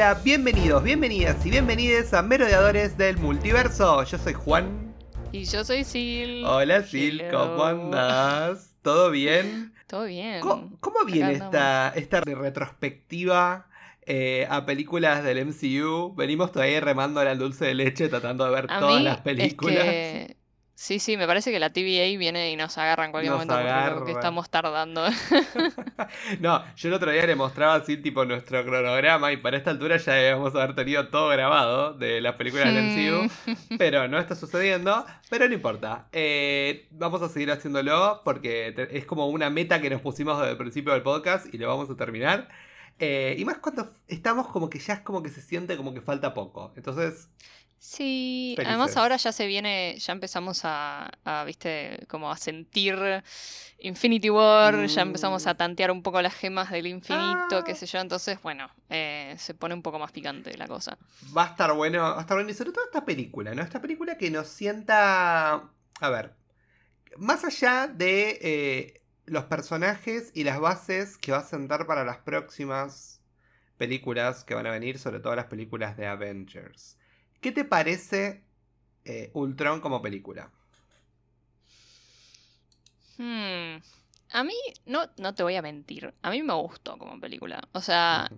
hola, 0.00 0.18
bienvenidos, 0.24 0.82
bienvenidas 0.82 1.44
y 1.44 1.50
bienvenides 1.50 2.14
a 2.14 2.22
Merodeadores 2.22 2.96
del 2.96 3.18
Multiverso. 3.18 4.02
Yo 4.04 4.16
soy 4.16 4.32
Juan. 4.32 4.94
Y 5.30 5.44
yo 5.44 5.62
soy 5.62 5.84
Sil. 5.84 6.40
Hola 6.46 6.84
Sil, 6.88 7.20
¿cómo 7.30 7.62
andás? 7.62 8.74
¿Todo 8.80 9.10
bien? 9.10 9.74
Todo 9.86 10.04
bien. 10.04 10.40
¿Cómo, 10.40 10.70
cómo 10.80 11.04
viene 11.04 11.32
esta, 11.32 11.92
esta 11.94 12.22
retrospectiva 12.22 13.68
eh, 14.06 14.46
a 14.48 14.64
películas 14.64 15.22
del 15.22 15.44
MCU? 15.44 16.14
Venimos 16.14 16.50
todavía 16.50 16.80
remando 16.80 17.20
al 17.20 17.38
dulce 17.38 17.66
de 17.66 17.74
leche 17.74 18.08
tratando 18.08 18.46
de 18.46 18.52
ver 18.52 18.68
todas 18.68 19.02
las 19.02 19.18
películas. 19.18 19.84
Sí, 20.80 20.98
sí, 20.98 21.18
me 21.18 21.26
parece 21.26 21.52
que 21.52 21.58
la 21.58 21.74
TVA 21.74 22.16
viene 22.16 22.50
y 22.52 22.56
nos 22.56 22.78
agarra 22.78 23.04
en 23.04 23.10
cualquier 23.10 23.34
momento 23.34 23.54
porque 23.96 24.12
estamos 24.12 24.48
tardando. 24.48 25.04
no, 26.40 26.64
yo 26.74 26.88
el 26.88 26.94
otro 26.94 27.10
día 27.10 27.26
le 27.26 27.36
mostraba 27.36 27.74
así 27.74 27.98
tipo 27.98 28.24
nuestro 28.24 28.64
cronograma 28.64 29.30
y 29.30 29.36
para 29.36 29.58
esta 29.58 29.72
altura 29.72 29.98
ya 29.98 30.14
debemos 30.14 30.54
haber 30.54 30.74
tenido 30.74 31.08
todo 31.08 31.28
grabado 31.28 31.92
de 31.92 32.22
las 32.22 32.36
películas 32.36 32.72
del 32.72 32.82
MCU, 32.82 33.24
mm. 33.24 33.76
pero 33.78 34.08
no 34.08 34.18
está 34.18 34.34
sucediendo, 34.34 35.04
pero 35.28 35.46
no 35.46 35.52
importa. 35.52 36.08
Eh, 36.12 36.88
vamos 36.92 37.20
a 37.20 37.28
seguir 37.28 37.50
haciéndolo 37.50 38.22
porque 38.24 38.74
es 38.90 39.04
como 39.04 39.28
una 39.28 39.50
meta 39.50 39.82
que 39.82 39.90
nos 39.90 40.00
pusimos 40.00 40.38
desde 40.38 40.52
el 40.52 40.56
principio 40.56 40.94
del 40.94 41.02
podcast 41.02 41.52
y 41.52 41.58
lo 41.58 41.68
vamos 41.68 41.90
a 41.90 41.94
terminar. 41.94 42.48
Eh, 42.98 43.36
y 43.38 43.44
más 43.44 43.58
cuando 43.58 43.92
estamos 44.08 44.48
como 44.48 44.70
que 44.70 44.78
ya 44.78 44.94
es 44.94 45.00
como 45.00 45.22
que 45.22 45.28
se 45.28 45.42
siente 45.42 45.76
como 45.76 45.92
que 45.92 46.00
falta 46.00 46.32
poco. 46.32 46.72
Entonces... 46.74 47.28
Sí, 47.82 48.56
además 48.58 48.94
ahora 48.98 49.16
ya 49.16 49.32
se 49.32 49.46
viene, 49.46 49.96
ya 49.98 50.12
empezamos 50.12 50.60
a, 50.64 51.10
viste, 51.46 52.04
como 52.08 52.30
a 52.30 52.36
sentir 52.36 52.94
Infinity 53.78 54.28
War, 54.28 54.84
ya 54.84 55.00
empezamos 55.00 55.46
a 55.46 55.54
mm. 55.54 55.56
tantear 55.56 55.90
un 55.90 56.02
poco 56.02 56.20
las 56.20 56.34
gemas 56.34 56.70
del 56.70 56.86
infinito, 56.86 57.64
qué 57.64 57.72
ah. 57.72 57.74
sé 57.74 57.86
yo, 57.86 58.00
entonces, 58.00 58.38
bueno, 58.42 58.68
eh, 58.90 59.34
se 59.38 59.54
pone 59.54 59.74
un 59.74 59.80
poco 59.80 59.98
más 59.98 60.12
picante 60.12 60.54
la 60.58 60.68
cosa. 60.68 60.98
Va 61.34 61.44
a 61.44 61.46
estar 61.46 61.72
bueno, 61.72 62.02
va 62.02 62.18
a 62.18 62.20
estar 62.20 62.36
bueno, 62.36 62.50
y 62.50 62.54
sobre 62.54 62.72
todo 62.72 62.84
esta 62.84 63.06
película, 63.06 63.54
¿no? 63.54 63.62
Esta 63.62 63.80
película 63.80 64.18
que 64.18 64.30
nos 64.30 64.48
sienta, 64.48 65.70
a 66.00 66.10
ver, 66.10 66.34
más 67.16 67.44
allá 67.46 67.86
de 67.88 68.38
eh, 68.42 69.02
los 69.24 69.44
personajes 69.44 70.32
y 70.34 70.44
las 70.44 70.60
bases 70.60 71.16
que 71.16 71.32
va 71.32 71.38
a 71.38 71.44
sentar 71.44 71.86
para 71.86 72.04
las 72.04 72.18
próximas 72.18 73.22
películas 73.78 74.44
que 74.44 74.54
van 74.54 74.66
a 74.66 74.70
venir, 74.70 74.98
sobre 74.98 75.20
todo 75.20 75.34
las 75.34 75.46
películas 75.46 75.96
de 75.96 76.06
Avengers. 76.06 76.98
¿Qué 77.40 77.52
te 77.52 77.64
parece 77.64 78.42
eh, 79.04 79.30
Ultron 79.32 79.80
como 79.80 80.02
película? 80.02 80.50
Hmm. 83.16 83.76
A 84.32 84.44
mí, 84.44 84.54
no, 84.86 85.02
no 85.18 85.34
te 85.34 85.42
voy 85.42 85.56
a 85.56 85.62
mentir, 85.62 86.14
a 86.22 86.30
mí 86.30 86.42
me 86.42 86.54
gustó 86.54 86.96
como 86.98 87.18
película. 87.18 87.60
O 87.72 87.80
sea, 87.80 88.30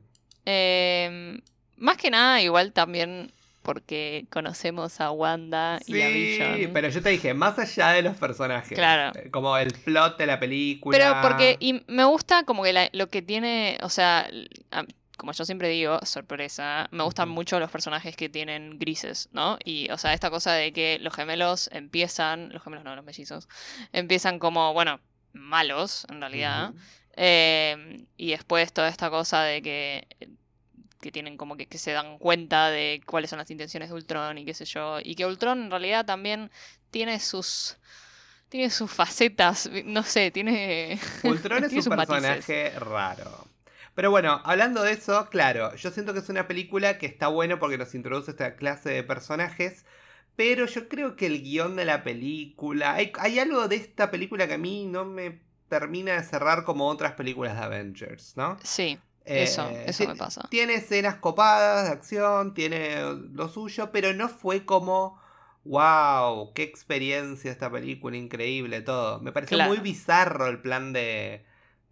em, 0.44 1.41
más 1.77 1.97
que 1.98 2.11
nada, 2.11 2.41
igual 2.41 2.72
también 2.72 3.31
porque 3.62 4.27
conocemos 4.31 5.00
a 5.00 5.11
Wanda 5.11 5.78
y 5.87 6.00
a 6.00 6.09
Vision. 6.09 6.56
Sí, 6.56 6.69
pero 6.72 6.89
yo 6.89 7.03
te 7.03 7.11
dije, 7.11 7.34
más 7.34 7.59
allá 7.59 7.91
de 7.91 8.03
los 8.03 8.16
personajes. 8.16 8.77
Claro. 8.77 9.16
Eh, 9.19 9.31
como 9.31 9.56
el 9.56 9.72
plot 9.72 10.19
de 10.19 10.27
la 10.27 10.41
película. 10.41 10.97
Pero 10.97 11.20
porque 11.22 11.56
y 11.61 11.83
me 11.87 12.05
gusta 12.05 12.44
como 12.44 12.62
que 12.64 12.91
lo 12.92 13.09
que 13.09 13.22
tiene, 13.22 13.78
o 13.83 13.89
sea, 13.89 14.28
como 15.17 15.33
yo 15.33 15.45
siempre 15.45 15.69
digo, 15.69 16.01
sorpresa, 16.05 16.89
me 16.91 17.05
gustan 17.05 17.29
mucho 17.29 17.61
los 17.61 17.71
personajes 17.71 18.17
que 18.17 18.29
tienen 18.29 18.79
grises, 18.79 19.29
¿no? 19.33 19.59
Y, 19.65 19.91
o 19.91 19.99
sea, 19.99 20.15
esta 20.15 20.31
cosa 20.31 20.53
de 20.55 20.73
que 20.73 20.99
los 21.01 21.15
gemelos 21.15 21.69
empiezan, 21.73 22.51
los 22.53 22.63
gemelos 22.63 22.85
no, 22.85 22.97
los 22.97 23.05
mellizos, 23.05 23.49
empiezan 23.93 24.39
como, 24.39 24.72
bueno, 24.72 25.01
malos, 25.33 26.06
en 26.11 26.21
realidad. 26.21 26.72
Eh, 27.17 28.06
y 28.17 28.31
después 28.31 28.72
toda 28.72 28.89
esta 28.89 29.11
cosa 29.11 29.43
de 29.43 29.61
que 29.62 30.09
que 31.03 31.11
tienen 31.11 31.37
como 31.37 31.56
que, 31.56 31.67
que, 31.67 31.78
se 31.78 31.91
dan 31.91 32.17
cuenta 32.17 32.71
de 32.71 33.03
cuáles 33.05 33.28
son 33.28 33.41
las 33.41 33.51
intenciones 33.51 33.89
de 33.89 33.95
Ultron 33.97 34.39
y 34.39 34.45
qué 34.45 34.55
sé 34.55 34.65
yo. 34.65 34.99
Y 35.03 35.17
que 35.17 35.27
Ultron 35.27 35.65
en 35.65 35.71
realidad 35.71 36.06
también 36.06 36.51
tiene 36.91 37.21
sus. 37.21 37.77
Tiene 38.49 38.71
sus 38.71 38.91
facetas, 38.91 39.69
no 39.84 40.03
sé, 40.03 40.31
tiene. 40.31 40.99
Ultron 41.25 41.65
es 41.72 41.87
un 41.87 41.97
personaje 41.97 42.71
raro. 42.78 43.49
Pero 43.94 44.10
bueno, 44.10 44.41
hablando 44.44 44.82
de 44.82 44.92
eso, 44.92 45.28
claro, 45.28 45.75
yo 45.76 45.91
siento 45.91 46.12
que 46.14 46.20
es 46.20 46.28
una 46.28 46.48
película 46.48 46.97
que 46.97 47.06
está 47.06 47.28
bueno 47.28 47.58
porque 47.58 47.76
nos 47.76 47.94
introduce 47.94 48.30
esta 48.30 48.56
clase 48.56 48.91
de 48.91 49.03
personajes. 49.03 49.84
Pero 50.34 50.64
yo 50.66 50.88
creo 50.88 51.14
que 51.14 51.26
el 51.26 51.42
guion 51.42 51.76
de 51.76 51.84
la 51.84 52.03
película. 52.03 52.94
Hay, 52.94 53.38
algo 53.38 53.69
de 53.69 53.76
esta 53.76 54.10
película 54.10 54.48
que 54.48 54.54
a 54.54 54.58
mí 54.58 54.86
no 54.86 55.04
me 55.04 55.41
termina 55.69 56.14
de 56.14 56.22
cerrar 56.22 56.64
como 56.64 56.88
otras 56.88 57.12
películas 57.12 57.54
de 57.54 57.62
Avengers, 57.62 58.34
¿no? 58.36 58.58
Sí. 58.62 58.98
eso, 59.26 59.69
eh, 59.69 59.84
eso 59.88 60.09
me 60.09 60.16
pasa. 60.16 60.48
Tiene 60.50 60.74
escenas 60.74 61.16
copadas 61.16 61.86
de 61.86 61.92
acción, 61.92 62.54
tiene 62.54 62.97
lo 63.32 63.48
suyo, 63.48 63.91
pero 63.92 64.14
no 64.14 64.30
fue 64.30 64.64
como, 64.64 65.20
wow, 65.64 66.53
qué 66.54 66.62
experiencia 66.62 67.50
esta 67.50 67.70
película, 67.70 68.16
increíble, 68.16 68.80
todo. 68.80 69.20
Me 69.20 69.32
pareció 69.32 69.62
muy 69.64 69.78
bizarro 69.78 70.47
el 70.47 70.60
plan 70.62 70.94
de, 70.94 71.44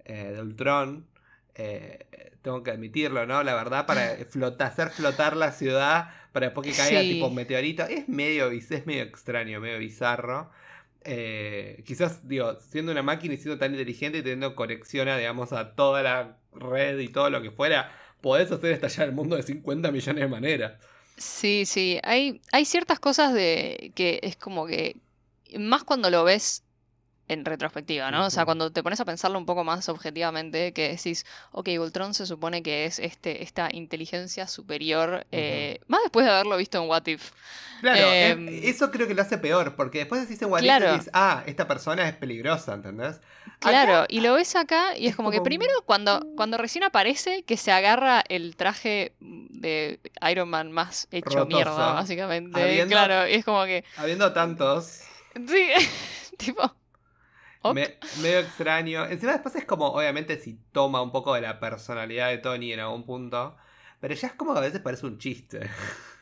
eh, 0.07 0.33
de 0.35 0.41
Ultron. 0.41 1.10
Eh, 1.55 2.07
tengo 2.43 2.63
que 2.63 2.71
admitirlo, 2.71 3.27
¿no? 3.27 3.43
La 3.43 3.55
verdad, 3.55 3.87
para 3.87 4.13
hacer 4.67 4.91
flotar 4.91 5.37
la 5.37 5.53
ciudad 5.53 6.11
para 6.33 6.47
después 6.47 6.67
que 6.67 6.75
caiga 6.75 7.01
tipo 7.01 7.27
un 7.27 7.35
meteorito, 7.35 7.85
es 7.85 8.09
medio, 8.09 8.51
es 8.51 8.87
medio 8.87 9.03
extraño, 9.03 9.61
medio 9.61 9.79
bizarro. 9.79 10.51
Eh, 11.03 11.83
quizás, 11.87 12.29
digo, 12.29 12.59
siendo 12.61 12.93
una 12.93 13.03
máquina 13.03 13.35
y 13.35 13.37
siendo 13.37 13.59
tan 13.59 13.73
inteligente 13.73 14.19
y 14.19 14.23
teniendo 14.23 14.55
conexión 14.55 15.09
a, 15.09 15.17
digamos, 15.17 15.53
a 15.53 15.75
toda 15.75 16.03
la 16.03 16.37
red 16.53 16.99
y 16.99 17.09
todo 17.09 17.31
lo 17.31 17.43
que 17.43 17.51
fuera, 17.51 17.93
podés 18.21 18.53
hacer 18.53 18.73
estallar 18.73 19.09
el 19.09 19.15
mundo 19.15 19.37
de 19.37 19.43
50 19.43 19.91
millones 19.91 20.23
de 20.23 20.29
maneras. 20.29 20.73
Sí, 21.17 21.65
sí, 21.67 21.99
hay, 22.03 22.41
hay 22.53 22.65
ciertas 22.65 23.01
cosas 23.01 23.35
de 23.35 23.93
que 23.95 24.21
es 24.23 24.37
como 24.37 24.67
que, 24.67 24.97
más 25.59 25.85
cuando 25.85 26.11
lo 26.11 26.23
ves 26.25 26.63
en 27.31 27.45
retrospectiva, 27.45 28.11
¿no? 28.11 28.27
O 28.27 28.31
sea, 28.31 28.45
cuando 28.45 28.73
te 28.73 28.83
pones 28.83 28.99
a 28.99 29.05
pensarlo 29.05 29.39
un 29.39 29.47
poco 29.47 29.63
más 29.63 29.89
objetivamente, 29.89 30.73
que 30.73 30.89
decís, 30.89 31.25
ok, 31.53 31.69
Ultron 31.79 32.13
se 32.13 32.27
supone 32.27 32.61
que 32.61 32.87
es 32.87 32.99
este, 32.99 33.45
esta 33.45 33.69
inteligencia 33.73 34.49
superior, 34.49 35.25
eh, 35.31 35.79
más 35.87 36.01
después 36.03 36.27
de 36.27 36.33
haberlo 36.33 36.57
visto 36.57 36.83
en 36.83 36.89
What 36.89 37.07
If. 37.07 37.31
Claro, 37.83 38.01
eh, 38.01 38.31
em, 38.31 38.49
eso 38.65 38.91
creo 38.91 39.07
que 39.07 39.15
lo 39.15 39.23
hace 39.23 39.39
peor, 39.39 39.77
porque 39.77 39.99
después 39.99 40.23
decís 40.23 40.43
en 40.43 40.51
What 40.51 40.63
If 40.63 40.71
y 40.71 40.93
dices, 40.93 41.11
ah, 41.13 41.45
esta 41.47 41.69
persona 41.69 42.09
es 42.09 42.17
peligrosa, 42.17 42.75
¿entendés? 42.75 43.21
Claro, 43.61 44.07
y 44.09 44.23
lo 44.23 44.35
ves 44.35 44.57
acá 44.57 44.97
y 44.97 45.07
es, 45.07 45.15
como, 45.15 45.31
que 45.31 45.41
primero 45.41 45.73
cuando, 45.87 46.27
cuando 46.35 46.59
recién 46.59 46.83
aparece 46.83 47.45
que 47.45 47.57
se 47.57 47.71
agarra 47.71 48.25
el 48.29 48.57
traje 48.57 49.13
de 49.21 50.01
Iron 50.29 50.49
Man 50.49 50.73
más 50.73 51.07
hecho 51.13 51.47
mierda, 51.47 51.93
básicamente. 51.93 52.87
claro, 52.89 53.29
y 53.29 53.35
es 53.35 53.45
como 53.45 53.65
que... 53.67 53.85
Habiendo 53.97 54.33
tantos... 54.33 55.03
Sí, 55.47 55.69
tipo 56.37 56.75
medio 57.65 58.41
extraño. 58.41 59.07
Encima 59.07 59.33
después 59.33 59.55
es 59.57 59.65
como, 59.65 59.89
obviamente, 59.89 60.39
si 60.39 60.59
toma 60.73 61.03
un 61.03 61.13
poco 61.13 61.35
de 61.35 61.43
la 61.43 61.61
personalidad 61.61 62.31
de 62.31 62.39
Tony 62.39 62.73
en 62.73 62.81
algún 62.81 63.05
punto. 63.05 63.57
Pero 64.01 64.15
ya 64.15 64.29
es 64.29 64.35
como 64.35 64.53
que 64.53 64.59
a 64.59 64.63
veces 64.63 64.81
parece 64.81 65.07
un 65.07 65.19
chiste. 65.19 65.69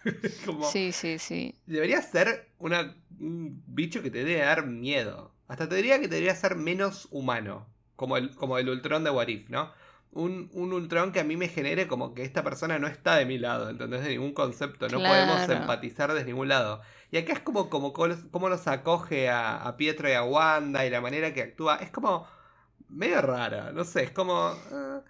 sí, 0.73 0.93
sí, 0.93 1.19
sí. 1.19 1.55
Debería 1.67 2.03
ser 2.03 2.49
una, 2.59 2.97
un 3.21 3.63
bicho 3.67 4.03
que 4.03 4.11
te 4.11 4.25
debe 4.25 4.41
dar 4.41 4.67
miedo. 4.67 5.33
Hasta 5.47 5.69
te 5.69 5.77
diría 5.77 6.01
que 6.01 6.09
debería 6.09 6.35
ser 6.35 6.57
menos 6.57 7.09
humano. 7.11 7.67
Como 7.95 8.17
el, 8.17 8.35
como 8.35 8.59
el 8.59 8.69
Ultron 8.69 9.05
de 9.05 9.11
Warif, 9.11 9.49
¿no? 9.49 9.73
Un, 10.13 10.51
un, 10.53 10.73
Ultron 10.73 11.13
que 11.13 11.21
a 11.21 11.25
mí 11.25 11.37
me 11.37 11.49
genere 11.49 11.87
como 11.87 12.15
que 12.15 12.23
esta 12.23 12.43
persona 12.43 12.79
no 12.79 12.87
está 12.87 13.17
de 13.17 13.27
mi 13.27 13.39
lado, 13.39 13.69
¿entendés? 13.69 14.03
De 14.03 14.11
ningún 14.11 14.33
concepto, 14.33 14.89
no 14.89 14.99
podemos 14.99 15.49
empatizar 15.49 16.13
de 16.13 16.25
ningún 16.25 16.49
lado. 16.49 16.81
Y 17.11 17.19
acá 17.19 17.35
es 17.35 17.41
como, 17.41 17.71
como 17.71 17.93
cómo 17.93 18.49
los 18.49 18.67
acoge 18.67 19.29
a, 19.31 19.75
Pietro 19.77 20.09
y 20.09 20.13
a 20.13 20.25
Wanda 20.25 20.85
y 20.85 20.91
la 20.91 21.01
manera 21.01 21.33
que 21.33 21.43
actúa. 21.43 21.77
Es 21.77 21.91
como 21.91 22.27
medio 22.89 23.21
rara, 23.23 23.73
no 23.73 23.85
sé, 23.85 24.05
es 24.05 24.11
como... 24.11 24.53
Eh. 24.73 25.01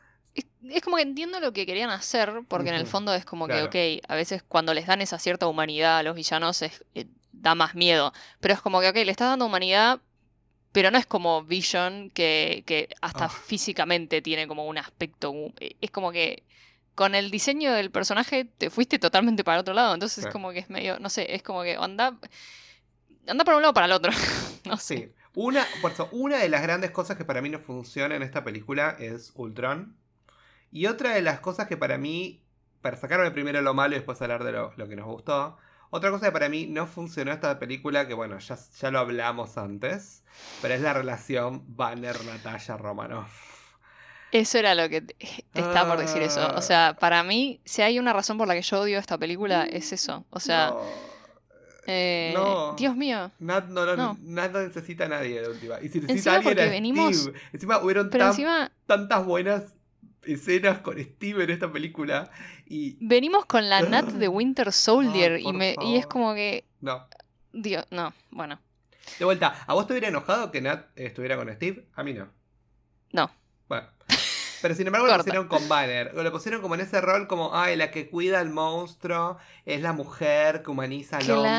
Es, 0.70 0.82
como 0.82 0.96
que 0.96 1.02
entiendo 1.02 1.40
lo 1.40 1.52
que 1.52 1.66
querían 1.66 1.90
hacer, 1.90 2.42
porque 2.46 2.68
en 2.68 2.74
el 2.76 2.86
fondo 2.86 3.14
es 3.14 3.24
como 3.24 3.48
que, 3.48 3.62
ok, 3.62 4.04
a 4.08 4.14
veces 4.14 4.42
cuando 4.42 4.74
les 4.74 4.86
dan 4.86 5.00
esa 5.00 5.18
cierta 5.18 5.46
humanidad 5.46 5.98
a 5.98 6.02
los 6.02 6.14
villanos 6.14 6.62
es, 6.62 6.84
eh, 6.94 7.06
da 7.32 7.54
más 7.54 7.74
miedo. 7.74 8.12
Pero 8.40 8.54
es 8.54 8.60
como 8.60 8.80
que, 8.80 8.88
ok, 8.88 8.96
le 8.96 9.10
estás 9.10 9.30
dando 9.30 9.46
humanidad, 9.46 10.00
pero 10.72 10.90
no 10.90 10.98
es 10.98 11.06
como 11.06 11.42
Vision, 11.44 12.10
que, 12.10 12.62
que 12.66 12.88
hasta 13.00 13.26
ah. 13.26 13.28
físicamente 13.28 14.22
tiene 14.22 14.46
como 14.46 14.66
un 14.66 14.78
aspecto. 14.78 15.34
Es 15.80 15.90
como 15.90 16.12
que 16.12 16.42
con 16.94 17.14
el 17.14 17.30
diseño 17.30 17.72
del 17.72 17.90
personaje 17.90 18.44
te 18.44 18.70
fuiste 18.70 18.98
totalmente 18.98 19.44
para 19.44 19.60
otro 19.60 19.72
lado. 19.72 19.94
Entonces 19.94 20.24
es 20.24 20.32
como 20.32 20.50
que 20.50 20.58
es 20.58 20.70
medio, 20.70 20.98
no 20.98 21.08
sé, 21.08 21.34
es 21.34 21.42
como 21.42 21.62
que 21.62 21.76
anda, 21.76 22.18
anda 23.26 23.44
para 23.44 23.56
un 23.56 23.62
lado 23.62 23.70
o 23.70 23.74
para 23.74 23.86
el 23.86 23.92
otro. 23.92 24.12
no 24.64 24.76
sé. 24.76 24.96
Sí. 24.96 25.12
Una, 25.34 25.64
por 25.80 25.92
eso, 25.92 26.08
una 26.10 26.38
de 26.38 26.48
las 26.48 26.62
grandes 26.62 26.90
cosas 26.90 27.16
que 27.16 27.24
para 27.24 27.40
mí 27.40 27.48
no 27.48 27.60
funciona 27.60 28.16
en 28.16 28.24
esta 28.24 28.42
película 28.42 28.96
es 28.98 29.30
Ultron. 29.36 29.96
Y 30.72 30.86
otra 30.86 31.14
de 31.14 31.22
las 31.22 31.38
cosas 31.38 31.68
que 31.68 31.76
para 31.76 31.98
mí, 31.98 32.42
para 32.80 32.96
sacarme 32.96 33.30
primero 33.30 33.62
lo 33.62 33.72
malo 33.72 33.94
y 33.94 33.98
después 33.98 34.20
hablar 34.20 34.42
de 34.42 34.50
lo, 34.50 34.74
que 34.74 34.96
nos 34.96 35.06
gustó, 35.06 35.56
otra 35.90 36.10
cosa 36.10 36.26
que 36.26 36.32
para 36.32 36.48
mí 36.48 36.66
no 36.66 36.86
funcionó 36.86 37.32
esta 37.32 37.58
película, 37.58 38.06
que 38.06 38.14
bueno, 38.14 38.38
ya, 38.38 38.56
ya 38.80 38.90
lo 38.90 38.98
hablamos 38.98 39.56
antes, 39.58 40.22
pero 40.60 40.74
es 40.74 40.80
la 40.80 40.92
relación 40.92 41.62
Banner-Natalia 41.68 42.76
Romanoff. 42.76 43.48
Eso 44.30 44.58
era 44.58 44.74
lo 44.74 44.88
que 44.88 45.00
te, 45.00 45.16
estaba 45.54 45.94
por 45.94 45.98
decir 46.00 46.20
eso. 46.22 46.54
O 46.54 46.60
sea, 46.60 46.96
para 46.98 47.22
mí, 47.22 47.60
si 47.64 47.80
hay 47.80 47.98
una 47.98 48.12
razón 48.12 48.36
por 48.36 48.46
la 48.46 48.54
que 48.54 48.62
yo 48.62 48.80
odio 48.80 48.98
esta 48.98 49.16
película, 49.16 49.64
es 49.64 49.92
eso. 49.92 50.26
O 50.28 50.38
sea, 50.38 50.74
eh, 51.86 52.34
Dios 52.76 52.94
mío. 52.94 53.30
Nada 53.38 53.66
no, 53.66 54.14
necesita 54.20 55.06
a 55.06 55.08
nadie 55.08 55.40
de 55.40 55.48
última. 55.48 55.80
Y 55.80 55.88
si 55.88 56.00
necesita 56.00 56.32
a 56.32 56.36
alguien 56.36 56.58
era 56.58 56.70
venimos... 56.70 57.16
Steve. 57.16 57.38
Encima 57.54 57.78
hubieron 57.78 58.10
tantas 58.10 59.24
buenas 59.24 59.77
escenas 60.24 60.78
con 60.80 60.98
Steve 60.98 61.44
en 61.44 61.50
esta 61.50 61.72
película. 61.72 62.30
Y... 62.66 62.96
Venimos 63.00 63.46
con 63.46 63.68
la 63.68 63.82
Nat 63.82 64.06
de 64.06 64.28
Winter 64.28 64.72
Soldier 64.72 65.40
y, 65.40 65.52
me, 65.52 65.76
y 65.82 65.96
es 65.96 66.06
como 66.06 66.34
que... 66.34 66.64
No. 66.80 67.06
Dios, 67.52 67.86
no, 67.90 68.12
bueno. 68.30 68.60
De 69.18 69.24
vuelta, 69.24 69.64
¿a 69.66 69.74
vos 69.74 69.86
te 69.86 69.94
hubiera 69.94 70.08
enojado 70.08 70.50
que 70.50 70.60
Nat 70.60 70.86
estuviera 70.96 71.36
con 71.36 71.52
Steve? 71.54 71.86
A 71.94 72.02
mí 72.02 72.12
no. 72.12 72.28
No. 73.12 73.30
Pero 74.62 74.74
sin 74.74 74.86
embargo 74.86 75.06
lo 75.06 75.16
pusieron 75.16 75.48
con 75.48 75.68
Banner. 75.68 76.14
Lo 76.14 76.32
pusieron 76.32 76.60
como 76.60 76.74
en 76.74 76.82
ese 76.82 77.00
rol 77.00 77.26
como, 77.26 77.54
ay, 77.54 77.76
la 77.76 77.90
que 77.90 78.08
cuida 78.08 78.40
al 78.40 78.50
monstruo 78.50 79.38
es 79.64 79.80
la 79.82 79.92
mujer 79.92 80.62
que 80.62 80.70
humaniza 80.70 81.18
al 81.18 81.30
hombre. 81.30 81.50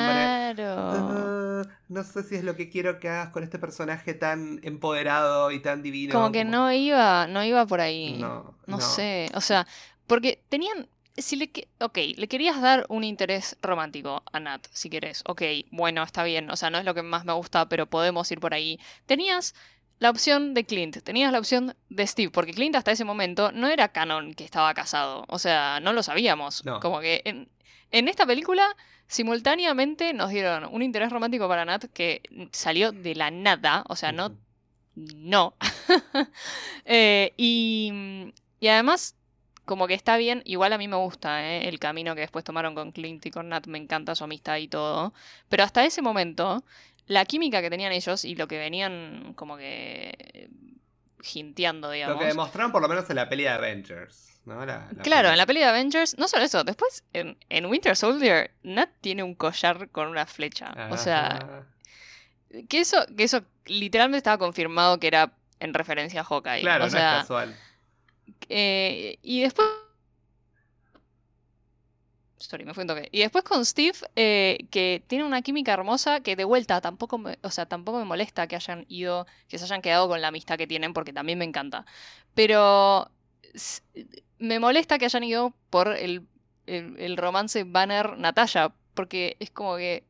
Claro. 0.55 1.63
no 1.87 2.03
sé 2.03 2.23
si 2.23 2.35
es 2.35 2.43
lo 2.43 2.55
que 2.55 2.69
quiero 2.69 2.99
que 2.99 3.09
hagas 3.09 3.29
con 3.29 3.43
este 3.43 3.59
personaje 3.59 4.13
tan 4.13 4.59
empoderado 4.63 5.51
y 5.51 5.59
tan 5.59 5.81
divino. 5.81 6.13
Como 6.13 6.31
que 6.31 6.45
no 6.45 6.71
iba, 6.71 7.27
no 7.27 7.43
iba 7.43 7.65
por 7.65 7.81
ahí. 7.81 8.17
No, 8.19 8.55
no, 8.67 8.77
no. 8.77 8.81
sé. 8.81 9.29
O 9.33 9.41
sea, 9.41 9.67
porque 10.07 10.41
tenían 10.49 10.87
si 11.21 11.35
le, 11.35 11.51
ok, 11.79 11.97
le 12.15 12.27
querías 12.27 12.61
dar 12.61 12.85
un 12.89 13.03
interés 13.03 13.57
romántico 13.61 14.23
a 14.31 14.39
Nat, 14.39 14.67
si 14.71 14.89
querés. 14.89 15.23
Ok, 15.25 15.41
bueno, 15.71 16.03
está 16.03 16.23
bien. 16.23 16.49
O 16.49 16.55
sea, 16.55 16.69
no 16.69 16.77
es 16.77 16.85
lo 16.85 16.93
que 16.93 17.03
más 17.03 17.25
me 17.25 17.33
gusta, 17.33 17.67
pero 17.67 17.87
podemos 17.87 18.31
ir 18.31 18.39
por 18.39 18.53
ahí. 18.53 18.79
Tenías 19.05 19.55
la 19.99 20.09
opción 20.09 20.53
de 20.53 20.65
Clint, 20.65 20.97
tenías 21.03 21.31
la 21.31 21.39
opción 21.39 21.75
de 21.89 22.07
Steve, 22.07 22.31
porque 22.31 22.53
Clint 22.53 22.75
hasta 22.75 22.91
ese 22.91 23.03
momento 23.03 23.51
no 23.51 23.67
era 23.67 23.89
canon 23.89 24.33
que 24.33 24.45
estaba 24.45 24.73
casado. 24.73 25.25
O 25.27 25.39
sea, 25.39 25.79
no 25.81 25.91
lo 25.93 26.03
sabíamos. 26.03 26.63
Como 26.81 27.01
que 27.01 27.21
en, 27.25 27.49
en 27.91 28.07
esta 28.07 28.25
película 28.25 28.75
simultáneamente 29.07 30.13
nos 30.13 30.29
dieron 30.29 30.65
un 30.71 30.83
interés 30.83 31.11
romántico 31.11 31.47
para 31.47 31.65
Nat 31.65 31.85
que 31.93 32.21
salió 32.51 32.91
de 32.93 33.15
la 33.15 33.29
nada. 33.29 33.83
O 33.89 33.95
sea, 33.95 34.11
no. 34.11 34.35
No. 34.95 35.53
Eh, 36.91 37.33
y, 37.37 38.33
y 38.59 38.67
además 38.67 39.15
como 39.69 39.85
que 39.85 39.93
está 39.93 40.17
bien, 40.17 40.41
igual 40.45 40.73
a 40.73 40.79
mí 40.79 40.87
me 40.87 40.95
gusta 40.95 41.47
¿eh? 41.47 41.69
el 41.69 41.77
camino 41.77 42.15
que 42.15 42.21
después 42.21 42.43
tomaron 42.43 42.73
con 42.73 42.91
Clint 42.91 43.23
y 43.27 43.29
con 43.29 43.49
Nat, 43.49 43.67
me 43.67 43.77
encanta 43.77 44.15
su 44.15 44.23
amistad 44.23 44.57
y 44.57 44.67
todo, 44.67 45.13
pero 45.47 45.63
hasta 45.63 45.85
ese 45.85 46.01
momento, 46.01 46.63
la 47.09 47.25
química 47.25 47.61
que 47.61 47.71
tenían 47.71 47.91
ellos 47.91 48.23
y 48.23 48.35
lo 48.35 48.47
que 48.47 48.59
venían 48.59 49.33
como 49.33 49.57
que 49.57 50.47
jinteando, 51.21 51.89
digamos. 51.89 52.15
Lo 52.15 52.19
que 52.21 52.27
demostraron 52.27 52.71
por 52.71 52.81
lo 52.83 52.87
menos 52.87 53.09
en 53.09 53.15
la 53.15 53.27
peli 53.27 53.43
de 53.43 53.49
Avengers. 53.49 54.39
¿no? 54.45 54.65
claro, 55.03 55.29
en 55.29 55.37
la 55.37 55.45
peli 55.45 55.59
de 55.59 55.65
Avengers, 55.65 56.17
no 56.17 56.27
solo 56.27 56.43
eso, 56.43 56.63
después 56.63 57.03
en, 57.13 57.65
Winter 57.65 57.95
Soldier, 57.95 58.51
Nat 58.63 58.89
tiene 59.01 59.21
un 59.23 59.35
collar 59.35 59.89
con 59.89 60.07
una 60.07 60.25
flecha. 60.25 60.73
O 60.91 60.97
sea, 60.97 61.65
que 62.67 62.79
eso, 62.79 63.05
que 63.17 63.23
eso 63.23 63.43
literalmente 63.65 64.17
estaba 64.17 64.37
confirmado 64.37 64.99
que 64.99 65.07
era 65.07 65.33
en 65.59 65.73
referencia 65.73 66.21
a 66.21 66.23
Hawkeye. 66.23 66.61
Claro, 66.61 66.85
o 66.85 66.87
no 66.87 66.91
sea, 66.91 67.13
es 67.13 67.21
casual. 67.21 67.55
Eh, 68.47 69.17
y 69.23 69.41
después. 69.41 69.67
Sorry, 72.39 72.63
me 72.63 72.73
fui 72.73 72.83
un 72.83 72.87
toque. 72.87 73.09
Y 73.11 73.19
después 73.19 73.43
con 73.43 73.65
Steve, 73.65 73.97
eh, 74.15 74.65
que 74.71 75.03
tiene 75.07 75.25
una 75.25 75.41
química 75.41 75.73
hermosa 75.73 76.21
que 76.21 76.37
de 76.37 76.45
vuelta 76.45 76.79
tampoco 76.79 77.17
me, 77.17 77.37
o 77.43 77.51
sea, 77.51 77.65
tampoco 77.65 77.99
me 77.99 78.05
molesta 78.05 78.47
que 78.47 78.55
hayan 78.55 78.85
ido, 78.87 79.27
que 79.49 79.57
se 79.57 79.65
hayan 79.65 79.81
quedado 79.81 80.07
con 80.07 80.21
la 80.21 80.29
amistad 80.29 80.57
que 80.57 80.65
tienen, 80.65 80.93
porque 80.93 81.11
también 81.11 81.37
me 81.37 81.45
encanta. 81.45 81.85
Pero 82.33 83.11
me 84.37 84.59
molesta 84.59 84.97
que 84.97 85.05
hayan 85.05 85.23
ido 85.25 85.53
por 85.69 85.89
el, 85.89 86.25
el, 86.65 87.17
romance 87.17 87.65
Banner 87.65 88.17
Natalia, 88.17 88.73
porque 88.93 89.35
es 89.39 89.51
como 89.51 89.75
que. 89.75 90.05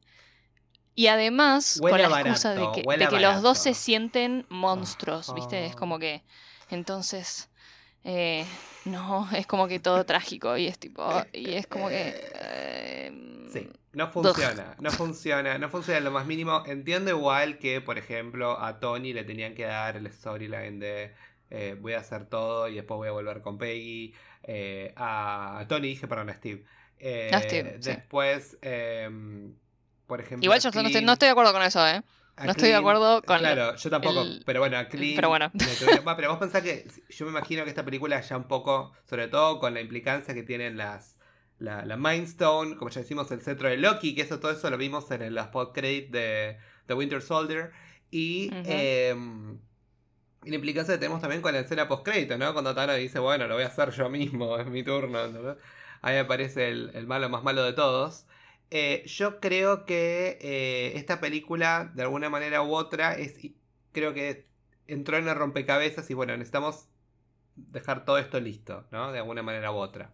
Y 0.93 1.07
además, 1.07 1.79
con 1.81 1.97
la 1.97 2.21
excusa 2.21 2.53
de 2.53 2.67
que, 2.73 2.97
de 2.97 3.07
que 3.07 3.19
los 3.19 3.41
dos 3.41 3.57
se 3.57 3.73
sienten 3.73 4.45
monstruos, 4.49 5.33
¿viste? 5.33 5.65
Es 5.65 5.75
como 5.75 5.97
que. 5.97 6.23
Entonces. 6.69 7.49
Eh, 8.03 8.45
no, 8.89 9.29
es 9.33 9.47
como 9.47 9.67
que 9.67 9.79
todo 9.79 10.05
trágico 10.05 10.57
y 10.57 10.67
es 10.67 10.79
tipo, 10.79 11.07
y 11.33 11.53
es 11.53 11.67
como 11.67 11.89
que... 11.89 12.13
Eh, 12.33 13.47
sí, 13.51 13.69
no 13.93 14.11
funciona, 14.11 14.75
no 14.79 14.91
funciona, 14.91 15.57
no 15.57 15.69
funciona 15.69 15.97
en 15.97 16.03
lo 16.03 16.11
más 16.11 16.25
mínimo. 16.25 16.63
Entiendo 16.65 17.11
igual 17.11 17.57
que, 17.57 17.81
por 17.81 17.97
ejemplo, 17.97 18.59
a 18.59 18.79
Tony 18.79 19.13
le 19.13 19.23
tenían 19.23 19.55
que 19.55 19.65
dar 19.65 19.97
el 19.97 20.11
storyline 20.11 20.79
de 20.79 21.13
eh, 21.49 21.75
voy 21.79 21.93
a 21.93 21.99
hacer 21.99 22.25
todo 22.25 22.67
y 22.67 22.75
después 22.75 22.97
voy 22.97 23.07
a 23.07 23.11
volver 23.11 23.41
con 23.41 23.57
Peggy. 23.57 24.13
a 24.95 25.65
Tony 25.67 25.89
dije, 25.89 26.07
perdón, 26.07 26.29
a 26.29 26.33
Steve. 26.33 26.63
después, 27.79 28.57
em, 28.61 29.53
por 30.07 30.21
ejemplo... 30.21 30.43
Igual 30.43 30.59
yo 30.59 30.71
no 30.71 30.87
estoy, 30.87 31.03
no 31.03 31.13
estoy 31.13 31.27
de 31.27 31.31
acuerdo 31.31 31.53
con 31.53 31.63
eso, 31.63 31.87
¿eh? 31.87 32.01
No 32.43 32.51
estoy 32.51 32.69
de 32.69 32.75
acuerdo 32.75 33.21
con. 33.23 33.39
Claro, 33.39 33.75
yo 33.75 33.89
tampoco. 33.89 34.25
pero 34.45 34.59
bueno, 34.59 34.77
a. 34.77 34.87
Pero 34.87 35.29
bueno. 35.29 35.51
pero 36.15 36.29
vos 36.29 36.39
pensás 36.39 36.61
que. 36.61 36.87
Yo 37.09 37.25
me 37.25 37.31
imagino 37.31 37.63
que 37.63 37.69
esta 37.69 37.85
película 37.85 38.19
ya 38.21 38.37
un 38.37 38.47
poco. 38.47 38.93
Sobre 39.05 39.27
todo 39.27 39.59
con 39.59 39.73
la 39.73 39.81
implicancia 39.81 40.33
que 40.33 40.43
tienen 40.43 40.77
las. 40.77 41.17
La, 41.57 41.83
la 41.83 41.97
Mind 41.97 42.23
Stone, 42.23 42.77
como 42.77 42.89
ya 42.89 43.01
decimos, 43.01 43.29
el 43.31 43.41
cetro 43.41 43.67
de 43.67 43.75
Loki, 43.75 44.15
que 44.15 44.21
eso 44.21 44.39
todo 44.39 44.51
eso 44.51 44.69
lo 44.69 44.77
vimos 44.77 45.11
en 45.11 45.35
los 45.35 45.47
post-credit 45.47 46.09
de, 46.09 46.57
de 46.87 46.93
Winter 46.93 47.21
Soldier. 47.21 47.71
Y. 48.11 48.49
Em, 48.65 49.59
y 50.45 50.51
la 50.51 50.55
implicancia 50.55 50.93
que 50.93 50.99
tenemos 50.99 51.19
también 51.19 51.41
con 51.41 51.51
la 51.51 51.59
escena 51.59 51.87
post-crédito, 51.87 52.37
¿no? 52.37 52.53
Cuando 52.53 52.73
Thanos 52.73 52.95
dice, 52.95 53.19
bueno, 53.19 53.45
lo 53.47 53.55
voy 53.55 53.63
a 53.63 53.67
hacer 53.67 53.91
yo 53.91 54.09
mismo, 54.09 54.57
es 54.59 54.67
mi 54.67 54.83
turno. 54.83 55.19
Ahí 56.01 56.17
aparece 56.17 56.69
el, 56.69 56.91
el 56.93 57.07
malo 57.07 57.27
más 57.29 57.43
malo 57.43 57.63
de 57.63 57.73
todos. 57.73 58.25
Eh, 58.71 59.03
yo 59.07 59.39
creo 59.39 59.85
que 59.85 60.37
eh, 60.41 60.93
esta 60.95 61.19
película, 61.19 61.91
de 61.95 62.03
alguna 62.03 62.29
manera 62.29 62.61
u 62.61 62.73
otra, 62.75 63.15
es, 63.17 63.37
creo 63.91 64.13
que 64.13 64.47
entró 64.87 65.17
en 65.17 65.27
el 65.27 65.35
rompecabezas 65.35 66.09
y 66.09 66.13
bueno, 66.13 66.33
necesitamos 66.37 66.87
dejar 67.55 68.05
todo 68.05 68.17
esto 68.19 68.39
listo, 68.39 68.87
¿no? 68.91 69.11
De 69.11 69.19
alguna 69.19 69.43
manera 69.43 69.71
u 69.71 69.75
otra. 69.77 70.13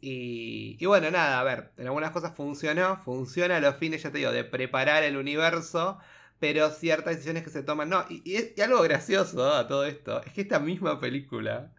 Y, 0.00 0.76
y, 0.80 0.86
bueno, 0.86 1.10
nada, 1.10 1.40
a 1.40 1.44
ver, 1.44 1.72
en 1.78 1.86
algunas 1.86 2.12
cosas 2.12 2.36
funcionó, 2.36 2.98
funciona 3.04 3.56
a 3.58 3.60
los 3.60 3.76
fines, 3.76 4.02
ya 4.02 4.12
te 4.12 4.18
digo, 4.18 4.32
de 4.32 4.44
preparar 4.44 5.02
el 5.04 5.16
universo, 5.16 5.98
pero 6.38 6.70
ciertas 6.70 7.14
decisiones 7.16 7.44
que 7.44 7.50
se 7.50 7.62
toman, 7.62 7.88
no, 7.90 8.04
y, 8.10 8.22
y 8.56 8.60
algo 8.62 8.82
gracioso 8.82 9.52
a 9.54 9.66
todo 9.68 9.86
esto, 9.86 10.22
es 10.24 10.32
que 10.34 10.42
esta 10.42 10.60
misma 10.60 11.00
película 11.00 11.72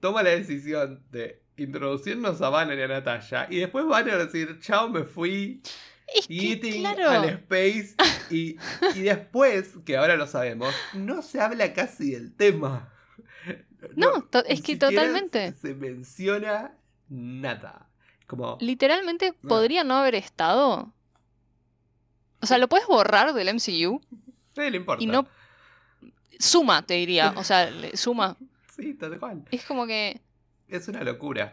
toma 0.00 0.22
la 0.22 0.30
decisión 0.30 1.04
de 1.10 1.43
introducirnos 1.56 2.40
a 2.42 2.48
Banner 2.48 2.78
y 2.78 2.82
a 2.82 2.88
Natalia. 2.88 3.46
Y 3.50 3.56
después 3.58 3.86
Banner 3.86 4.18
decir, 4.18 4.58
chao, 4.60 4.88
me 4.88 5.04
fui. 5.04 5.62
eating 6.28 6.86
al 6.86 7.24
space. 7.28 7.94
Y, 8.30 8.56
después, 9.02 9.74
que 9.84 9.96
ahora 9.96 10.16
lo 10.16 10.26
sabemos, 10.26 10.74
no 10.94 11.22
se 11.22 11.40
habla 11.40 11.72
casi 11.72 12.12
del 12.12 12.34
tema. 12.34 12.90
No, 13.96 14.26
es 14.46 14.62
que 14.62 14.76
totalmente. 14.76 15.52
Se 15.52 15.74
menciona 15.74 16.74
nada. 17.08 17.88
Como. 18.26 18.56
Literalmente 18.60 19.34
podría 19.34 19.84
no 19.84 19.96
haber 19.96 20.14
estado. 20.14 20.92
O 22.40 22.46
sea, 22.46 22.58
lo 22.58 22.68
puedes 22.68 22.86
borrar 22.86 23.34
del 23.34 23.54
MCU. 23.54 24.00
Sí, 24.54 24.70
le 24.70 24.76
importa. 24.76 25.04
Y 25.04 25.06
no. 25.06 25.26
Suma, 26.38 26.84
te 26.84 26.94
diría. 26.94 27.34
O 27.36 27.44
sea, 27.44 27.70
suma. 27.94 28.36
Sí, 28.74 28.94
tal 28.94 29.18
cual. 29.18 29.44
Es 29.50 29.64
como 29.64 29.86
que. 29.86 30.20
Es 30.74 30.88
una 30.88 31.04
locura. 31.04 31.52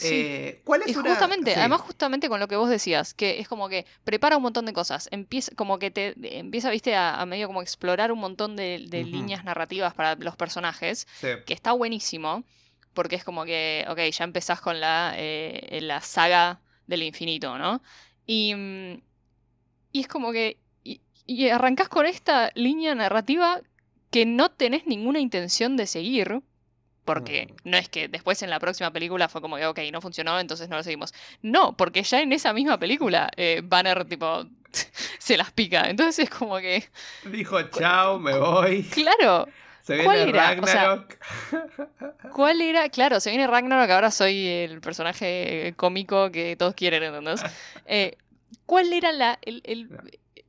Eh, 0.00 0.60
¿Cuál 0.64 0.82
es 0.82 0.96
Justamente, 0.96 1.56
además 1.56 1.80
justamente 1.80 2.28
con 2.28 2.38
lo 2.38 2.46
que 2.46 2.54
vos 2.54 2.70
decías, 2.70 3.14
que 3.14 3.40
es 3.40 3.48
como 3.48 3.68
que 3.68 3.84
prepara 4.04 4.36
un 4.36 4.44
montón 4.44 4.64
de 4.64 4.72
cosas, 4.72 5.08
empieza, 5.10 5.52
como 5.56 5.80
que 5.80 5.90
te 5.90 6.14
empieza, 6.38 6.70
viste, 6.70 6.94
a, 6.94 7.26
medio 7.26 7.48
como 7.48 7.62
explorar 7.62 8.12
un 8.12 8.20
montón 8.20 8.54
de, 8.54 8.78
líneas 8.78 9.44
narrativas 9.44 9.92
para 9.92 10.14
los 10.14 10.36
personajes, 10.36 11.08
que 11.20 11.52
está 11.52 11.72
buenísimo, 11.72 12.44
porque 12.94 13.16
es 13.16 13.24
como 13.24 13.44
que, 13.44 13.84
ok, 13.88 13.98
ya 14.16 14.22
empezás 14.22 14.60
con 14.60 14.78
la, 14.78 15.14
eh, 15.16 15.80
la 15.82 16.00
saga 16.00 16.60
del 16.86 17.02
infinito, 17.02 17.58
¿no? 17.58 17.82
Y, 18.24 18.54
mm, 18.54 19.02
y 19.90 20.00
es 20.00 20.06
como 20.06 20.30
que, 20.30 20.58
y, 20.84 21.00
y 21.26 21.48
arrancás 21.48 21.88
con 21.88 22.06
esta 22.06 22.52
línea 22.54 22.94
narrativa 22.94 23.60
que 24.10 24.26
no 24.26 24.50
tenés 24.50 24.86
ninguna 24.86 25.18
intención 25.18 25.76
de 25.76 25.88
seguir, 25.88 26.40
porque 27.08 27.54
no 27.64 27.78
es 27.78 27.88
que 27.88 28.06
después 28.06 28.42
en 28.42 28.50
la 28.50 28.60
próxima 28.60 28.92
película 28.92 29.30
fue 29.30 29.40
como 29.40 29.56
que, 29.56 29.64
ok, 29.64 29.78
no 29.90 30.02
funcionó, 30.02 30.38
entonces 30.38 30.68
no 30.68 30.76
lo 30.76 30.82
seguimos. 30.82 31.14
No, 31.40 31.74
porque 31.74 32.02
ya 32.02 32.20
en 32.20 32.34
esa 32.34 32.52
misma 32.52 32.78
película 32.78 33.30
eh, 33.34 33.62
Banner, 33.64 34.04
tipo, 34.04 34.44
se 35.18 35.38
las 35.38 35.50
pica. 35.50 35.88
Entonces 35.88 36.24
es 36.24 36.28
como 36.28 36.58
que. 36.58 36.84
Dijo, 37.24 37.62
chao, 37.70 38.18
me 38.18 38.36
voy. 38.36 38.82
Claro. 38.82 39.48
Se 39.80 39.96
viene 39.96 40.32
Ragnarok. 40.32 41.16
¿Cuál 42.34 42.60
era? 42.60 42.90
Claro, 42.90 43.20
se 43.20 43.30
viene 43.30 43.46
Ragnarok, 43.46 43.90
ahora 43.90 44.10
soy 44.10 44.46
el 44.46 44.82
personaje 44.82 45.72
cómico 45.78 46.30
que 46.30 46.56
todos 46.56 46.74
quieren, 46.74 47.02
¿entendés? 47.04 47.40
Eh, 47.86 48.18
¿Cuál 48.66 48.92
era 48.92 49.12
la, 49.12 49.38
el, 49.40 49.88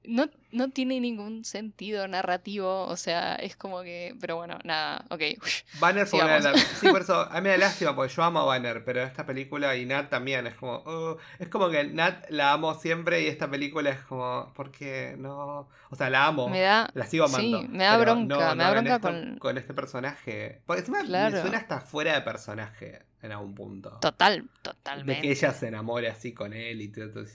no, 0.03 0.27
no 0.51 0.69
tiene 0.69 0.99
ningún 0.99 1.45
sentido 1.45 2.07
narrativo, 2.07 2.85
o 2.85 2.97
sea, 2.97 3.35
es 3.35 3.55
como 3.55 3.81
que, 3.81 4.15
pero 4.19 4.35
bueno, 4.37 4.57
nada, 4.63 5.05
ok. 5.09 5.21
Banner 5.79 6.07
fue 6.07 6.23
una 6.23 6.39
de 6.39 6.59
Sí, 6.59 6.89
por 6.89 7.01
eso, 7.01 7.21
a 7.21 7.35
mí 7.35 7.41
me 7.41 7.49
da 7.49 7.57
lástima, 7.69 7.95
porque 7.95 8.13
yo 8.13 8.23
amo 8.23 8.39
a 8.39 8.45
Banner, 8.45 8.83
pero 8.83 9.03
esta 9.03 9.25
película 9.25 9.75
y 9.75 9.85
Nat 9.85 10.09
también, 10.09 10.47
es 10.47 10.55
como, 10.55 10.79
uh, 10.79 11.17
es 11.39 11.49
como 11.49 11.69
que 11.69 11.83
Nat 11.85 12.29
la 12.29 12.53
amo 12.53 12.73
siempre 12.75 13.21
y 13.21 13.27
esta 13.27 13.49
película 13.49 13.89
es 13.89 13.99
como, 14.01 14.51
¿por 14.55 14.71
qué 14.71 15.15
no? 15.17 15.67
O 15.91 15.95
sea, 15.95 16.09
la 16.09 16.27
amo, 16.27 16.49
me 16.49 16.61
da, 16.61 16.89
la 16.93 17.05
sigo 17.05 17.25
amando. 17.25 17.61
Sí, 17.61 17.67
me 17.67 17.83
da 17.83 17.97
bronca, 17.97 18.55
me 18.55 18.63
da 18.63 18.71
bronca 18.71 18.99
con... 18.99 19.37
con... 19.39 19.57
este 19.57 19.73
personaje. 19.73 20.61
Porque 20.65 20.81
encima 20.81 21.03
me 21.03 21.41
suena 21.41 21.57
hasta 21.57 21.81
fuera 21.81 22.13
de 22.13 22.21
personaje 22.21 23.09
en 23.21 23.31
algún 23.31 23.53
punto. 23.53 23.97
Total, 23.99 24.47
totalmente. 24.61 25.13
De 25.13 25.21
que 25.21 25.31
ella 25.31 25.51
se 25.51 25.67
enamore 25.67 26.09
así 26.09 26.33
con 26.33 26.53
él 26.53 26.81
y 26.81 26.87
todo. 26.89 27.25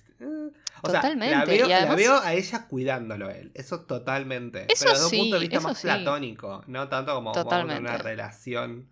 O 0.82 0.86
totalmente. 0.86 1.56
Sea, 1.56 1.86
la, 1.86 1.94
veo, 1.94 2.20
a 2.20 2.32
ella 2.32 2.66
cuidándolo 2.66 3.03
él. 3.12 3.50
Eso 3.54 3.80
totalmente. 3.82 4.66
Eso 4.72 4.84
pero 4.86 5.00
desde 5.00 5.16
un 5.16 5.22
punto 5.22 5.36
de 5.36 5.40
vista 5.40 5.60
más 5.60 5.80
platónico, 5.80 6.64
no 6.66 6.88
tanto 6.88 7.14
como 7.14 7.32
una 7.32 7.98
relación 7.98 8.88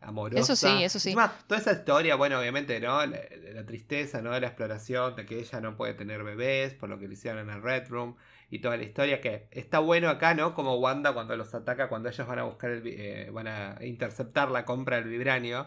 amorosa. 0.00 0.40
Eso 0.40 0.56
sí, 0.56 0.84
eso 0.84 0.98
sí. 0.98 1.10
Encima, 1.10 1.32
toda 1.46 1.60
esa 1.60 1.72
historia, 1.72 2.16
bueno, 2.16 2.38
obviamente, 2.38 2.78
¿no? 2.80 3.04
La, 3.06 3.66
tristeza, 3.66 4.20
¿no? 4.20 4.32
De 4.32 4.40
la 4.40 4.48
exploración, 4.48 5.16
de 5.16 5.24
que 5.24 5.38
ella 5.38 5.60
no 5.60 5.76
puede 5.76 5.94
tener 5.94 6.22
bebés, 6.22 6.74
por 6.74 6.88
lo 6.88 6.98
que 6.98 7.08
le 7.08 7.14
hicieron 7.14 7.48
en 7.48 7.54
el 7.54 7.62
Red 7.62 7.88
Room, 7.88 8.16
y 8.50 8.58
toda 8.60 8.76
la 8.76 8.82
historia 8.82 9.20
que 9.20 9.48
está 9.50 9.78
bueno 9.78 10.08
acá, 10.08 10.34
¿no? 10.34 10.54
Como 10.54 10.76
Wanda 10.76 11.12
cuando 11.12 11.36
los 11.36 11.54
ataca, 11.54 11.88
cuando 11.88 12.08
ellos 12.08 12.26
van 12.26 12.38
a 12.38 12.42
buscar 12.44 12.70
el, 12.70 12.82
eh, 12.86 13.30
van 13.32 13.48
a 13.48 13.78
interceptar 13.80 14.50
la 14.50 14.64
compra 14.64 14.96
del 14.96 15.08
vibranio 15.08 15.66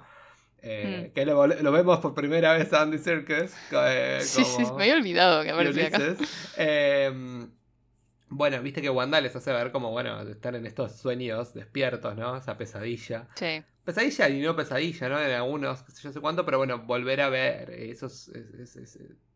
eh, 0.61 1.07
mm. 1.09 1.13
Que 1.13 1.25
lo, 1.25 1.71
vemos 1.71 1.99
por 1.99 2.13
primera 2.13 2.53
vez 2.53 2.73
a 2.73 2.81
Andy 2.81 2.97
Serkis. 2.97 3.55
Eh, 3.71 4.19
sí, 4.21 4.43
sí, 4.43 4.63
me 4.75 4.83
había 4.83 4.95
olvidado 4.95 5.43
que 5.43 5.51
aparecía 5.51 5.87
acá. 5.87 6.15
Bueno, 8.29 8.61
viste 8.61 8.81
que 8.81 8.89
Wanda 8.89 9.21
les 9.21 9.35
hace 9.35 9.51
ver 9.53 9.71
como, 9.71 9.91
bueno, 9.91 10.21
están 10.21 10.55
en 10.55 10.65
estos 10.65 10.93
sueños 10.93 11.53
despiertos, 11.53 12.15
¿no? 12.15 12.35
Esa 12.37 12.57
pesadilla. 12.57 13.27
Sí. 13.35 13.63
Pesadilla 13.85 14.29
y 14.29 14.41
no 14.41 14.55
pesadilla, 14.55 15.07
¿no? 15.07 15.21
En 15.21 15.31
algunos, 15.31 15.83
qué 15.83 15.91
sé 15.91 16.03
yo 16.03 16.11
sé 16.11 16.19
cuánto, 16.19 16.43
pero 16.43 16.57
bueno, 16.57 16.79
volver 16.79 17.21
a 17.21 17.29
ver, 17.29 17.69
eso 17.69 18.07
es, 18.07 18.29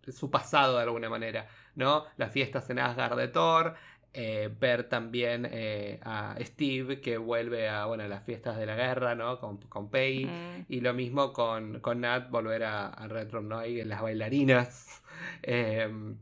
su 0.10 0.30
pasado 0.30 0.76
de 0.76 0.84
alguna 0.84 1.10
manera, 1.10 1.48
¿no? 1.76 2.06
Las 2.18 2.34
fiestas 2.34 2.70
en 2.70 2.80
Asgard 2.80 3.18
de 3.18 3.30
Thor, 3.30 3.76
eh, 4.14 4.54
ver 4.60 4.90
también 4.90 5.48
eh, 5.50 6.02
a 6.04 6.36
Steve 6.42 7.00
que 7.00 7.18
vuelve 7.18 7.70
a 7.70 7.86
bueno, 7.86 8.06
las 8.10 8.26
fiestas 8.26 8.58
de 8.58 8.66
la 8.66 8.76
guerra, 8.76 9.16
¿no? 9.16 9.40
Con, 9.40 9.58
con 9.58 9.86
mm. 9.86 10.66
Y 10.68 10.82
lo 10.82 10.94
mismo 10.94 11.32
con, 11.32 11.80
con 11.80 12.02
Nat, 12.02 12.30
volver 12.30 12.66
a, 12.66 12.88
a 12.88 13.08
Retro 13.08 13.40
en 13.40 13.88
las 13.88 14.02
bailarinas. 14.02 15.02
Em, 15.44 16.18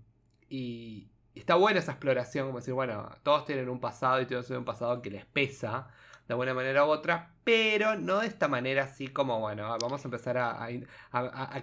y 0.49 1.07
está 1.39 1.55
buena 1.55 1.79
esa 1.79 1.93
exploración, 1.93 2.48
como 2.48 2.60
decir, 2.60 2.74
bueno, 2.74 3.10
todos 3.24 3.46
tienen 3.46 3.69
un 3.69 3.79
pasado 3.79 4.22
y 4.22 4.25
todos 4.25 4.46
tienen 4.46 4.60
un 4.60 4.65
pasado 4.65 5.01
que 5.01 5.10
les 5.10 5.25
pesa 5.25 5.88
de 6.29 6.34
alguna 6.34 6.53
manera 6.53 6.86
u 6.86 6.89
otra, 6.89 7.31
pero 7.43 7.96
no 7.96 8.19
de 8.19 8.27
esta 8.27 8.48
manera 8.48 8.84
así 8.84 9.08
como, 9.08 9.39
bueno, 9.39 9.75
vamos 9.81 10.05
a 10.05 10.08
empezar 10.08 10.38
a, 10.38 10.69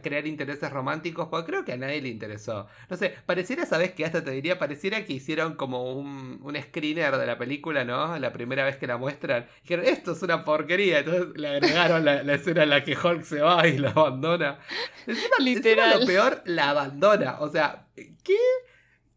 crear 0.03 0.27
intereses 0.27 0.73
románticos, 0.73 1.29
porque 1.29 1.47
creo 1.47 1.65
que 1.65 1.75
a 1.75 1.77
nadie 1.77 2.03
le 2.03 2.09
interesó. 2.09 2.67
No 2.91 2.97
sé, 2.97 3.15
pareciera, 3.27 3.65
¿sabes 3.65 3.93
que 3.93 4.05
Hasta 4.05 4.25
te 4.25 4.33
diría, 4.33 4.59
pareciera 4.59 5.05
que 5.05 5.13
hicieron 5.13 5.55
como 5.55 5.93
un, 5.93 6.41
un 6.43 6.61
screener 6.61 7.17
de 7.17 7.27
la 7.27 7.39
película, 7.39 7.85
¿no? 7.85 8.19
La 8.19 8.33
primera 8.33 8.65
vez 8.65 8.77
que 8.77 8.89
la 8.89 8.97
muestran. 8.97 9.47
Dijeron, 9.63 9.87
esto 9.87 10.11
es 10.11 10.23
una 10.25 10.45
porquería, 10.45 10.99
entonces 10.99 11.29
le 11.37 11.47
agregaron 11.47 12.05
la, 12.05 12.35
escena 12.35 12.65
en 12.65 12.71
la 12.71 12.83
que 12.83 12.99
Hulk 12.99 13.23
se 13.23 13.43
va 13.43 13.69
y 13.69 13.79
la 13.79 13.91
abandona. 13.91 14.59
Encima, 15.07 15.37
Literal. 15.39 16.01
lo 16.01 16.07
peor, 16.07 16.43
la 16.45 16.71
abandona. 16.71 17.37
O 17.39 17.49
sea, 17.49 17.87
¿qué? 17.95 18.35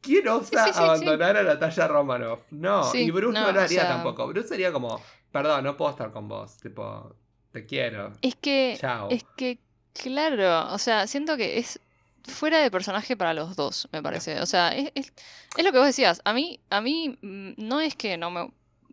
¿Quién 0.01 0.27
osa 0.27 0.65
abandonar 0.65 1.38
a 1.38 1.44
Natalia 1.44 1.88
Romanoff? 1.88 2.39
No, 2.51 2.94
y 2.94 3.12
Bruce 3.12 3.39
no, 3.39 3.51
lo 3.51 3.62
haría 3.62 3.88
tampoco. 3.88 4.27
Bruce 4.27 4.48
sería 4.48 4.72
como, 4.72 5.01
Perdón, 5.32 5.63
no 5.63 5.77
puedo 5.77 5.91
estar 5.91 6.12
con 6.12 6.27
vos. 6.27 6.58
Tipo, 6.58 7.15
te 7.51 7.65
quiero. 7.65 8.13
Es 8.22 8.36
que. 8.36 8.77
Chao. 8.79 9.10
Es 9.10 9.24
que, 9.36 9.60
claro. 9.94 10.74
O 10.74 10.77
sea, 10.77 11.08
siento 11.08 11.38
que 11.38 11.60
es 11.60 11.79
fuera 12.24 12.60
de 12.60 12.72
personaje 12.72 13.15
para 13.15 13.34
los 13.34 13.56
dos, 13.56 13.88
me 13.91 14.01
parece. 14.01 14.41
O 14.41 14.46
sea, 14.46 14.70
es, 14.70 14.91
es, 14.96 15.13
lo 15.63 15.72
que 15.72 15.77
vos 15.77 15.88
decías. 15.88 16.22
A 16.25 16.34
mí, 16.34 16.60
a 16.70 16.82
mí 16.82 17.18
mm, 17.22 17.53
no 17.58 17.79
es 17.79 17.96
que 17.96 18.18
no 18.18 18.32
me, 18.32 18.51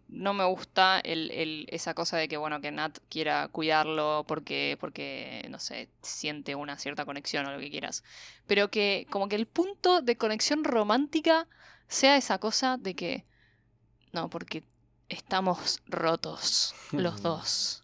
no 0.09 0.35
me 0.35 0.45
gusta 0.45 1.01
el, 1.01 1.31
el, 1.33 1.67
esa 1.71 1.95
cosa 1.95 2.17
de 2.17 2.29
que, 2.29 2.37
bueno, 2.37 2.61
que 2.61 2.71
Nat 2.71 2.99
quiera 3.09 3.49
cuidarlo 3.49 4.25
porque, 4.27 4.77
porque, 4.81 5.45
no 5.51 5.59
sé, 5.59 5.89
siente 6.03 6.55
una 6.55 6.79
cierta 6.79 7.05
conexión 7.05 7.47
o 7.47 7.53
lo 7.53 7.59
que 7.59 7.71
quieras. 7.71 8.05
Pero 8.47 8.71
que 8.71 9.07
como 9.11 9.29
que 9.29 9.37
el 9.37 9.47
punto 9.47 10.03
de 10.03 10.17
conexión 10.17 10.65
romántica 10.65 11.49
sea 11.89 12.17
esa 12.17 12.39
cosa 12.39 12.77
de 12.77 12.95
que, 12.95 13.25
no, 14.13 14.31
porque 14.31 14.65
estamos 15.09 15.81
rotos 15.87 16.75
los 16.93 17.23
dos. 17.23 17.83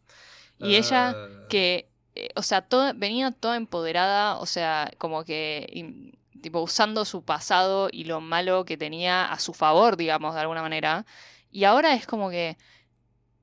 Y 0.59 0.77
ella 0.77 1.11
ah. 1.11 1.29
que, 1.49 1.91
eh, 2.15 2.29
o 2.37 2.43
sea, 2.43 2.67
venía 2.95 3.33
toda 3.33 3.57
empoderada, 3.57 4.39
o 4.39 4.47
sea, 4.47 4.93
como 4.99 5.25
que, 5.25 6.13
tipo, 6.41 6.61
usando 6.61 7.05
su 7.05 7.25
pasado 7.25 7.89
y 7.91 8.05
lo 8.05 8.21
malo 8.21 8.65
que 8.65 8.77
tenía 8.77 9.25
a 9.25 9.41
su 9.41 9.55
favor, 9.55 9.97
digamos, 9.97 10.35
de 10.35 10.41
alguna 10.41 10.63
manera. 10.63 11.05
Y 11.53 11.65
ahora 11.65 11.95
es 11.95 12.07
como 12.07 12.31
que, 12.31 12.57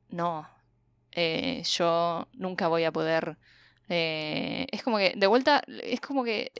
no, 0.09 0.49
eh, 1.11 1.63
yo 1.63 2.27
nunca 2.33 2.67
voy 2.67 2.83
a 2.83 2.91
poder... 2.91 3.37
Eh, 3.87 4.67
es 4.71 4.83
como 4.83 4.97
que, 4.97 5.13
de 5.15 5.27
vuelta, 5.27 5.63
es 5.67 6.01
como 6.01 6.23
que 6.23 6.51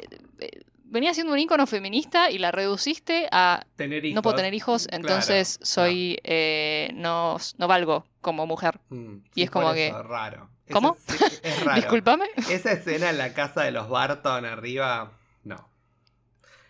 venía 0.89 1.13
siendo 1.13 1.33
un 1.33 1.39
ícono 1.39 1.67
feminista 1.67 2.31
y 2.31 2.37
la 2.37 2.51
reduciste 2.51 3.27
a 3.31 3.65
no 4.13 4.21
puedo 4.21 4.35
tener 4.35 4.53
hijos, 4.53 4.87
entonces 4.91 5.59
soy 5.61 6.19
eh, 6.23 6.91
no, 6.95 7.37
no 7.57 7.67
valgo 7.67 8.05
como 8.21 8.45
mujer. 8.45 8.79
Mm, 8.89 9.17
y 9.35 9.43
es 9.43 9.51
como 9.51 9.73
que 9.73 9.91
raro. 9.91 10.49
¿Cómo? 10.71 10.97
Es, 11.43 11.63
raro. 11.63 11.75
Disculpame. 11.75 12.25
Esa 12.49 12.73
escena 12.73 13.09
en 13.09 13.17
la 13.17 13.33
casa 13.33 13.63
de 13.63 13.71
los 13.71 13.89
Barton 13.89 14.45
arriba, 14.45 15.13
no. 15.43 15.69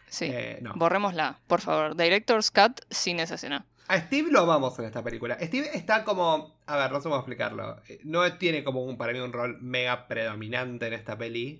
Sí. 0.07 0.25
Eh, 0.31 0.59
no. 0.61 0.73
Borrémosla, 0.75 1.39
por 1.47 1.61
favor. 1.61 1.95
Director's 1.95 2.51
Cut 2.51 2.81
sin 2.89 3.19
esa 3.19 3.35
escena. 3.35 3.65
A 3.89 3.99
Steve 4.01 4.29
lo 4.31 4.41
amamos 4.41 4.77
en 4.77 4.85
esta 4.85 5.03
película. 5.03 5.35
Steve 5.41 5.71
está 5.73 6.03
como. 6.03 6.55
A 6.67 6.77
ver, 6.77 6.91
no 6.91 6.97
sé 6.97 7.03
cómo 7.05 7.15
explicarlo. 7.15 7.81
Eh, 7.87 7.99
no 8.03 8.31
tiene 8.37 8.63
como 8.63 8.83
un, 8.83 8.97
para 8.97 9.13
mí 9.13 9.19
un 9.19 9.33
rol 9.33 9.57
mega 9.61 10.07
predominante 10.07 10.85
en 10.85 10.93
esta 10.93 11.17
peli. 11.17 11.59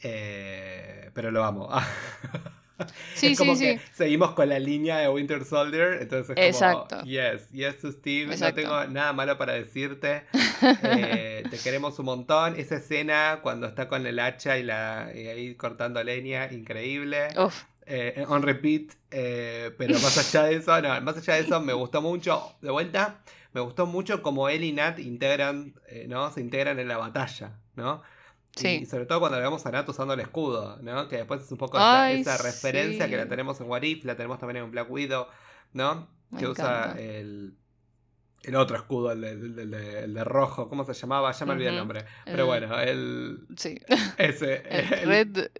Eh, 0.00 1.10
pero 1.12 1.30
lo 1.30 1.44
amo. 1.44 1.68
Sí, 3.14 3.28
es 3.28 3.38
como 3.38 3.56
sí, 3.56 3.64
que 3.64 3.80
Seguimos 3.94 4.32
con 4.32 4.50
la 4.50 4.58
línea 4.58 4.98
de 4.98 5.08
Winter 5.08 5.46
Soldier. 5.46 5.98
Entonces, 6.02 6.36
Exacto. 6.38 6.98
como, 6.98 7.08
yes, 7.08 7.50
yes 7.50 7.78
to 7.78 7.90
Steve. 7.90 8.36
No 8.36 8.52
tengo 8.52 8.84
nada 8.88 9.14
malo 9.14 9.38
para 9.38 9.54
decirte. 9.54 10.24
Eh, 10.82 11.42
te 11.50 11.58
queremos 11.58 11.98
un 11.98 12.04
montón. 12.04 12.54
Esa 12.58 12.76
escena 12.76 13.40
cuando 13.42 13.66
está 13.66 13.88
con 13.88 14.06
el 14.06 14.18
hacha 14.18 14.58
y, 14.58 14.62
la, 14.62 15.10
y 15.14 15.26
ahí 15.26 15.54
cortando 15.54 16.04
leña, 16.04 16.52
increíble. 16.52 17.28
Eh, 17.86 18.24
on 18.28 18.42
repeat. 18.42 18.92
pero 19.08 19.94
más 19.94 20.18
allá 20.34 20.48
de 20.48 20.56
eso, 20.56 20.80
no, 20.82 21.00
más 21.00 21.16
allá 21.16 21.34
de 21.34 21.40
eso, 21.40 21.60
me 21.60 21.72
gustó 21.72 22.02
mucho. 22.02 22.56
De 22.60 22.70
vuelta, 22.70 23.20
me 23.52 23.60
gustó 23.60 23.86
mucho 23.86 24.22
como 24.22 24.48
él 24.48 24.64
y 24.64 24.72
Nat 24.72 24.98
integran, 24.98 25.74
¿no? 26.08 26.30
Se 26.30 26.40
integran 26.40 26.78
en 26.78 26.88
la 26.88 26.98
batalla, 26.98 27.58
¿no? 27.74 28.02
Y 28.58 28.86
sobre 28.86 29.04
todo 29.04 29.20
cuando 29.20 29.38
vemos 29.38 29.66
a 29.66 29.70
Nat 29.70 29.88
usando 29.88 30.14
el 30.14 30.20
escudo, 30.20 30.78
¿no? 30.82 31.08
Que 31.08 31.18
después 31.18 31.42
es 31.42 31.52
un 31.52 31.58
poco 31.58 31.76
esa, 31.76 32.38
referencia 32.38 33.08
que 33.08 33.16
la 33.16 33.28
tenemos 33.28 33.60
en 33.60 33.68
What 33.68 33.82
la 34.02 34.16
tenemos 34.16 34.38
también 34.38 34.64
en 34.64 34.70
Black 34.70 34.90
Widow, 34.90 35.26
¿no? 35.72 36.08
que 36.38 36.46
usa 36.46 36.94
el, 36.98 37.54
el 38.42 38.56
otro 38.56 38.76
escudo, 38.76 39.12
el 39.12 39.20
de, 39.20 39.30
el, 40.04 40.14
de, 40.14 40.24
rojo, 40.24 40.68
¿cómo 40.68 40.84
se 40.84 40.92
llamaba? 40.92 41.32
Ya 41.32 41.46
me 41.46 41.52
olvidé 41.52 41.70
el 41.70 41.76
nombre. 41.76 42.04
Pero 42.24 42.46
bueno, 42.46 42.78
el. 42.78 43.46
Sí. 43.56 43.78
Ese. 44.18 44.58
red, 45.04 45.50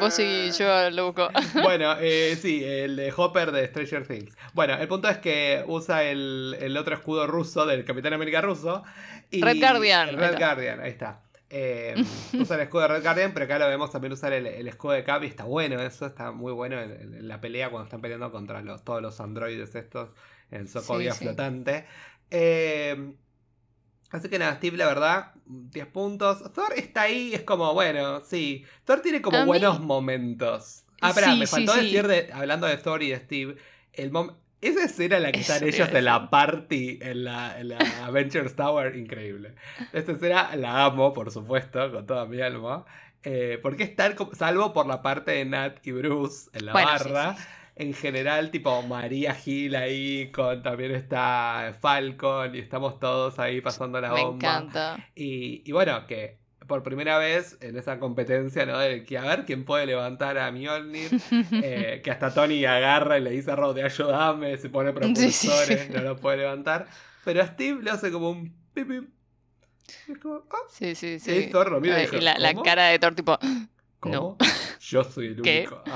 Vos 0.00 0.18
y 0.18 0.50
yo 0.52 0.90
lo 0.90 1.06
busco. 1.06 1.28
bueno, 1.62 1.96
eh, 2.00 2.36
sí, 2.40 2.64
el 2.64 2.96
de 2.96 3.12
Hopper 3.16 3.52
de 3.52 3.66
Stranger 3.66 4.06
Things. 4.06 4.36
Bueno, 4.54 4.74
el 4.74 4.88
punto 4.88 5.08
es 5.08 5.18
que 5.18 5.64
usa 5.66 6.04
el, 6.04 6.56
el 6.60 6.76
otro 6.76 6.94
escudo 6.94 7.26
ruso 7.26 7.66
del 7.66 7.84
Capitán 7.84 8.12
América 8.12 8.40
ruso. 8.40 8.82
Red 9.30 9.58
Guardian. 9.58 10.16
Red 10.16 10.38
Guardian, 10.38 10.80
ahí 10.80 10.90
está. 10.90 11.20
Eh, 11.50 11.94
usa 12.38 12.56
el 12.56 12.62
escudo 12.62 12.82
de 12.82 12.88
Red 12.88 13.02
Guardian, 13.02 13.32
pero 13.32 13.44
acá 13.44 13.58
lo 13.58 13.68
vemos 13.68 13.90
también 13.90 14.12
usar 14.12 14.32
el, 14.32 14.68
escudo 14.68 14.92
de 14.92 15.04
Cap 15.04 15.22
y 15.24 15.26
está 15.26 15.44
bueno, 15.44 15.80
eso 15.80 16.06
está 16.06 16.30
muy 16.30 16.52
bueno 16.52 16.80
en, 16.80 17.26
la 17.26 17.40
pelea 17.40 17.70
cuando 17.70 17.84
están 17.84 18.00
peleando 18.00 18.30
contra 18.30 18.60
los, 18.62 18.84
todos 18.84 19.00
los 19.00 19.20
androides 19.20 19.74
estos 19.74 20.10
en 20.50 20.68
Sokovia 20.68 21.14
flotante. 21.14 21.86
Eh, 22.30 23.12
así 24.10 24.28
que 24.28 24.38
nada, 24.38 24.56
Steve, 24.56 24.76
la 24.76 24.86
verdad, 24.86 25.32
10 25.46 25.86
puntos. 25.86 26.52
Thor 26.52 26.72
está 26.76 27.02
ahí, 27.02 27.34
es 27.34 27.42
como, 27.42 27.74
bueno, 27.74 28.22
sí. 28.24 28.64
Thor 28.84 29.00
tiene 29.00 29.22
como 29.22 29.44
buenos 29.46 29.80
momentos. 29.80 30.84
Ah, 31.00 31.10
espera, 31.10 31.34
me 31.34 31.46
faltó 31.46 31.74
decir, 31.74 32.06
de, 32.06 32.30
hablando 32.32 32.66
de 32.66 32.76
Thor 32.76 33.02
y 33.02 33.10
de 33.10 33.18
Steve, 33.18 33.56
el 33.92 34.10
esa 34.60 34.84
escena 34.84 35.18
en 35.18 35.22
la 35.22 35.32
que 35.32 35.40
están 35.40 35.62
ellos 35.62 35.88
en 35.92 36.04
la 36.04 36.30
party, 36.30 36.98
en 37.00 37.24
la, 37.24 37.60
en 37.60 37.68
la 37.68 37.78
Avengers 38.06 38.56
Tower, 38.56 38.96
increíble. 38.96 39.54
Esta 39.92 40.12
escena 40.12 40.56
la 40.56 40.84
amo, 40.84 41.12
por 41.12 41.30
supuesto, 41.30 41.92
con 41.92 42.06
toda 42.06 42.26
mi 42.26 42.40
alma. 42.40 42.84
Eh, 43.22 43.58
porque 43.62 43.84
es 43.84 43.94
tal, 43.94 44.16
salvo 44.32 44.72
por 44.72 44.86
la 44.86 45.02
parte 45.02 45.32
de 45.32 45.44
Nat 45.44 45.86
y 45.86 45.92
Bruce 45.92 46.50
en 46.54 46.66
la 46.66 46.72
barra. 46.72 47.36
En 47.78 47.94
general, 47.94 48.50
tipo 48.50 48.82
María 48.82 49.34
Gil 49.34 49.76
ahí, 49.76 50.30
con 50.32 50.62
también 50.62 50.90
está 50.90 51.76
Falcon 51.80 52.54
y 52.54 52.58
estamos 52.58 52.98
todos 52.98 53.38
ahí 53.38 53.60
pasando 53.60 54.00
la 54.00 54.10
bomba. 54.10 54.30
Me 54.30 54.34
encanta. 54.34 55.08
Y, 55.14 55.62
y 55.64 55.72
bueno, 55.72 56.06
que 56.06 56.38
por 56.66 56.82
primera 56.82 57.18
vez 57.18 57.56
en 57.60 57.76
esa 57.76 57.98
competencia, 57.98 58.66
¿no? 58.66 58.78
De 58.78 59.04
que 59.04 59.16
a 59.16 59.22
ver 59.22 59.44
quién 59.44 59.64
puede 59.64 59.86
levantar 59.86 60.38
a 60.38 60.52
Mjolnir. 60.52 61.08
Eh, 61.50 62.00
que 62.02 62.10
hasta 62.10 62.32
Tony 62.32 62.64
agarra 62.64 63.18
y 63.18 63.22
le 63.22 63.30
dice 63.30 63.50
a 63.50 63.56
Rod, 63.56 63.78
ayúdame, 63.78 64.56
se 64.58 64.68
pone 64.68 64.92
propulsores, 64.92 65.90
no 65.90 66.02
lo 66.02 66.16
puede 66.16 66.38
levantar. 66.38 66.86
Pero 67.24 67.42
a 67.42 67.46
Steve 67.46 67.82
le 67.82 67.90
hace 67.90 68.10
como 68.10 68.30
un 68.30 68.54
pip, 68.74 68.90
Es 70.08 70.18
como, 70.18 70.42
ah". 70.50 70.56
Sí, 70.68 70.94
sí, 70.94 71.18
sí. 71.18 71.32
Y 71.32 71.50
Thor 71.50 71.80
mira 71.80 72.02
y, 72.02 72.20
la, 72.20 72.38
la, 72.38 72.54
cara 72.62 72.88
de 72.88 72.98
Thor 72.98 73.14
tipo... 73.14 73.38
¿Cómo? 74.00 74.14
No. 74.14 74.36
Yo 74.80 75.04
soy 75.04 75.26
el 75.26 75.40
único. 75.40 75.82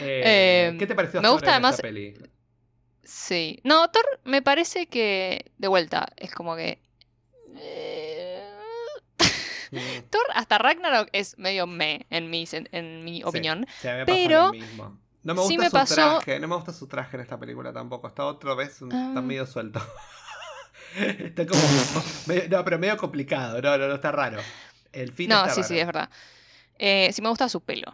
Eh, 0.00 0.68
em, 0.68 0.78
¿Qué 0.78 0.86
te 0.86 0.94
pareció 0.94 1.20
me 1.20 1.28
gusta 1.30 1.50
además, 1.50 1.80
peli? 1.80 2.14
Sí. 3.02 3.60
No, 3.64 3.90
Thor 3.90 4.04
me 4.24 4.42
parece 4.42 4.86
que, 4.86 5.50
de 5.56 5.68
vuelta, 5.68 6.08
es 6.16 6.32
como 6.32 6.54
que... 6.54 6.80
Thor 10.10 10.22
hasta 10.34 10.58
Ragnarok 10.58 11.08
es 11.12 11.36
medio 11.38 11.66
me 11.66 12.06
en 12.10 12.30
mi, 12.30 12.46
en 12.52 13.04
mi 13.04 13.24
opinión. 13.24 13.66
pero 14.06 14.52
No 15.24 15.34
me 15.34 15.40
gusta 15.40 15.86
su 15.86 15.94
traje, 15.94 16.38
no 16.38 16.48
me 16.48 16.54
gusta 16.54 16.72
su 16.72 16.86
traje 16.86 17.16
en 17.16 17.22
esta 17.22 17.38
película 17.38 17.72
tampoco. 17.72 18.08
Está 18.08 18.24
otra 18.24 18.54
vez, 18.54 18.82
está 18.82 19.14
ah. 19.16 19.22
medio 19.22 19.46
suelto. 19.46 19.80
está 20.96 21.46
como 21.46 21.60
no, 22.50 22.64
pero 22.64 22.78
medio 22.78 22.96
complicado, 22.96 23.60
no, 23.60 23.76
no, 23.78 23.94
está 23.94 24.12
raro. 24.12 24.38
El 24.92 25.12
fin 25.12 25.30
no, 25.30 25.48
sí, 25.50 25.62
sí, 25.62 25.78
es 25.78 25.86
verdad. 25.86 26.08
Eh, 26.78 27.10
sí 27.12 27.22
me 27.22 27.28
gusta 27.28 27.48
su 27.48 27.60
pelo. 27.60 27.92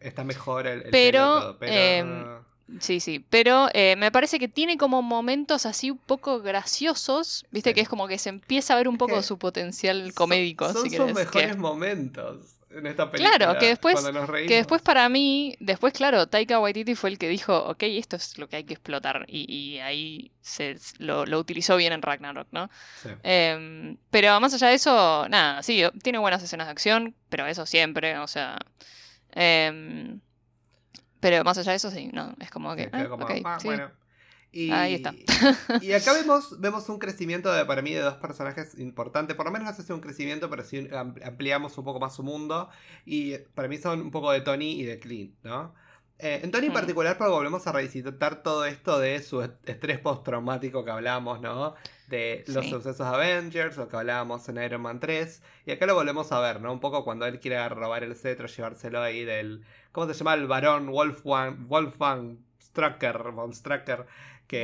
está 0.00 0.24
mejor 0.24 0.66
el, 0.66 0.82
pero, 0.90 1.56
pelo, 1.56 1.58
pero... 1.58 1.72
Em, 1.72 2.48
Sí, 2.80 3.00
sí, 3.00 3.24
pero 3.30 3.68
eh, 3.72 3.96
me 3.96 4.12
parece 4.12 4.38
que 4.38 4.46
tiene 4.46 4.76
como 4.76 5.00
momentos 5.00 5.64
así 5.64 5.90
un 5.90 5.96
poco 5.96 6.40
graciosos, 6.40 7.46
viste 7.50 7.72
que 7.72 7.80
es 7.80 7.88
como 7.88 8.06
que 8.06 8.18
se 8.18 8.28
empieza 8.28 8.74
a 8.74 8.76
ver 8.76 8.88
un 8.88 8.98
poco 8.98 9.22
su 9.22 9.38
potencial 9.38 10.12
comédico. 10.12 10.70
Son, 10.72 10.90
sus 10.90 11.14
mejores 11.14 11.56
momentos 11.56 12.57
en 12.70 12.86
esta 12.86 13.10
película. 13.10 13.36
Claro, 13.36 13.58
que 13.58 13.66
después, 13.66 14.04
que 14.46 14.56
después 14.56 14.82
para 14.82 15.08
mí, 15.08 15.56
después 15.60 15.92
claro, 15.92 16.26
Taika 16.26 16.60
Waititi 16.60 16.94
fue 16.94 17.10
el 17.10 17.18
que 17.18 17.28
dijo, 17.28 17.56
ok, 17.56 17.82
esto 17.82 18.16
es 18.16 18.38
lo 18.38 18.48
que 18.48 18.56
hay 18.56 18.64
que 18.64 18.74
explotar 18.74 19.24
y, 19.28 19.78
ahí 19.78 20.32
se, 20.40 20.76
lo, 20.98 21.22
utilizó 21.38 21.76
bien 21.76 21.92
en 21.92 22.02
Ragnarok, 22.02 22.48
¿no? 22.52 22.70
Em, 23.22 23.96
pero 24.10 24.38
más 24.40 24.54
allá 24.54 24.68
de 24.68 24.74
eso, 24.74 25.26
nada, 25.28 25.62
sí, 25.62 25.82
tiene 26.02 26.18
buenas 26.18 26.42
escenas 26.42 26.66
de 26.66 26.72
acción, 26.72 27.14
pero 27.28 27.46
eso 27.46 27.66
siempre, 27.66 28.18
o 28.18 28.26
sea... 28.26 28.58
Eh, 29.32 30.18
pero 31.20 31.42
más 31.44 31.58
allá 31.58 31.72
de 31.72 31.76
eso, 31.76 31.90
sí, 31.90 32.10
no, 32.12 32.34
es 32.40 32.50
como 32.50 32.74
que... 32.76 32.88
Ah, 32.92 33.58
bueno. 33.64 33.90
Y, 34.50 34.70
Ahí 34.70 34.94
está. 34.94 35.14
y 35.82 35.92
acá 35.92 36.12
vemos, 36.14 36.58
vemos 36.60 36.88
un 36.88 36.98
crecimiento 36.98 37.52
de, 37.52 37.64
para 37.66 37.82
mí 37.82 37.92
de 37.92 38.00
dos 38.00 38.14
personajes 38.14 38.78
importantes. 38.78 39.36
Por 39.36 39.46
lo 39.46 39.52
menos 39.52 39.68
no 39.68 39.74
sé 39.74 39.82
si 39.82 39.92
un 39.92 40.00
crecimiento, 40.00 40.48
pero 40.48 40.64
sí 40.64 40.88
ampliamos 40.90 41.76
un 41.76 41.84
poco 41.84 42.00
más 42.00 42.16
su 42.16 42.22
mundo. 42.22 42.68
Y 43.04 43.38
para 43.54 43.68
mí 43.68 43.78
son 43.78 44.00
un 44.00 44.10
poco 44.10 44.32
de 44.32 44.40
Tony 44.40 44.80
y 44.80 44.84
de 44.84 44.98
Clint, 44.98 45.34
¿no? 45.42 45.74
Eh, 46.20 46.40
en 46.42 46.50
Tony 46.50 46.66
en 46.66 46.72
mm. 46.72 46.74
particular, 46.74 47.16
pero 47.16 47.30
volvemos 47.30 47.64
a 47.66 47.72
revisitar 47.72 48.42
todo 48.42 48.64
esto 48.64 48.98
de 48.98 49.22
su 49.22 49.40
estrés 49.42 50.00
postraumático 50.00 50.84
que 50.84 50.90
hablamos, 50.90 51.40
¿no? 51.40 51.74
De 52.08 52.42
los 52.48 52.66
sucesos 52.66 53.00
Avengers, 53.02 53.76
lo 53.76 53.88
que 53.88 53.96
hablábamos 53.96 54.48
en 54.48 54.60
Iron 54.62 54.80
Man 54.80 54.98
3. 54.98 55.42
Y 55.66 55.70
acá 55.70 55.86
lo 55.86 55.94
volvemos 55.94 56.32
a 56.32 56.40
ver, 56.40 56.60
¿no? 56.60 56.72
Un 56.72 56.80
poco 56.80 57.04
cuando 57.04 57.26
él 57.26 57.38
quiere 57.38 57.68
robar 57.68 58.02
el 58.02 58.16
cetro, 58.16 58.48
llevárselo 58.48 59.00
ahí 59.00 59.24
del 59.24 59.62
¿Cómo 59.92 60.12
se 60.12 60.14
llama? 60.14 60.34
El 60.34 60.46
varón 60.46 60.86
Wolfgang, 60.86 61.66
Wolfgang 61.66 62.38
Strucker, 62.60 63.32
von 63.32 63.52
Strucker. 63.52 64.06
Que. 64.48 64.62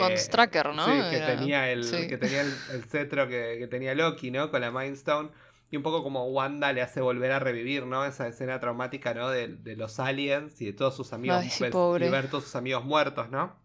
Sí, 0.86 0.90
que 1.10 1.20
tenía 1.20 1.70
el, 1.70 1.88
que 1.88 2.18
tenía 2.18 2.40
el, 2.40 2.84
cetro 2.84 3.28
que, 3.28 3.68
tenía 3.70 3.94
Loki, 3.94 4.30
¿no? 4.30 4.50
Con 4.50 4.62
la 4.62 4.72
Mindstone. 4.72 5.30
Y 5.70 5.76
un 5.76 5.82
poco 5.82 6.02
como 6.02 6.24
Wanda 6.26 6.72
le 6.72 6.82
hace 6.82 7.00
volver 7.00 7.32
a 7.32 7.38
revivir, 7.38 7.86
¿no? 7.86 8.04
Esa 8.04 8.26
escena 8.26 8.58
traumática, 8.60 9.14
¿no? 9.14 9.30
De, 9.30 9.48
los 9.76 10.00
aliens 10.00 10.60
y 10.60 10.66
de 10.66 10.72
todos 10.72 10.96
sus 10.96 11.12
amigos. 11.12 11.38
Ay, 11.40 11.50
y 11.58 12.10
ver 12.10 12.28
todos 12.28 12.44
sus 12.44 12.56
amigos 12.56 12.84
muertos, 12.84 13.30
¿no? 13.30 13.56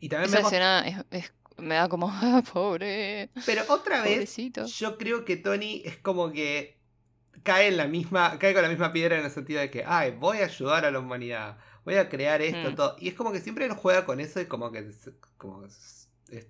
Y 0.00 0.08
también 0.08 0.30
Esa 0.30 0.40
escena 0.40 1.04
es, 1.10 1.32
me 1.58 1.74
da 1.74 1.88
como, 1.88 2.08
ah, 2.10 2.42
pobre. 2.52 3.30
Pero 3.44 3.62
otra 3.68 4.02
vez, 4.02 4.36
yo 4.36 4.98
creo 4.98 5.24
que 5.24 5.36
Tony 5.36 5.82
es 5.84 5.96
como 5.96 6.30
que 6.32 6.78
cae 7.42 7.68
en 7.68 7.76
la 7.76 7.86
misma, 7.86 8.38
cae 8.38 8.52
con 8.54 8.62
la 8.62 8.68
misma 8.68 8.92
piedra 8.92 9.18
en 9.18 9.24
el 9.24 9.30
sentido 9.30 9.60
de 9.60 9.70
que, 9.70 9.84
ay, 9.86 10.12
voy 10.12 10.38
a 10.38 10.44
ayudar 10.44 10.84
a 10.84 10.90
la 10.90 10.98
humanidad, 10.98 11.58
voy 11.86 11.94
a 11.94 12.08
crear 12.08 12.42
esto, 12.42 12.72
mm. 12.72 12.74
todo. 12.74 12.96
Y 12.98 13.08
es 13.08 13.14
como 13.14 13.32
que 13.32 13.40
siempre 13.40 13.64
él 13.64 13.72
juega 13.72 14.04
con 14.04 14.20
eso 14.20 14.40
y 14.40 14.46
como 14.46 14.72
que 14.72 14.90
como, 15.38 15.64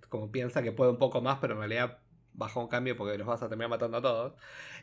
como 0.08 0.32
piensa 0.32 0.62
que 0.62 0.72
puede 0.72 0.90
un 0.90 0.98
poco 0.98 1.20
más, 1.20 1.38
pero 1.40 1.52
en 1.52 1.60
realidad 1.60 1.98
baja 2.32 2.58
un 2.58 2.68
cambio 2.68 2.96
porque 2.96 3.18
los 3.18 3.26
vas 3.26 3.42
a 3.42 3.48
terminar 3.48 3.70
matando 3.70 3.98
a 3.98 4.02
todos. 4.02 4.32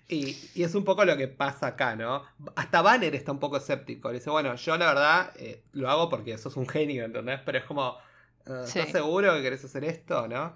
Y, 0.07 0.37
es 0.55 0.75
un 0.75 0.83
poco 0.83 1.05
lo 1.05 1.17
que 1.17 1.27
pasa 1.27 1.67
acá, 1.67 1.95
¿no? 1.95 2.23
Hasta 2.55 2.83
Banner 2.83 3.15
está 3.15 3.31
un 3.31 3.39
poco 3.39 3.57
escéptico. 3.57 4.09
Le 4.09 4.15
dice, 4.15 4.29
bueno, 4.29 4.53
yo 4.55 4.77
la 4.77 4.87
verdad 4.87 5.33
eh, 5.37 5.63
lo 5.71 5.89
hago 5.89 6.09
porque 6.09 6.37
sos 6.37 6.55
un 6.55 6.67
genio, 6.67 7.03
¿entendés? 7.03 7.39
Pero 7.43 7.57
es 7.57 7.63
como, 7.65 7.97
ah, 8.45 8.63
¿estás 8.63 8.89
seguro 8.89 9.33
que 9.33 9.41
querés 9.41 9.65
hacer 9.65 9.83
esto, 9.83 10.27
no? 10.27 10.55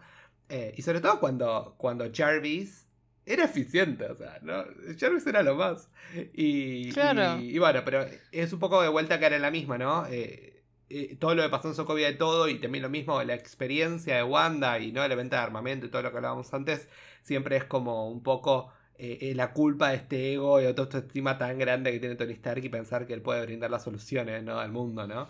Eh, 0.50 0.76
y 0.78 0.82
sobre 0.84 1.02
todo 1.02 1.20
cuando, 1.20 1.74
cuando 1.78 2.06
Jarvis 2.14 2.87
era 3.28 3.44
eficiente, 3.44 4.06
o 4.06 4.16
sea, 4.16 4.40
¿no? 4.42 4.64
Jarvis 4.98 5.28
era 5.28 5.44
lo 5.44 5.56
más. 5.56 5.90
Y, 6.34 6.92
claro. 6.92 7.40
y, 7.42 7.60
bueno, 7.60 7.82
pero 7.84 8.06
es 8.32 8.54
un 8.54 8.60
poco 8.60 8.82
de 8.82 8.88
vuelta 8.88 9.20
que 9.20 9.26
era 9.26 9.38
la 9.38 9.52
misma, 9.52 9.78
¿no? 9.78 10.08
Eh, 10.08 10.64
eh, 10.90 11.18
todo 11.20 11.36
lo 11.36 11.44
que 11.44 11.50
pasó 11.50 11.68
en 11.68 11.76
Sokovia 11.76 12.10
y 12.10 12.18
todo, 12.18 12.48
y 12.48 12.60
también 12.60 12.84
lo 12.84 12.90
mismo, 12.90 13.22
la 13.24 13.34
experiencia 13.34 14.16
de 14.16 14.24
Wanda 14.24 14.80
y 14.80 14.94
no 14.94 15.06
la 15.06 15.16
venta 15.16 15.38
de 15.38 15.44
armamento 15.44 15.86
y 15.86 15.90
todo 15.90 16.02
lo 16.02 16.12
que 16.12 16.18
hablábamos 16.18 16.54
antes, 16.54 16.88
siempre 17.22 17.58
es 17.58 17.66
como 17.66 18.10
un 18.10 18.24
poco 18.24 18.72
eh, 18.98 19.34
la 19.36 19.52
culpa 19.52 19.90
de 19.90 19.98
este 19.98 20.34
ego 20.34 20.62
y 20.62 20.64
de 20.64 20.70
autoestima 20.70 21.38
tan 21.38 21.60
grande 21.60 21.92
que 21.92 22.00
tiene 22.00 22.16
Tony 22.16 22.32
Stark 22.34 22.64
y 22.64 22.70
pensar 22.70 23.06
que 23.06 23.14
él 23.14 23.22
puede 23.22 23.46
brindar 23.46 23.70
las 23.70 23.84
soluciones 23.84 24.42
¿no? 24.44 24.60
al 24.60 24.72
mundo, 24.72 25.06
¿no? 25.06 25.30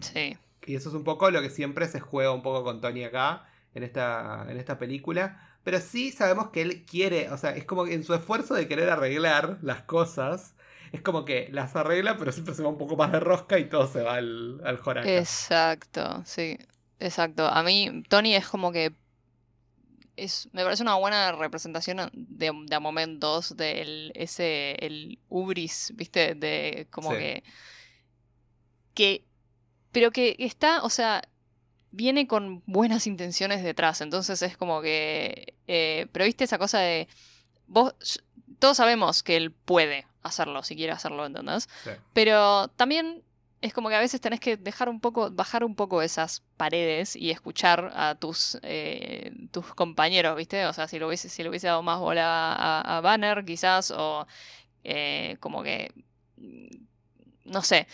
sí. 0.00 0.36
Y 0.66 0.74
eso 0.74 0.88
es 0.88 0.94
un 0.96 1.04
poco 1.04 1.30
lo 1.30 1.40
que 1.40 1.50
siempre 1.50 1.86
se 1.86 2.00
juega 2.00 2.32
un 2.32 2.42
poco 2.42 2.64
con 2.64 2.80
Tony 2.80 3.04
acá, 3.04 3.46
en 3.74 3.84
esta, 3.84 4.46
en 4.48 4.56
esta 4.56 4.78
película. 4.78 5.55
Pero 5.66 5.80
sí 5.80 6.12
sabemos 6.12 6.50
que 6.50 6.62
él 6.62 6.84
quiere, 6.84 7.28
o 7.30 7.36
sea, 7.36 7.50
es 7.56 7.64
como 7.64 7.84
que 7.84 7.94
en 7.94 8.04
su 8.04 8.14
esfuerzo 8.14 8.54
de 8.54 8.68
querer 8.68 8.88
arreglar 8.88 9.58
las 9.62 9.82
cosas, 9.82 10.54
es 10.92 11.00
como 11.00 11.24
que 11.24 11.48
las 11.50 11.74
arregla, 11.74 12.16
pero 12.16 12.30
siempre 12.30 12.54
se 12.54 12.62
va 12.62 12.68
un 12.68 12.78
poco 12.78 12.94
más 12.94 13.10
de 13.10 13.18
rosca 13.18 13.58
y 13.58 13.68
todo 13.68 13.88
se 13.88 14.00
va 14.00 14.14
al, 14.14 14.60
al 14.64 14.76
joraca. 14.76 15.10
Exacto, 15.10 16.22
sí, 16.24 16.56
exacto. 17.00 17.48
A 17.48 17.64
mí, 17.64 18.04
Tony 18.08 18.36
es 18.36 18.46
como 18.46 18.70
que 18.70 18.92
es, 20.14 20.48
me 20.52 20.62
parece 20.62 20.84
una 20.84 20.94
buena 20.94 21.32
representación 21.32 22.12
de, 22.12 22.52
de 22.66 22.78
momentos 22.78 23.56
del 23.56 24.12
ese 24.14 24.76
el 24.86 25.18
ubris, 25.28 25.92
¿viste? 25.96 26.36
De 26.36 26.86
como 26.92 27.10
que 27.10 27.42
que 28.94 29.24
pero 29.90 30.12
que 30.12 30.36
está, 30.38 30.84
o 30.84 30.90
sea, 30.90 31.22
viene 31.96 32.26
con 32.26 32.62
buenas 32.66 33.06
intenciones 33.06 33.62
detrás. 33.64 34.00
Entonces 34.00 34.40
es 34.42 34.56
como 34.56 34.80
que. 34.82 35.54
Eh, 35.66 36.06
pero 36.12 36.24
viste 36.24 36.44
esa 36.44 36.58
cosa 36.58 36.78
de. 36.78 37.08
Vos. 37.66 37.94
Todos 38.58 38.78
sabemos 38.78 39.22
que 39.22 39.36
él 39.36 39.52
puede 39.52 40.06
hacerlo, 40.22 40.62
si 40.62 40.76
quiere 40.76 40.92
hacerlo, 40.92 41.26
¿entendés? 41.26 41.68
Pero 42.14 42.68
también 42.68 43.22
es 43.60 43.74
como 43.74 43.90
que 43.90 43.96
a 43.96 44.00
veces 44.00 44.20
tenés 44.20 44.40
que 44.40 44.56
dejar 44.56 44.88
un 44.88 45.00
poco, 45.00 45.30
bajar 45.30 45.62
un 45.62 45.74
poco 45.74 46.00
esas 46.00 46.42
paredes 46.56 47.16
y 47.16 47.30
escuchar 47.30 47.92
a 47.94 48.14
tus, 48.14 48.58
eh, 48.62 49.30
tus 49.50 49.66
compañeros, 49.74 50.36
¿viste? 50.36 50.64
O 50.66 50.72
sea, 50.72 50.88
si 50.88 50.98
lo 50.98 51.08
hubiese, 51.08 51.28
si 51.28 51.42
le 51.42 51.50
hubiese 51.50 51.66
dado 51.66 51.82
más 51.82 51.98
bola 51.98 52.80
a, 52.80 53.00
Banner, 53.02 53.44
quizás, 53.44 53.90
o 53.90 54.26
eh, 54.84 55.36
como 55.40 55.62
que. 55.62 55.92
No 57.44 57.62
sé. 57.62 57.86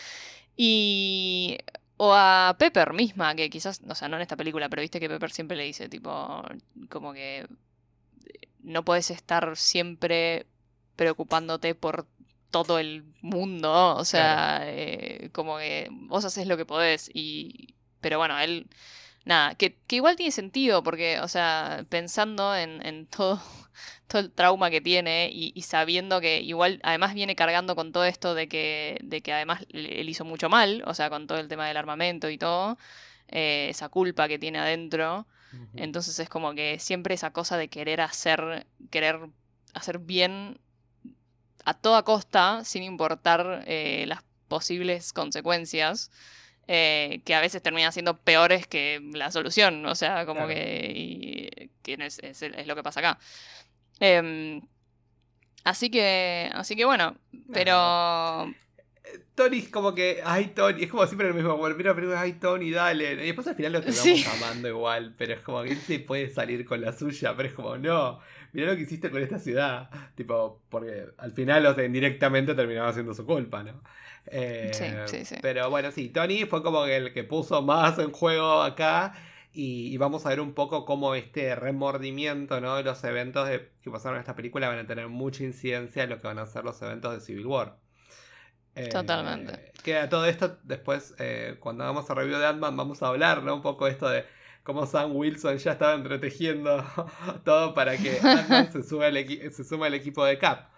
Y 0.55 1.57
o 2.03 2.13
a 2.13 2.55
Pepper 2.59 2.91
misma, 2.93 3.35
que 3.35 3.49
quizás, 3.49 3.81
o 3.87 3.95
sea, 3.95 4.07
no 4.09 4.17
en 4.17 4.23
esta 4.23 4.35
película, 4.35 4.67
pero 4.69 4.81
viste 4.81 4.99
que 4.99 5.09
Pepper 5.09 5.31
siempre 5.31 5.55
le 5.57 5.63
dice, 5.63 5.87
tipo, 5.87 6.43
como 6.89 7.13
que 7.13 7.47
no 8.61 8.83
puedes 8.83 9.09
estar 9.09 9.55
siempre 9.55 10.45
preocupándote 10.97 11.75
por 11.75 12.07
todo 12.51 12.77
el 12.77 13.05
mundo, 13.21 13.95
o 13.95 14.05
sea, 14.05 14.61
eh, 14.63 15.29
como 15.31 15.57
que 15.57 15.87
vos 15.91 16.25
haces 16.25 16.47
lo 16.47 16.57
que 16.57 16.65
podés 16.65 17.09
y... 17.13 17.75
Pero 18.01 18.17
bueno, 18.17 18.37
él... 18.39 18.67
Nada, 19.25 19.55
que, 19.55 19.77
que 19.87 19.97
igual 19.97 20.15
tiene 20.15 20.31
sentido 20.31 20.83
porque, 20.83 21.19
o 21.19 21.27
sea, 21.27 21.85
pensando 21.89 22.55
en, 22.55 22.85
en 22.85 23.07
todo 23.07 23.41
todo 24.07 24.21
el 24.21 24.31
trauma 24.31 24.69
que 24.69 24.81
tiene 24.81 25.29
y, 25.33 25.59
sabiendo 25.61 26.21
que 26.21 26.41
igual 26.41 26.79
además 26.83 27.13
viene 27.13 27.35
cargando 27.35 27.75
con 27.75 27.91
todo 27.91 28.05
esto 28.05 28.35
de 28.35 28.47
que, 28.47 28.99
de 29.03 29.21
que 29.21 29.33
además 29.33 29.65
él 29.69 30.07
hizo 30.09 30.25
mucho 30.25 30.49
mal, 30.49 30.83
o 30.85 30.93
sea, 30.93 31.09
con 31.09 31.27
todo 31.27 31.39
el 31.39 31.47
tema 31.47 31.67
del 31.67 31.77
armamento 31.77 32.29
y 32.29 32.37
todo, 32.37 32.77
eh, 33.27 33.67
esa 33.69 33.89
culpa 33.89 34.27
que 34.27 34.39
tiene 34.39 34.59
adentro. 34.59 35.27
Entonces 35.75 36.17
es 36.17 36.29
como 36.29 36.55
que 36.55 36.79
siempre 36.79 37.13
esa 37.13 37.31
cosa 37.31 37.57
de 37.57 37.67
querer 37.67 38.01
hacer, 38.01 38.65
querer 38.89 39.19
hacer 39.75 39.99
bien 39.99 40.59
a 41.63 41.75
toda 41.75 42.01
costa, 42.01 42.63
sin 42.65 42.81
importar 42.81 43.63
eh, 43.67 44.05
las 44.07 44.23
posibles 44.47 45.13
consecuencias. 45.13 46.09
Eh, 46.67 47.21
que 47.25 47.35
a 47.35 47.41
veces 47.41 47.61
terminan 47.61 47.91
siendo 47.91 48.17
peores 48.17 48.67
que 48.67 49.01
la 49.13 49.31
solución, 49.31 49.85
o 49.85 49.95
sea, 49.95 50.25
como 50.25 50.47
que, 50.47 51.69
que 51.81 51.93
es, 51.99 52.19
es, 52.19 52.67
lo 52.67 52.75
que 52.75 52.83
pasa 52.83 53.01
acá. 53.01 53.19
Em, 53.99 54.61
así 55.65 55.89
que, 55.89 56.49
así 56.53 56.75
que 56.75 56.85
bueno, 56.85 57.17
pero... 57.51 58.53
Tony 59.35 59.57
es 59.57 59.69
como 59.69 59.93
que, 59.93 60.21
ay 60.23 60.53
Tony, 60.55 60.83
es 60.83 60.89
como 60.89 61.05
siempre 61.05 61.27
lo 61.27 61.33
mismo, 61.33 61.57
volver 61.57 61.89
a 61.89 61.95
película, 61.95 62.21
ay 62.21 62.33
Tony, 62.33 62.71
dale. 62.71 63.13
Y 63.13 63.27
después 63.27 63.45
al 63.47 63.55
final 63.55 63.73
lo 63.73 63.81
terminamos 63.81 64.27
amando 64.27 64.69
igual, 64.69 65.15
pero 65.17 65.33
es 65.33 65.41
como 65.41 65.63
que 65.63 65.71
él 65.71 65.81
se 65.81 65.99
puede 65.99 66.29
salir 66.29 66.65
con 66.65 66.79
la 66.79 66.93
suya, 66.93 67.35
pero 67.35 67.49
es 67.49 67.55
como, 67.55 67.77
no, 67.77 68.19
mira 68.53 68.67
lo 68.67 68.75
que 68.75 68.83
hiciste 68.83 69.11
con 69.11 69.21
esta 69.21 69.39
ciudad. 69.39 69.89
Tipo, 70.15 70.61
porque 70.69 71.07
al 71.17 71.31
final, 71.31 71.65
o 71.65 71.75
sea, 71.75 71.83
indirectamente 71.83 72.55
terminaba 72.55 72.93
siendo 72.93 73.13
su 73.13 73.25
culpa, 73.25 73.63
¿no? 73.63 73.81
Eh, 74.27 74.71
sí, 74.73 74.85
sí, 75.05 75.25
sí. 75.25 75.35
Pero 75.41 75.69
bueno, 75.69 75.91
sí, 75.91 76.09
Tony 76.09 76.45
fue 76.45 76.63
como 76.63 76.85
el 76.85 77.13
que 77.13 77.23
puso 77.23 77.61
más 77.61 77.99
en 77.99 78.11
juego 78.11 78.61
acá. 78.61 79.13
Y, 79.55 79.95
vamos 79.97 80.25
a 80.25 80.29
ver 80.29 80.39
un 80.39 80.53
poco 80.53 80.83
cómo 80.83 81.13
este 81.13 81.53
remordimiento 81.53 82.59
¿no? 82.59 82.75
de 82.75 82.83
los 82.83 83.03
eventos 83.03 83.47
que 83.83 83.91
pasaron 83.91 84.15
en 84.15 84.21
esta 84.21 84.35
película 84.35 84.67
van 84.67 84.79
a 84.79 84.87
tener 84.87 85.09
mucha 85.09 85.43
incidencia 85.43 86.03
en 86.03 86.09
lo 86.09 86.19
que 86.19 86.25
van 86.25 86.39
a 86.39 86.47
ser 86.47 86.63
los 86.63 86.81
eventos 86.81 87.13
de 87.13 87.21
Civil 87.21 87.45
War. 87.45 87.77
Totalmente. 88.91 89.53
Eh, 89.53 89.71
que 89.83 89.97
a 89.97 90.09
todo 90.09 90.25
esto, 90.25 90.57
después, 90.63 91.13
eh, 91.19 91.57
cuando 91.59 91.83
hagamos 91.83 92.09
el 92.09 92.15
review 92.15 92.39
de 92.39 92.47
Ant-Man, 92.47 92.75
vamos 92.75 93.03
a 93.03 93.07
hablar, 93.07 93.43
¿no? 93.43 93.55
Un 93.55 93.61
poco 93.61 93.87
esto 93.87 94.09
de 94.09 94.25
cómo 94.63 94.85
Sam 94.85 95.15
Wilson 95.15 95.57
ya 95.57 95.73
estaba 95.73 95.93
entretejiendo 95.93 96.83
todo 97.45 97.73
para 97.73 97.97
que 97.97 98.19
Ant-Man 98.21 98.71
se, 98.71 98.83
sume 98.83 99.05
al 99.85 99.93
equipo 99.93 100.25
de 100.25 100.37
Cap. 100.37 100.69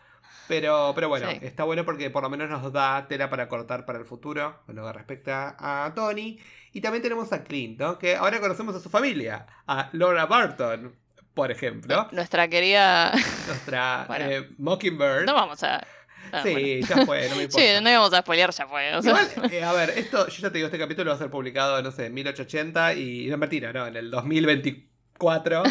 Pero, 0.48 0.92
pero 0.94 1.10
bueno, 1.10 1.30
está 1.42 1.64
bueno 1.64 1.86
porque 1.86 2.10
por 2.12 2.22
lo 2.22 2.30
menos 2.30 2.50
nos 2.50 2.72
da 2.72 3.08
tela 3.08 3.30
para 3.30 3.48
cortar 3.48 3.86
para 3.86 3.98
el 3.98 4.06
futuro, 4.06 4.60
en 4.68 4.76
lo 4.76 4.86
que 4.86 4.94
respecta 4.94 5.56
a 5.58 5.94
Tony. 5.96 6.40
Y 6.72 6.82
también 6.82 7.02
tenemos 7.02 7.32
a 7.34 7.44
Clint, 7.44 7.80
¿no? 7.80 7.98
Que 7.98 8.16
ahora 8.16 8.40
conocemos 8.40 8.76
a 8.76 8.80
su 8.80 8.90
familia, 8.90 9.48
a 9.66 9.90
Laura 9.94 10.26
Barton, 10.28 10.94
por 11.34 11.52
ejemplo. 11.52 12.08
Nuestra 12.12 12.48
querida. 12.48 13.12
Nuestra 13.48 14.08
eh, 14.20 14.50
Mockingbird. 14.58 15.26
No 15.26 15.34
vamos 15.34 15.64
a 15.64 15.86
Ah, 16.32 16.44
sí, 16.44 16.82
ya 16.82 17.06
fue, 17.06 17.30
no 17.30 17.36
me 17.36 17.44
importa. 17.44 17.68
Sí, 17.68 17.84
no 17.84 17.90
íbamos 17.90 18.14
a 18.14 18.22
spoilear, 18.22 18.52
ya 18.52 18.68
fue. 18.68 18.90
Igual, 18.90 19.28
eh, 19.52 19.64
a 19.64 19.74
ver, 19.74 19.92
esto, 19.92 20.28
yo 20.28 20.42
ya 20.42 20.50
te 20.52 20.58
digo, 20.58 20.68
este 20.68 20.80
capítulo 20.80 21.10
va 21.10 21.16
a 21.16 21.20
ser 21.20 21.30
publicado, 21.30 21.82
no 21.82 21.92
sé, 21.92 22.08
en 22.08 22.14
1880 22.14 22.94
y. 22.96 23.28
No, 23.28 23.38
mentira, 23.38 23.72
no, 23.74 23.88
en 23.88 23.96
el 23.96 24.12
2024. 24.12 25.64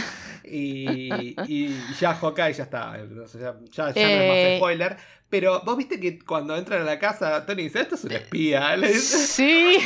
Y, 0.45 1.35
y 1.49 1.77
ya 1.99 2.15
Hawkeye 2.15 2.53
ya 2.53 2.65
está. 2.65 2.97
ya, 2.97 3.05
ya, 3.07 3.53
no 3.53 3.89
es 3.89 3.97
más 3.97 3.97
eh, 3.97 4.55
spoiler. 4.59 4.97
Pero 5.31 5.63
vos 5.65 5.77
viste 5.77 5.99
que 5.99 6.19
cuando 6.19 6.57
entran 6.57 6.83
a 6.83 6.85
la 6.85 6.99
casa, 6.99 7.45
Tony 7.47 7.65
dice: 7.65 7.81
Esto 7.81 7.95
es 7.97 8.05
un 8.05 8.13
espía. 8.13 8.77
Sí. 8.99 9.79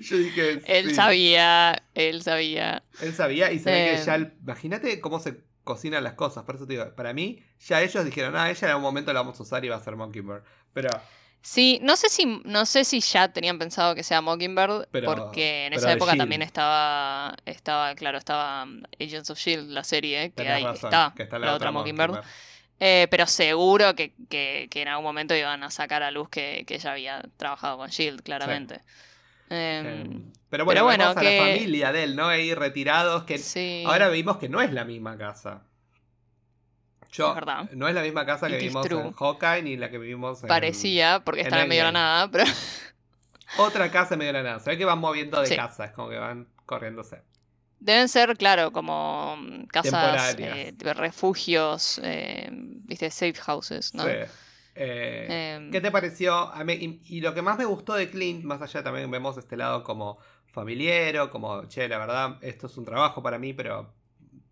Yo 0.00 0.16
dije. 0.16 0.62
Él 0.66 0.94
sabía, 0.94 1.82
él 1.94 2.22
sabía. 2.22 2.82
Él 3.00 3.14
sabía 3.14 3.52
y 3.52 3.58
sabía 3.58 3.84
que 3.84 3.94
eh, 3.94 4.04
ya. 4.04 4.32
Imagínate 4.42 5.00
cómo 5.00 5.20
se 5.20 5.45
cocinan 5.66 6.04
las 6.04 6.14
cosas. 6.14 6.44
Por 6.44 6.54
eso 6.54 6.66
te 6.66 6.74
digo, 6.74 6.94
para 6.94 7.12
mí, 7.12 7.42
ya 7.58 7.82
ellos 7.82 8.04
dijeron, 8.04 8.36
ah, 8.36 8.48
ella 8.48 8.70
en 8.70 8.76
un 8.76 8.82
momento 8.82 9.12
la 9.12 9.20
vamos 9.20 9.38
a 9.40 9.42
usar 9.42 9.64
y 9.64 9.68
va 9.68 9.76
a 9.76 9.80
ser 9.80 9.96
Mockingbird. 9.96 10.42
Pero. 10.72 10.88
Sí, 11.42 11.78
no 11.82 11.96
sé 11.96 12.08
si, 12.08 12.40
no 12.44 12.64
sé 12.66 12.84
si 12.84 13.00
ya 13.00 13.32
tenían 13.32 13.58
pensado 13.58 13.94
que 13.94 14.02
sea 14.02 14.20
Mockingbird, 14.20 14.88
porque 15.04 15.66
en 15.66 15.74
esa 15.74 15.92
época 15.92 16.16
también 16.16 16.42
estaba, 16.42 17.36
estaba, 17.44 17.94
claro, 17.94 18.18
estaba 18.18 18.64
um, 18.64 18.82
Agents 19.00 19.30
of 19.30 19.38
Shield, 19.38 19.70
la 19.70 19.84
serie, 19.84 20.32
que 20.32 20.48
ahí 20.48 20.64
está, 20.64 21.14
la, 21.38 21.54
otra, 21.54 21.70
Mockingbird. 21.70 22.20
Eh, 22.78 23.06
pero 23.10 23.26
seguro 23.26 23.94
que, 23.94 24.12
que, 24.28 24.68
en 24.72 24.88
algún 24.88 25.04
momento 25.04 25.34
iban 25.34 25.62
a 25.62 25.70
sacar 25.70 26.02
a 26.02 26.10
luz 26.10 26.28
que, 26.28 26.64
que 26.66 26.76
ella 26.76 26.92
había 26.92 27.22
trabajado 27.36 27.78
con 27.78 27.90
Shield, 27.90 28.22
claramente. 28.22 28.80
Em, 29.50 30.32
pero 30.48 30.64
bueno, 30.64 30.84
bueno 30.84 31.04
a 31.08 31.14
la 31.14 31.14
familia 31.14 31.92
de 31.92 32.04
él, 32.04 32.16
¿no? 32.16 32.28
Ahí 32.28 32.54
retirados, 32.54 33.24
que 33.24 33.84
ahora 33.86 34.08
vimos 34.08 34.38
que 34.38 34.48
no 34.48 34.60
es 34.60 34.72
la 34.72 34.84
misma 34.84 35.16
casa. 35.16 35.62
Yo, 37.12 37.34
no 37.72 37.88
es 37.88 37.94
la 37.94 38.02
misma 38.02 38.26
casa 38.26 38.48
que 38.48 38.58
vimos 38.58 38.84
en 38.90 39.12
Hawkeye 39.12 39.62
ni 39.62 39.76
la 39.76 39.90
que 39.90 39.98
vivimos 39.98 40.42
en. 40.42 40.48
Parecía, 40.48 41.22
porque 41.24 41.42
estaba 41.42 41.62
en 41.62 41.68
medio 41.68 41.82
de 41.82 41.92
la 41.92 41.92
nada, 41.92 42.30
pero. 42.30 42.44
Otra 43.58 43.90
casa 43.90 44.14
en 44.14 44.18
medio 44.18 44.32
de 44.32 44.42
la 44.42 44.50
nada. 44.50 44.60
Se 44.60 44.70
ve 44.70 44.78
que 44.78 44.84
van 44.84 44.98
moviendo 44.98 45.40
de 45.40 45.56
casa, 45.56 45.86
es 45.86 45.92
como 45.92 46.10
que 46.10 46.18
van 46.18 46.48
corriéndose. 46.66 47.22
Deben 47.78 48.08
ser, 48.08 48.36
claro, 48.36 48.72
como 48.72 49.36
mm, 49.36 49.66
casas, 49.66 50.34
eh, 50.38 50.74
refugios, 50.94 52.00
eh, 52.02 52.48
viste, 52.50 53.10
safe 53.10 53.34
houses, 53.34 53.94
¿no? 53.94 54.04
Sí. 54.04 54.10
Eh, 54.76 55.54
em. 55.56 55.70
¿Qué 55.70 55.80
te 55.80 55.90
pareció? 55.90 56.50
y, 56.68 57.20
lo 57.20 57.34
que 57.34 57.42
más 57.42 57.58
me 57.58 57.64
gustó 57.64 57.94
de 57.94 58.10
Clint, 58.10 58.44
más 58.44 58.62
allá 58.62 58.82
también 58.82 59.10
vemos 59.10 59.36
este 59.38 59.56
lado 59.56 59.82
como 59.82 60.18
familiero, 60.46 61.30
como, 61.30 61.66
che, 61.66 61.88
la 61.88 61.98
verdad, 61.98 62.38
esto 62.42 62.66
es 62.66 62.76
un 62.76 62.84
trabajo 62.84 63.22
para 63.22 63.38
mí, 63.38 63.52
pero 63.52 63.92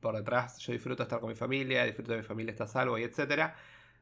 por 0.00 0.16
detrás 0.16 0.58
yo 0.58 0.72
disfruto 0.72 1.02
estar 1.02 1.20
con 1.20 1.30
mi 1.30 1.34
familia, 1.34 1.84
disfruto 1.84 2.12
de 2.12 2.18
mi 2.18 2.24
familia 2.24 2.52
está 2.52 2.66
salvo 2.66 2.98
y 2.98 3.04
etcétera 3.04 3.54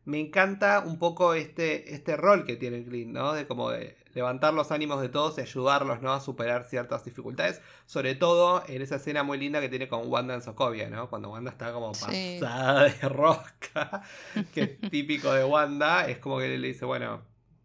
me 0.05 0.19
encanta 0.21 0.81
un 0.81 0.99
poco 0.99 1.35
este, 1.35 1.95
este 1.95 2.17
rol 2.17 2.45
que 2.45 2.57
tiene 2.57 2.85
Clint, 2.85 3.13
¿no? 3.13 3.33
De 3.33 3.47
como 3.47 3.71
de 3.71 3.97
levantar 4.15 4.55
los 4.55 4.71
ánimos 4.73 5.01
de 5.01 5.09
todos 5.09 5.39
y 5.39 5.41
ayudarlos, 5.41 6.03
¿no? 6.03 6.13
A 6.13 6.21
superar 6.21 6.65
ciertas 6.65 7.05
dificultades. 7.05 7.61
Sobre 7.87 8.15
todo 8.15 8.63
en 8.67 8.83
esa 8.83 8.97
escena 8.97 9.23
muy 9.23 9.39
linda 9.39 9.61
que 9.61 9.69
tiene 9.69 9.89
con 9.89 10.09
Wanda 10.09 10.35
en 10.35 10.43
Sokovia, 10.43 10.89
¿no? 10.89 11.09
Cuando 11.09 11.31
Wanda 11.31 11.51
está 11.51 11.73
como 11.73 11.93
pasada 11.93 12.85
de 12.85 13.09
rosca, 13.09 14.03
que 14.53 14.63
es 14.63 14.91
típico 14.91 15.33
de 15.33 15.45
Wanda, 15.45 16.09
es 16.09 16.19
como 16.19 16.39
que 16.39 16.57
le 16.57 16.69
dice, 16.69 16.85
bueno, 16.85 17.23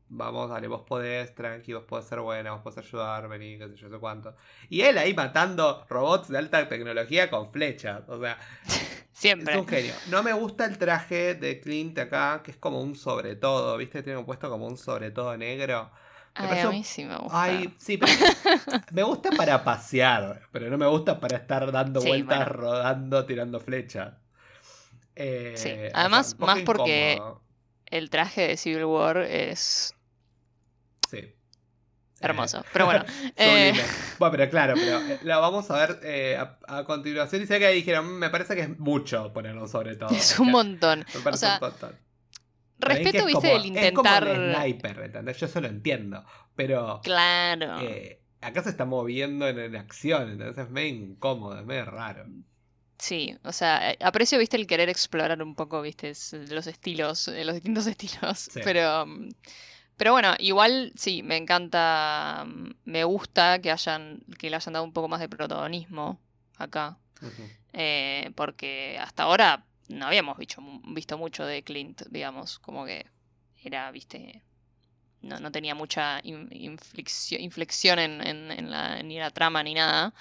vamos, 0.10 0.50
dale, 0.50 0.68
vos 0.68 0.82
podés, 0.82 1.34
tranqui, 1.36 1.74
vos 1.74 1.84
podés 1.84 2.06
ser 2.06 2.20
buena, 2.22 2.52
vos 2.52 2.62
podés 2.62 2.80
ayudar, 2.80 3.28
vení, 3.28 3.58
qué 3.58 3.68
sé 3.68 3.76
yo, 3.76 3.90
sé 3.90 3.98
cuánto. 3.98 4.36
Y 4.70 4.82
él 4.82 4.98
ahí 4.98 5.14
matando 5.14 5.86
robots 5.90 6.30
de 6.30 6.38
alta 6.38 6.68
tecnología 6.68 7.30
con 7.30 7.52
flechas, 7.52 8.04
o 8.08 8.20
sea... 8.20 8.38
Siempre. 9.12 9.56
Es 9.56 9.60
un 9.60 9.68
genio. 9.68 9.96
No 10.12 10.22
me 10.22 10.32
gusta 10.34 10.66
el 10.66 10.78
traje 10.78 11.34
de 11.34 11.60
Clint 11.60 11.98
acá, 11.98 12.44
que 12.44 12.52
es 12.52 12.58
como 12.58 12.82
un 12.82 12.96
sobre 12.96 13.36
todo, 13.36 13.76
¿viste? 13.76 14.04
Tiene 14.04 14.24
puesto 14.24 14.48
como 14.48 14.68
un 14.68 14.78
sobre 14.78 15.10
todo 15.10 15.36
negro. 15.36 15.90
Ay, 16.38 16.60
a 16.60 16.70
mí 16.70 16.84
sí 16.84 17.06
me 17.06 17.18
gusta. 17.18 17.44
Ay, 17.44 17.74
sí, 17.78 17.98
pero 17.98 18.12
me 18.92 19.04
gusta 19.04 19.32
para 19.32 19.64
pasear, 19.64 20.42
pero 20.52 20.70
no 20.70 20.78
me 20.78 20.88
gusta 20.88 21.20
para 21.20 21.38
estar 21.38 21.72
dando 21.72 22.02
vueltas, 22.02 22.48
rodando, 22.48 23.26
tirando 23.26 23.60
flechas. 23.60 24.14
Eh, 25.16 25.54
sí, 25.56 25.72
además, 25.94 26.38
más 26.40 26.60
porque 26.60 27.20
el 27.88 28.10
traje 28.10 28.50
de 28.50 28.58
Civil 28.58 28.86
War 28.86 29.18
es 29.18 29.96
Sí. 31.10 31.34
Hermoso. 32.20 32.64
Pero 32.74 32.86
bueno. 32.86 33.06
eh... 33.36 33.74
Bueno, 34.18 34.32
pero 34.32 34.50
claro, 34.50 34.74
pero 34.74 34.98
eh, 35.00 35.20
lo 35.22 35.40
vamos 35.40 35.70
a 35.70 35.78
ver 35.78 36.00
eh, 36.02 36.36
a, 36.68 36.84
continuación. 36.86 37.40
Dice 37.40 37.60
que 37.60 37.70
dijeron, 37.70 38.16
mm, 38.16 38.18
me 38.18 38.30
parece 38.32 38.56
que 38.56 38.62
es 38.62 38.80
mucho 38.80 39.32
ponerlo 39.32 39.68
sobre 39.68 39.96
todo. 39.96 40.10
Es 40.10 40.40
un 40.40 40.50
montón. 40.50 41.06
Me 41.14 41.20
parece 41.20 41.46
un 41.46 41.60
montón. 41.62 41.96
Respeto, 42.80 43.26
viste, 43.26 43.56
el 43.56 43.66
intentar. 43.66 44.28
Es 44.28 44.38
como 44.38 44.56
sniper, 44.56 45.00
¿entendés? 45.00 45.38
Yo 45.38 45.46
eso 45.48 45.62
lo 45.62 45.68
entiendo. 45.68 46.24
Pero. 46.56 47.02
Claro. 47.04 47.82
Eh, 47.82 48.22
acá 48.42 48.64
se 48.64 48.70
está 48.70 48.86
moviendo 48.86 49.48
en, 49.48 49.76
acción, 49.76 50.32
entonces 50.32 50.66
es 50.66 50.70
medio 50.70 50.94
incómodo, 50.94 51.60
es 51.60 51.66
medio 51.66 51.86
raro. 51.86 52.26
Sí, 53.00 53.38
o 53.44 53.52
sea, 53.52 53.96
aprecio, 54.02 54.40
viste, 54.40 54.58
el 54.58 54.66
querer 54.66 54.90
explorar 54.90 55.42
un 55.42 55.56
poco, 55.56 55.82
viste, 55.82 56.14
los 56.50 56.68
estilos, 56.68 57.28
los 57.28 57.54
distintos 57.54 57.88
estilos. 57.88 58.50
Pero. 58.64 59.06
Mm, 59.06 59.30
pero 59.98 60.12
bueno, 60.12 60.36
igual 60.38 60.94
sí, 60.96 61.24
me 61.24 61.38
encanta, 61.38 62.46
mm, 62.46 62.70
me 62.86 63.04
gusta 63.04 63.60
que 63.60 63.72
hayan, 63.72 64.20
que 64.38 64.50
le 64.50 64.56
hayan 64.56 64.74
dado 64.74 64.86
un 64.86 64.94
poco 64.94 65.08
más 65.08 65.20
de 65.20 65.28
protagonismo 65.28 66.20
acá. 66.58 66.98
Eh, 67.74 68.32
porque 68.36 68.98
hasta 69.02 69.24
ahora 69.24 69.66
no 69.88 70.08
habíamos 70.08 70.38
visto, 70.38 70.62
visto 70.84 71.18
mucho 71.18 71.46
de 71.46 71.64
Clint, 71.64 72.04
digamos, 72.10 72.60
como 72.60 72.86
que 72.86 73.06
era, 73.64 73.90
viste, 73.92 74.44
no, 75.22 75.40
no 75.40 75.52
tenía 75.52 75.76
mucha 75.76 76.22
inflexión, 76.24 78.00
en, 78.00 78.22
en, 78.52 78.72
la, 78.72 79.02
ni 79.04 79.18
la 79.18 79.32
trama 79.32 79.64
ni 79.64 79.74
nada. 79.74 80.14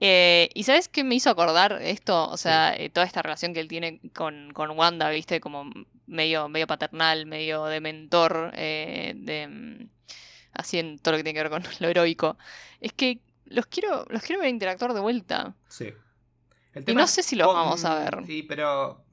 Eh, 0.00 0.48
¿Y 0.54 0.62
sabes 0.62 0.88
qué 0.88 1.02
me 1.02 1.16
hizo 1.16 1.30
acordar 1.30 1.80
esto? 1.82 2.28
O 2.28 2.36
sea, 2.36 2.74
eh, 2.76 2.88
toda 2.88 3.04
esta 3.04 3.22
relación 3.22 3.52
que 3.52 3.60
él 3.60 3.68
tiene 3.68 4.00
con, 4.14 4.52
con 4.52 4.70
Wanda, 4.70 5.10
¿viste? 5.10 5.40
Como 5.40 5.70
medio, 6.06 6.48
medio 6.48 6.66
paternal, 6.66 7.26
medio 7.26 7.64
de 7.64 7.80
mentor, 7.80 8.52
eh, 8.54 9.14
de, 9.16 9.48
mm, 9.48 9.88
así 10.52 10.78
en 10.78 10.98
todo 10.98 11.12
lo 11.12 11.18
que 11.18 11.24
tiene 11.24 11.38
que 11.38 11.48
ver 11.48 11.50
con 11.50 11.62
lo 11.80 11.88
heroico. 11.88 12.38
Es 12.80 12.92
que 12.92 13.20
los 13.46 13.66
quiero, 13.66 14.06
los 14.08 14.22
quiero 14.22 14.40
ver 14.40 14.50
interactuar 14.50 14.94
de 14.94 15.00
vuelta. 15.00 15.54
Sí. 15.68 15.92
y 16.86 16.94
no 16.94 17.06
sé 17.06 17.22
si 17.22 17.34
los 17.34 17.52
vamos 17.52 17.84
a 17.84 17.98
ver. 17.98 18.24
Sí, 18.26 18.44
pero. 18.44 19.04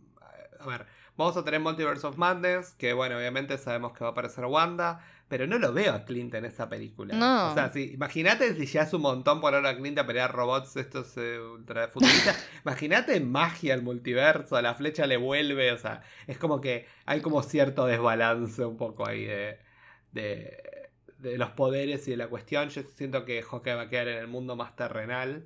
A 0.65 0.77
ver. 0.77 0.85
Vamos 1.17 1.37
a 1.37 1.45
tener 1.45 1.61
Multiverse 1.61 2.05
of 2.05 2.17
Madness, 2.17 2.73
que 2.73 2.91
bueno, 2.91 3.17
obviamente 3.17 3.57
sabemos 3.57 3.93
que 3.93 4.03
va 4.03 4.09
a 4.09 4.11
aparecer 4.11 4.45
Wanda. 4.45 4.99
Pero 5.27 5.47
no 5.47 5.57
lo 5.57 5.73
veo 5.73 5.91
a 5.91 6.05
Clint 6.05 6.35
en 6.35 6.45
esa 6.45 6.69
película. 6.69 7.15
No. 7.15 7.51
O 7.51 7.53
sea, 7.55 7.71
si, 7.71 7.93
imagínate 7.93 8.53
si 8.53 8.67
ya 8.67 8.83
es 8.83 8.93
un 8.93 9.01
montón 9.01 9.41
por 9.41 9.55
ahora 9.55 9.69
a 9.69 9.75
Clint 9.77 9.97
a 9.97 10.05
pelear 10.05 10.31
robots 10.31 10.75
estos 10.75 11.17
eh, 11.17 11.39
ultra 11.39 11.87
futuristas. 11.87 12.47
imagínate 12.63 13.19
magia 13.21 13.73
el 13.73 13.81
multiverso, 13.81 14.61
la 14.61 14.75
flecha 14.75 15.07
le 15.07 15.17
vuelve. 15.17 15.71
O 15.71 15.79
sea, 15.79 16.03
es 16.27 16.37
como 16.37 16.61
que 16.61 16.85
hay 17.07 17.21
como 17.21 17.41
cierto 17.41 17.87
desbalance 17.87 18.63
un 18.65 18.77
poco 18.77 19.07
ahí 19.07 19.25
de, 19.25 19.57
de, 20.11 20.89
de, 21.17 21.37
los 21.39 21.49
poderes 21.51 22.07
y 22.07 22.11
de 22.11 22.17
la 22.17 22.27
cuestión. 22.27 22.69
Yo 22.69 22.83
siento 22.83 23.25
que 23.25 23.41
Hawkeye 23.41 23.73
va 23.73 23.81
a 23.83 23.89
quedar 23.89 24.09
en 24.09 24.19
el 24.19 24.27
mundo 24.27 24.55
más 24.55 24.75
terrenal. 24.75 25.45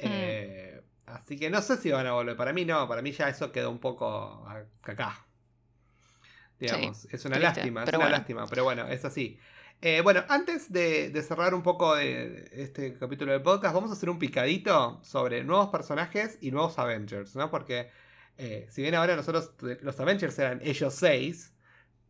Hmm. 0.00 0.06
Eh, 0.06 0.77
así 1.14 1.38
que 1.38 1.50
no 1.50 1.60
sé 1.62 1.76
si 1.76 1.90
van 1.90 2.06
a 2.06 2.12
volver. 2.12 2.36
Para 2.36 2.52
mí 2.52 2.64
no, 2.64 2.88
para 2.88 3.02
mí 3.02 3.12
ya 3.12 3.28
eso 3.28 3.52
quedó 3.52 3.70
un 3.70 3.78
poco 3.78 4.46
acá. 4.82 5.26
Digamos, 6.58 7.06
es 7.06 7.24
una 7.24 7.38
lástima, 7.38 7.84
es 7.84 7.92
una 7.92 8.08
lástima, 8.08 8.46
pero 8.46 8.64
bueno, 8.64 8.86
es 8.88 9.04
así. 9.04 9.38
Eh, 9.80 10.00
bueno, 10.02 10.24
antes 10.28 10.72
de, 10.72 11.12
cerrar 11.22 11.54
un 11.54 11.62
poco 11.62 11.94
de 11.94 12.50
este 12.52 12.98
capítulo 12.98 13.30
del 13.30 13.42
podcast, 13.42 13.74
vamos 13.74 13.90
a 13.90 13.92
hacer 13.92 14.10
un 14.10 14.18
picadito 14.18 15.00
sobre 15.04 15.44
nuevos 15.44 15.68
personajes 15.68 16.36
y 16.40 16.50
nuevos 16.50 16.80
Avengers, 16.80 17.36
¿no? 17.36 17.48
Porque 17.48 17.88
eh, 18.38 18.66
si 18.70 18.82
bien 18.82 18.96
ahora 18.96 19.14
nosotros, 19.14 19.52
los 19.82 20.00
Avengers 20.00 20.36
eran 20.40 20.60
ellos 20.64 20.94
seis, 20.94 21.54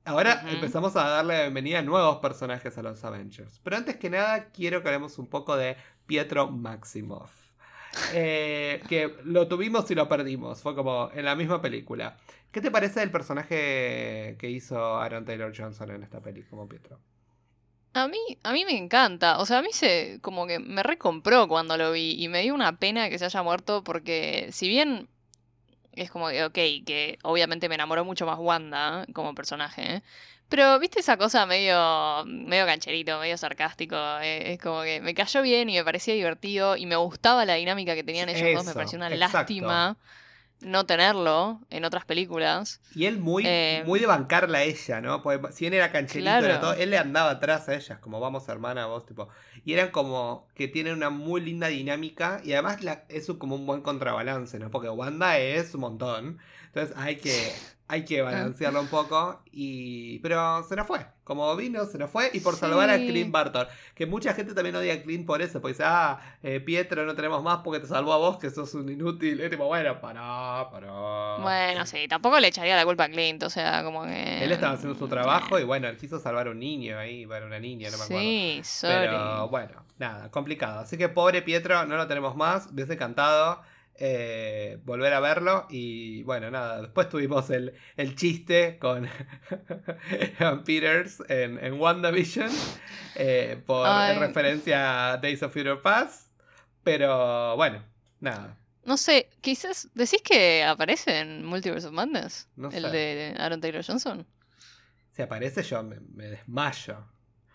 ahora 0.07 0.45
empezamos 0.51 0.97
a 0.97 1.09
darle 1.09 1.35
la 1.35 1.43
bienvenida 1.43 1.81
a 1.81 1.83
nuevos 1.83 2.17
personajes 2.21 2.79
a 2.79 2.83
los 2.83 3.05
Avengers. 3.05 3.61
Pero 3.63 3.77
antes 3.77 3.97
que 3.97 4.09
nada, 4.09 4.49
quiero 4.51 4.81
que 4.83 4.89
hablemos 4.89 5.19
un 5.19 5.27
poco 5.27 5.55
de 5.55 5.77
Pietro 6.07 6.51
Maximoff. 6.51 7.48
Eh, 8.13 8.83
que 8.89 9.15
lo 9.25 9.49
tuvimos 9.49 9.91
y 9.91 9.95
lo 9.95 10.09
perdimos, 10.09 10.63
fue 10.63 10.75
como 10.75 11.11
en 11.15 11.25
la 11.25 11.35
misma 11.35 11.61
película. 11.61 12.17
¿Qué 12.51 12.61
te 12.61 12.71
parece 12.71 13.03
el 13.03 13.11
personaje 13.11 14.37
que 14.39 14.51
hizo 14.51 14.97
Aaron 14.97 15.25
Taylor 15.25 15.53
Johnson 15.57 15.91
en 15.91 16.03
esta 16.03 16.21
peli 16.21 16.43
como 16.43 16.69
Pietro? 16.69 16.99
A 17.95 18.09
mí, 18.09 18.19
a 18.43 18.53
mí 18.53 18.65
me 18.65 18.77
encanta. 18.77 19.39
O 19.39 19.47
sea, 19.47 19.59
a 19.59 19.63
mí 19.63 19.73
se 19.73 20.19
como 20.23 20.47
que 20.47 20.59
me 20.59 20.83
recompró 20.83 21.49
cuando 21.49 21.77
lo 21.77 21.93
vi 21.93 22.15
y 22.23 22.29
me 22.29 22.43
dio 22.43 22.55
una 22.55 22.79
pena 22.79 23.11
que 23.11 23.19
se 23.19 23.25
haya 23.25 23.43
muerto 23.43 23.83
porque 23.83 24.49
si 24.53 24.69
bien 24.69 25.09
es 25.93 26.11
como 26.11 26.29
que, 26.29 26.45
ok, 26.45 26.55
que 26.87 27.19
obviamente 27.23 27.69
me 27.69 27.75
enamoró 27.75 28.05
mucho 28.05 28.25
más 28.27 28.39
Wanda 28.39 29.05
como 29.13 29.35
personaje, 29.35 30.03
pero 30.49 30.79
viste 30.79 31.01
esa 31.01 31.17
cosa 31.17 31.47
medio, 31.47 32.25
medio 32.27 32.67
cancherito, 32.67 33.19
medio 33.19 33.37
sarcástico, 33.37 33.97
eh, 34.23 34.53
es 34.53 34.61
como 34.61 34.83
que 34.83 35.01
me 35.01 35.15
cayó 35.15 35.43
bien 35.43 35.69
y 35.71 35.77
me 35.77 35.85
parecía 35.85 36.15
divertido 36.15 36.77
y 36.77 36.87
me 36.87 36.97
gustaba 36.97 37.45
la 37.45 37.55
dinámica 37.55 37.95
que 37.95 38.05
tenían 38.05 38.29
ellos 38.29 38.55
dos, 38.55 38.67
me 38.67 38.75
pareció 38.75 38.97
una 38.97 39.11
lástima 39.11 39.97
no 40.61 40.87
tenerlo 40.87 41.61
en 41.71 41.85
otras 41.85 42.05
películas. 42.05 42.81
Y 42.95 43.07
él 43.07 43.19
muy, 43.19 43.45
eh, 43.47 43.83
muy 43.87 44.01
de 44.01 44.07
bancarla 44.07 44.59
a 44.59 44.63
ella, 44.63 45.01
¿no? 45.01 45.23
Porque 45.23 45.53
si 45.53 45.65
bien 45.65 45.75
era 45.75 45.93
cancherito, 45.93 46.61
todo, 46.61 46.73
él 46.75 46.91
le 46.91 46.99
andaba 46.99 47.31
atrás 47.31 47.69
a 47.69 47.75
ellas, 47.75 47.99
como 48.01 48.21
vamos 48.21 48.49
hermana, 48.49 48.87
vos, 48.87 49.07
tipo. 49.07 49.29
Y 49.65 49.75
eran 49.75 49.91
como 49.91 50.49
que 50.55 50.69
tienen 50.69 50.95
una 50.95 51.11
muy 51.11 51.41
linda 51.41 51.69
dinámica 51.69 52.41
y 52.45 52.53
además 52.53 52.83
la, 52.83 53.05
es 53.09 53.27
como 53.39 53.55
un 53.55 53.67
buen 53.67 53.83
contrabalance, 53.83 54.59
¿no? 54.59 54.71
Porque 54.71 54.89
Wanda 54.89 55.39
es 55.39 55.75
un 55.75 55.83
montón. 55.83 56.39
Entonces 56.67 56.97
hay 56.97 57.17
que, 57.17 57.53
hay 57.89 58.05
que 58.05 58.21
ah. 58.21 58.25
balancearlo 58.25 58.81
un 58.83 58.89
poco. 58.89 59.43
Y. 59.51 60.19
Pero 60.21 60.63
se 60.63 60.77
nos 60.77 60.87
fue. 60.87 61.05
Como 61.25 61.55
vino, 61.57 61.85
se 61.87 61.99
nos 61.99 62.11
fue. 62.11 62.31
Y 62.33 62.41
por 62.41 62.55
salvar 62.55 62.91
a 62.91 62.97
Clint 62.97 63.31
Barton. 63.31 63.67
Que 63.95 64.07
mucha 64.07 64.35
gente 64.35 64.55
también 64.55 64.77
odia 64.77 64.95
a 64.95 65.03
Clint 65.03 65.27
por 65.27 65.41
eso. 65.43 65.61
Porque 65.61 65.73
dice, 65.73 65.85
ah, 65.87 66.21
eh, 66.43 66.61
Pietro 66.61 67.05
no 67.05 67.15
tenemos 67.15 67.43
más 67.43 67.59
porque 67.65 67.81
te 67.81 67.87
salvó 67.87 68.13
a 68.13 68.19
vos, 68.19 68.39
que 68.39 68.51
sos 68.51 68.75
un 68.75 68.91
inútil. 68.91 69.43
Y 69.43 69.49
tipo, 69.49 69.67
bueno, 69.67 70.01
para, 70.01 70.69
para. 70.71 71.39
Bueno, 71.39 71.87
sí, 71.87 72.07
tampoco 72.09 72.39
le 72.39 72.49
echaría 72.49 72.77
la 72.77 72.85
culpa 72.85 73.05
a 73.05 73.09
Clint. 73.09 73.43
O 73.43 73.51
sea, 73.51 73.83
como 73.83 74.05
que. 74.05 74.45
Él 74.45 74.53
estaba 74.53 74.75
haciendo 74.75 74.99
su 74.99 75.09
trabajo 75.09 75.59
y 75.59 75.65
bueno, 75.65 75.89
él 75.89 75.97
quiso 75.97 76.19
salvar 76.19 76.47
a 76.47 76.51
un 76.51 76.59
niño 76.59 76.99
ahí. 76.99 77.25
Bueno, 77.25 77.47
una 77.47 77.59
niña, 77.59 77.91
no 77.91 77.97
me 77.97 78.05
acuerdo. 78.05 78.23
Sí, 78.23 78.61
sorry. 78.65 78.95
Pero 79.09 79.49
bueno, 79.49 79.83
nada, 79.99 80.31
complicado. 80.31 80.81
Así 80.81 80.99
que 80.99 81.09
pobre 81.09 81.41
Pietro, 81.41 81.87
no 81.87 81.97
lo 81.97 82.07
tenemos 82.07 82.37
más. 82.37 82.69
Hubiese 82.71 82.93
encantado. 82.95 83.63
Eh, 84.01 84.79
volver 84.85 85.13
a 85.13 85.21
verlo. 85.21 85.67
Y 85.69 86.23
bueno, 86.23 86.51
nada, 86.51 86.83
después 86.83 87.09
tuvimos 87.09 87.51
el, 87.51 87.75
chiste 88.15 88.79
con 88.79 89.09
Peters 90.65 91.21
en, 91.29 91.63
en 91.63 91.81
WandaVision 91.81 92.51
eh, 93.17 93.61
por 93.67 93.89
referencia 94.19 95.13
a 95.13 95.17
Days 95.17 95.43
of 95.43 95.53
Future 95.53 95.77
Past. 95.77 96.31
Pero 96.85 97.57
bueno, 97.57 97.83
nada. 98.21 98.57
No 98.85 98.97
sé, 98.97 99.29
quizás. 99.41 99.89
¿Decís 99.95 100.23
que 100.23 100.63
aparece 100.63 101.19
en 101.19 101.45
Multiverse 101.45 101.89
of 101.89 101.93
Madness? 101.93 102.49
el 102.73 102.93
de 102.93 103.35
Aaron 103.37 103.61
Taylor 103.61 103.85
Johnson. 103.85 104.25
Si 105.11 105.23
aparece, 105.23 105.65
yo 105.65 105.83
me, 105.83 105.99
desmayo. 106.29 107.05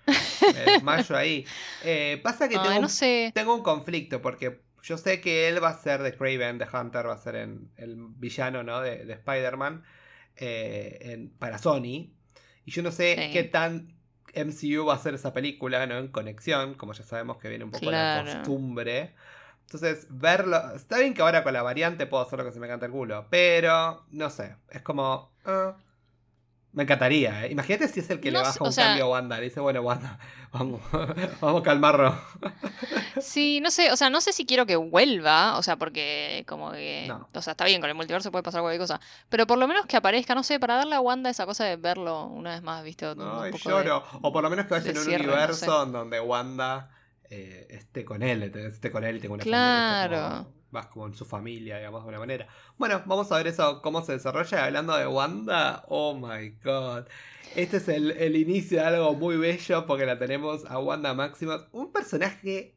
Me 0.05 0.71
desmayo 0.71 1.15
ahí. 1.15 1.45
Eh, 1.85 2.19
pasa 2.21 2.47
que 2.47 2.57
tengo, 2.59 2.87
tengo 3.33 3.55
un 3.55 3.63
conflicto 3.63 4.21
porque 4.21 4.61
yo 4.83 4.97
sé 4.97 5.21
que 5.21 5.47
él 5.47 5.63
va 5.63 5.69
a 5.69 5.77
ser 5.77 6.03
de 6.03 6.15
Craven, 6.15 6.57
de 6.57 6.67
Hunter, 6.71 7.07
va 7.07 7.13
a 7.13 7.17
ser 7.17 7.37
en, 7.37 7.71
el 7.77 7.95
villano 7.97 8.63
¿no? 8.63 8.81
de, 8.81 9.11
Spider-Man 9.11 9.83
eh, 10.35 11.29
para 11.39 11.57
Sony. 11.57 12.11
Y 12.65 12.71
yo 12.71 12.83
no 12.83 12.91
sé 12.91 13.29
qué 13.31 13.43
tan 13.45 13.95
MCU 14.35 14.85
va 14.85 14.95
a 14.95 14.99
ser 14.99 15.13
esa 15.13 15.33
película, 15.33 15.85
¿no? 15.87 15.97
En 15.97 16.09
conexión, 16.09 16.73
como 16.73 16.93
ya 16.93 17.03
sabemos 17.03 17.37
que 17.37 17.49
viene 17.49 17.63
un 17.63 17.71
poco 17.71 17.91
la 17.91 18.23
costumbre. 18.25 19.15
Entonces, 19.61 20.07
verlo. 20.09 20.75
Está 20.75 20.99
bien 20.99 21.13
que 21.13 21.21
ahora 21.21 21.43
con 21.43 21.53
la 21.53 21.61
variante 21.61 22.05
puedo 22.05 22.23
hacer 22.23 22.39
lo 22.39 22.45
que 22.45 22.51
se 22.51 22.59
me 22.59 22.67
canta 22.67 22.85
el 22.85 22.91
culo. 22.91 23.27
Pero, 23.29 24.05
no 24.11 24.29
sé. 24.29 24.57
Es 24.69 24.81
como. 24.81 25.31
Ah, 25.45 25.77
me 26.73 26.83
encantaría, 26.83 27.45
¿eh? 27.45 27.51
Imagínate 27.51 27.87
si 27.87 27.99
es 27.99 28.09
el 28.09 28.19
que 28.19 28.31
le 28.31 28.39
baja 28.39 28.63
un 28.63 28.73
cambio 28.73 29.05
a 29.05 29.09
Wanda. 29.09 29.37
Le 29.37 29.43
dice, 29.43 29.59
bueno, 29.59 29.81
Wanda, 29.81 30.17
vamos, 30.51 30.81
vamos 31.41 31.61
a 31.61 31.63
calmarlo. 31.63 32.15
Sí, 33.21 33.61
no 33.61 33.69
sé, 33.69 33.91
o 33.91 33.95
sea, 33.95 34.09
no 34.09 34.21
sé 34.21 34.33
si 34.33 34.45
quiero 34.45 34.65
que 34.65 34.75
vuelva, 34.75 35.57
o 35.57 35.63
sea, 35.63 35.77
porque 35.77 36.43
como 36.47 36.71
que... 36.71 37.11
O 37.31 37.41
sea, 37.41 37.51
está 37.51 37.65
bien, 37.65 37.79
con 37.79 37.89
el 37.89 37.95
multiverso 37.95 38.31
puede 38.31 38.41
pasar 38.41 38.61
cualquier 38.61 38.81
cosa. 38.81 38.99
Pero 39.29 39.45
por 39.45 39.59
lo 39.59 39.67
menos 39.67 39.85
que 39.85 39.95
aparezca, 39.95 40.33
no 40.33 40.43
sé, 40.43 40.59
para 40.59 40.75
darle 40.75 40.95
a 40.95 40.99
Wanda 40.99 41.29
esa 41.29 41.45
cosa 41.45 41.63
de 41.63 41.75
verlo 41.75 42.25
una 42.25 42.51
vez 42.51 42.63
más, 42.63 42.83
¿viste? 42.83 43.05
No, 43.15 43.47
lloro. 43.49 44.03
o 44.21 44.33
por 44.33 44.43
lo 44.43 44.49
menos 44.49 44.65
que 44.65 44.73
vaya 44.73 44.89
en 44.91 44.97
un 44.97 45.07
universo 45.07 45.85
donde 45.85 46.19
Wanda 46.19 46.89
eh, 47.29 47.67
esté 47.69 48.03
con 48.03 48.23
él, 48.23 48.43
esté 48.43 48.91
con 48.91 49.03
él 49.03 49.17
y 49.17 49.19
tenga 49.19 49.35
una 49.35 49.43
claro 49.43 50.47
vas 50.73 50.87
como 50.87 51.07
en 51.07 51.13
su 51.13 51.23
familia, 51.23 51.77
digamos, 51.77 52.01
de 52.01 52.01
alguna 52.01 52.19
manera. 52.19 52.47
Bueno, 52.77 53.01
vamos 53.05 53.31
a 53.31 53.37
ver 53.37 53.47
eso, 53.47 53.81
cómo 53.81 54.03
se 54.03 54.13
desarrolla. 54.13 54.65
Hablando 54.65 54.97
de 54.97 55.07
Wanda, 55.07 55.85
oh 55.87 56.15
my 56.15 56.49
god. 56.63 57.05
Este 57.55 57.77
es 57.77 57.87
el, 57.87 58.35
inicio 58.35 58.79
de 58.79 58.85
algo 58.85 59.13
muy 59.13 59.37
bello 59.37 59.85
porque 59.85 60.05
la 60.05 60.17
tenemos 60.17 60.65
a 60.65 60.79
Wanda 60.79 61.13
Maximus. 61.13 61.67
Un 61.71 61.93
personaje 61.93 62.75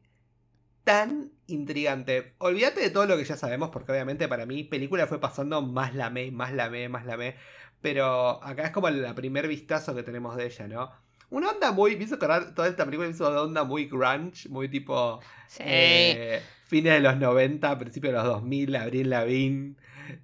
tan 0.85 1.32
intrigante. 1.46 2.35
Olvídate 2.38 2.80
de 2.80 2.90
todo 2.90 3.06
lo 3.06 3.16
que 3.16 3.24
ya 3.24 3.37
sabemos, 3.37 3.70
porque 3.70 3.90
obviamente 3.90 4.28
para 4.28 4.46
mí 4.46 4.62
película 4.62 5.06
fue 5.06 5.18
pasando 5.18 5.62
más 5.62 5.94
la 5.94 6.11
me, 6.11 6.30
más 6.30 6.52
la 6.52 6.68
me, 6.68 6.88
más 6.88 7.06
la 7.06 7.16
me. 7.16 7.35
Pero 7.80 8.44
acá 8.44 8.66
es 8.66 8.70
como 8.70 8.88
el 8.88 9.14
primer 9.14 9.48
vistazo 9.48 9.94
que 9.94 10.02
tenemos 10.02 10.37
de 10.37 10.46
ella, 10.46 10.68
¿no? 10.68 10.90
Una 11.30 11.48
onda 11.48 11.72
muy. 11.72 11.96
Me 11.96 12.04
hizo 12.04 12.18
toda 12.18 12.68
esta 12.68 12.85
película 12.85 13.09
me 13.09 13.14
hizo 13.14 13.30
de 13.32 13.38
onda 13.38 13.64
muy 13.64 13.87
grunge, 13.87 14.48
muy 14.48 14.68
tipo. 14.68 15.20
Sí. 15.48 15.62
Eh, 15.64 16.42
fines 16.66 16.94
de 16.94 17.00
los 17.00 17.16
90, 17.16 17.79
principios 17.79 18.12
de 18.12 18.18
los 18.18 18.26
2000, 18.26 18.76
Abril 18.76 19.11
Lavigne. 19.11 19.74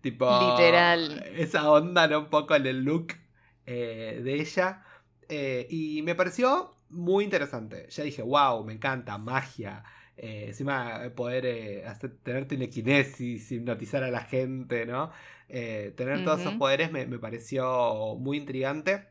Tipo. 0.00 0.50
Literal. 0.50 1.24
Esa 1.36 1.70
onda, 1.70 2.06
¿no? 2.06 2.20
Un 2.20 2.30
poco 2.30 2.54
en 2.54 2.66
el 2.66 2.84
look 2.84 3.14
eh, 3.66 4.20
de 4.22 4.34
ella. 4.34 4.84
Eh, 5.28 5.66
y 5.70 6.02
me 6.02 6.14
pareció 6.14 6.74
muy 6.90 7.24
interesante. 7.24 7.86
Ya 7.90 8.04
dije, 8.04 8.22
wow, 8.22 8.64
me 8.64 8.74
encanta, 8.74 9.18
magia. 9.18 9.82
encima 10.16 11.10
poder 11.16 11.86
hacer, 11.86 12.16
tener 12.22 12.46
telequinesis, 12.46 13.50
hipnotizar 13.50 14.04
a 14.04 14.10
la 14.10 14.20
gente, 14.20 14.86
¿no? 14.86 15.10
tener 15.48 16.24
todos 16.24 16.40
esos 16.40 16.54
poderes 16.54 16.90
me, 16.92 17.06
me 17.06 17.18
pareció 17.18 18.16
muy 18.18 18.38
intrigante. 18.38 19.06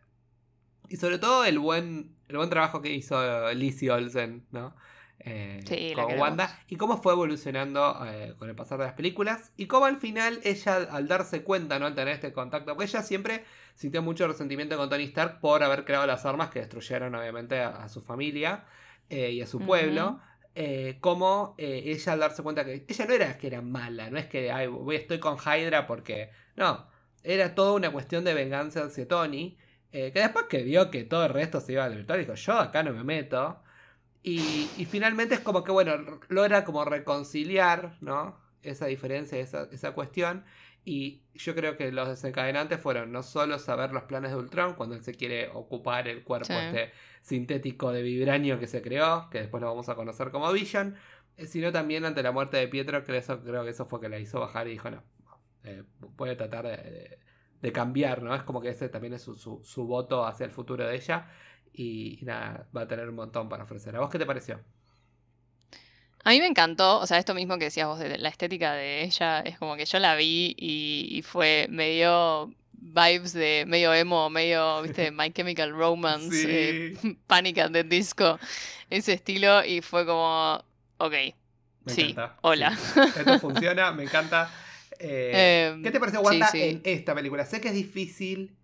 Y 0.90 0.98
sobre 0.98 1.20
todo 1.20 1.46
el 1.46 1.60
buen, 1.60 2.16
el 2.28 2.38
buen 2.38 2.50
trabajo 2.50 2.82
que 2.82 2.94
hizo 2.94 3.54
Lizzie 3.54 3.92
Olsen, 3.92 4.46
¿no? 4.52 4.76
Eh, 5.24 5.94
con 5.96 6.20
Wanda 6.20 6.60
y 6.68 6.78
cómo 6.78 7.02
fue 7.02 7.14
evolucionando 7.14 8.04
eh, 8.08 8.34
con 8.40 8.50
el 8.50 8.56
pasar 8.56 8.80
de 8.80 8.86
las 8.86 8.94
películas 8.94 9.52
y 9.56 9.68
cómo 9.68 9.86
al 9.86 9.98
final 9.98 10.40
ella 10.44 10.78
al 10.90 11.08
darse 11.08 11.44
cuenta, 11.44 11.78
¿no? 11.78 11.86
Al 11.86 11.94
tener 11.94 12.16
este 12.16 12.34
contacto, 12.34 12.74
porque 12.74 12.86
ella 12.86 13.04
siempre 13.04 13.46
sintió 13.76 14.02
mucho 14.02 14.28
resentimiento 14.28 14.78
con 14.78 14.90
Tony 14.90 15.04
Stark 15.04 15.40
por 15.40 15.64
haber 15.64 15.86
creado 15.86 16.08
las 16.08 16.26
armas 16.26 16.50
que 16.50 16.60
destruyeron 16.60 17.14
obviamente 17.14 17.60
a, 17.60 17.88
su 17.88 18.02
familia 18.02 18.66
eh, 19.10 19.32
y 19.32 19.42
a 19.42 19.48
su 19.48 19.60
pueblo. 19.60 20.20
como 21.02 21.56
ella 21.58 22.14
al 22.14 22.20
darse 22.20 22.42
cuenta 22.42 22.66
que 22.66 22.86
ella 22.88 23.06
no 23.06 23.14
era 23.14 23.38
que 23.38 23.48
era 23.48 23.62
mala, 23.62 24.10
no 24.10 24.18
es 24.18 24.26
que 24.26 24.52
Ay, 24.52 24.68
voy, 24.68 24.96
estoy 24.96 25.20
con 25.20 25.38
Hydra 25.38 25.86
porque 25.86 26.32
no, 26.56 26.88
era 27.24 27.54
toda 27.54 27.74
una 27.74 27.92
cuestión 27.92 28.24
de 28.24 28.34
venganza 28.34 28.84
hacia 28.86 29.08
Tony 29.08 29.58
eh, 29.94 30.12
que 30.14 30.20
después 30.20 30.46
que 30.46 30.64
vio 30.64 30.90
que 30.90 31.04
todo 31.04 31.26
el 31.26 31.34
resto 31.34 31.60
se 31.60 31.74
iba 31.74 31.84
a 31.84 31.90
libertad, 31.90 32.18
dijo, 32.18 32.34
yo 32.34 32.54
acá 32.54 32.82
no 32.84 32.94
me 32.94 33.04
meto. 33.04 33.61
Y, 34.24 34.86
finalmente 34.90 35.36
es 35.36 35.40
como 35.40 35.64
que, 35.64 35.72
bueno, 35.72 36.20
logra 36.30 36.64
como 36.64 36.86
reconciliar, 36.86 37.98
¿no? 38.02 38.38
Esa 38.62 38.86
diferencia, 38.86 39.40
esa, 39.40 39.68
esa 39.72 39.94
cuestión. 39.94 40.46
Y 40.84 41.24
yo 41.34 41.56
creo 41.56 41.78
que 41.78 41.92
los 41.92 42.08
desencadenantes 42.08 42.80
fueron 42.80 43.12
no 43.12 43.24
solo 43.24 43.60
saber 43.60 43.92
los 43.92 44.04
planes 44.04 44.32
de 44.32 44.38
Ultron, 44.38 44.74
cuando 44.76 44.96
él 44.96 45.04
se 45.04 45.14
quiere 45.14 45.50
ocupar 45.54 46.08
el 46.08 46.24
cuerpo 46.24 46.54
este 46.54 46.92
sintético 47.22 47.92
de 47.92 48.02
vibranio 48.02 48.60
que 48.60 48.68
se 48.68 48.82
creó, 48.82 49.30
que 49.30 49.40
después 49.40 49.62
lo 49.62 49.68
vamos 49.68 49.90
a 49.90 49.96
conocer 49.96 50.32
como 50.32 50.52
Vision, 50.52 50.96
eh, 51.38 51.46
sino 51.46 51.72
también 51.72 52.06
ante 52.06 52.24
la 52.24 52.32
muerte 52.32 52.58
de 52.58 52.68
Pietro, 52.68 53.04
que 53.04 53.16
eso, 53.16 53.44
creo 53.44 53.64
que 53.64 53.70
eso 53.70 53.86
fue 53.86 54.02
que 54.02 54.10
la 54.10 54.18
hizo 54.18 54.40
bajar 54.40 54.68
y 54.68 54.72
dijo, 54.72 54.90
no, 54.90 55.04
eh, 55.64 55.84
a 56.02 56.38
tratar 56.38 56.66
de 56.66 57.20
de 57.62 57.72
cambiar, 57.72 58.24
¿no? 58.24 58.36
Es 58.36 58.44
como 58.44 58.62
que 58.62 58.70
ese 58.70 58.90
también 58.90 59.14
es 59.14 59.22
su, 59.22 59.86
voto 59.86 60.26
hacia 60.26 60.46
el 60.46 60.52
futuro 60.52 60.86
de 60.86 60.96
ella. 60.96 61.28
Y, 61.74 62.20
nada, 62.24 62.68
va 62.76 62.82
a 62.82 62.88
tener 62.88 63.10
un 63.10 63.16
montón 63.16 63.50
para 63.50 63.64
ofrecer. 63.64 63.96
¿A 63.96 64.00
vos 64.00 64.10
qué 64.10 64.20
te 64.20 64.26
pareció? 64.26 64.60
A 66.24 66.30
mí 66.32 66.40
me 66.40 66.48
encantó, 66.48 67.00
o 67.00 67.08
sea, 67.08 67.18
esto 67.18 67.34
mismo 67.34 67.58
que 67.58 67.66
decías 67.66 67.88
vos, 67.88 68.00
de 68.00 68.18
la 68.18 68.30
estética 68.30 68.74
de 68.74 69.04
ella, 69.04 69.40
es 69.40 69.58
como 69.58 69.76
que 69.76 69.86
yo 69.86 69.98
la 70.00 70.16
vi 70.16 70.56
y, 70.58 71.22
fue 71.24 71.68
medio 71.70 72.54
vibes 72.74 73.34
de 73.34 73.64
medio 73.68 73.94
emo, 73.94 74.30
medio, 74.30 74.82
viste, 74.82 75.12
My 75.12 75.32
Chemical 75.32 75.72
Romance, 75.72 76.46
eh, 76.48 76.98
Panic 77.28 77.58
at 77.60 77.72
the 77.72 77.84
Disco, 77.84 78.40
ese 78.90 79.14
estilo, 79.14 79.66
y 79.66 79.82
fue 79.82 80.06
como, 80.06 80.64
ok, 80.98 81.14
sí, 81.88 82.16
hola. 82.42 82.78
Esto 82.96 83.40
funciona, 83.40 83.92
me 83.92 84.04
encanta. 84.04 84.52
Eh, 85.00 85.72
em, 85.72 85.82
¿Qué 85.82 85.90
te 85.90 86.00
pareció 86.00 86.22
Wanda 86.22 86.50
en 86.54 86.82
esta 86.84 87.16
película? 87.16 87.46
Sé 87.46 87.60
que 87.60 87.70
es 87.70 87.74
difícil 87.74 88.56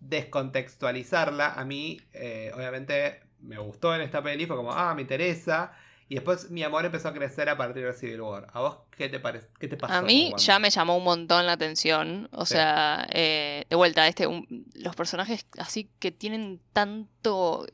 descontextualizarla. 0.00 1.54
A 1.54 1.64
mí, 1.64 2.00
eh, 2.12 2.50
obviamente, 2.54 3.20
me 3.40 3.58
gustó 3.58 3.94
en 3.94 4.02
esta 4.02 4.22
peli, 4.22 4.46
fue 4.46 4.56
como, 4.56 4.72
ah, 4.72 4.94
me 4.94 5.02
interesa. 5.02 5.72
Y 6.10 6.14
después 6.14 6.50
mi 6.50 6.62
amor 6.62 6.86
empezó 6.86 7.08
a 7.08 7.12
crecer 7.12 7.50
a 7.50 7.58
partir 7.58 7.84
de 7.84 7.92
Civil 7.92 8.22
War. 8.22 8.46
¿A 8.52 8.60
vos 8.60 8.78
qué 8.96 9.10
te, 9.10 9.20
parece, 9.20 9.48
qué 9.58 9.68
te 9.68 9.76
pasó? 9.76 9.92
A 9.92 10.02
mí 10.02 10.32
ya 10.38 10.58
me 10.58 10.70
llamó 10.70 10.96
un 10.96 11.04
montón 11.04 11.44
la 11.44 11.52
atención. 11.52 12.30
O 12.32 12.46
sea, 12.46 13.06
eh, 13.12 13.66
de 13.68 13.76
vuelta, 13.76 14.08
este, 14.08 14.26
los 14.74 14.96
personajes 14.96 15.46
así 15.58 15.90
que 15.98 16.10
tienen 16.10 16.60
tanto. 16.72 17.66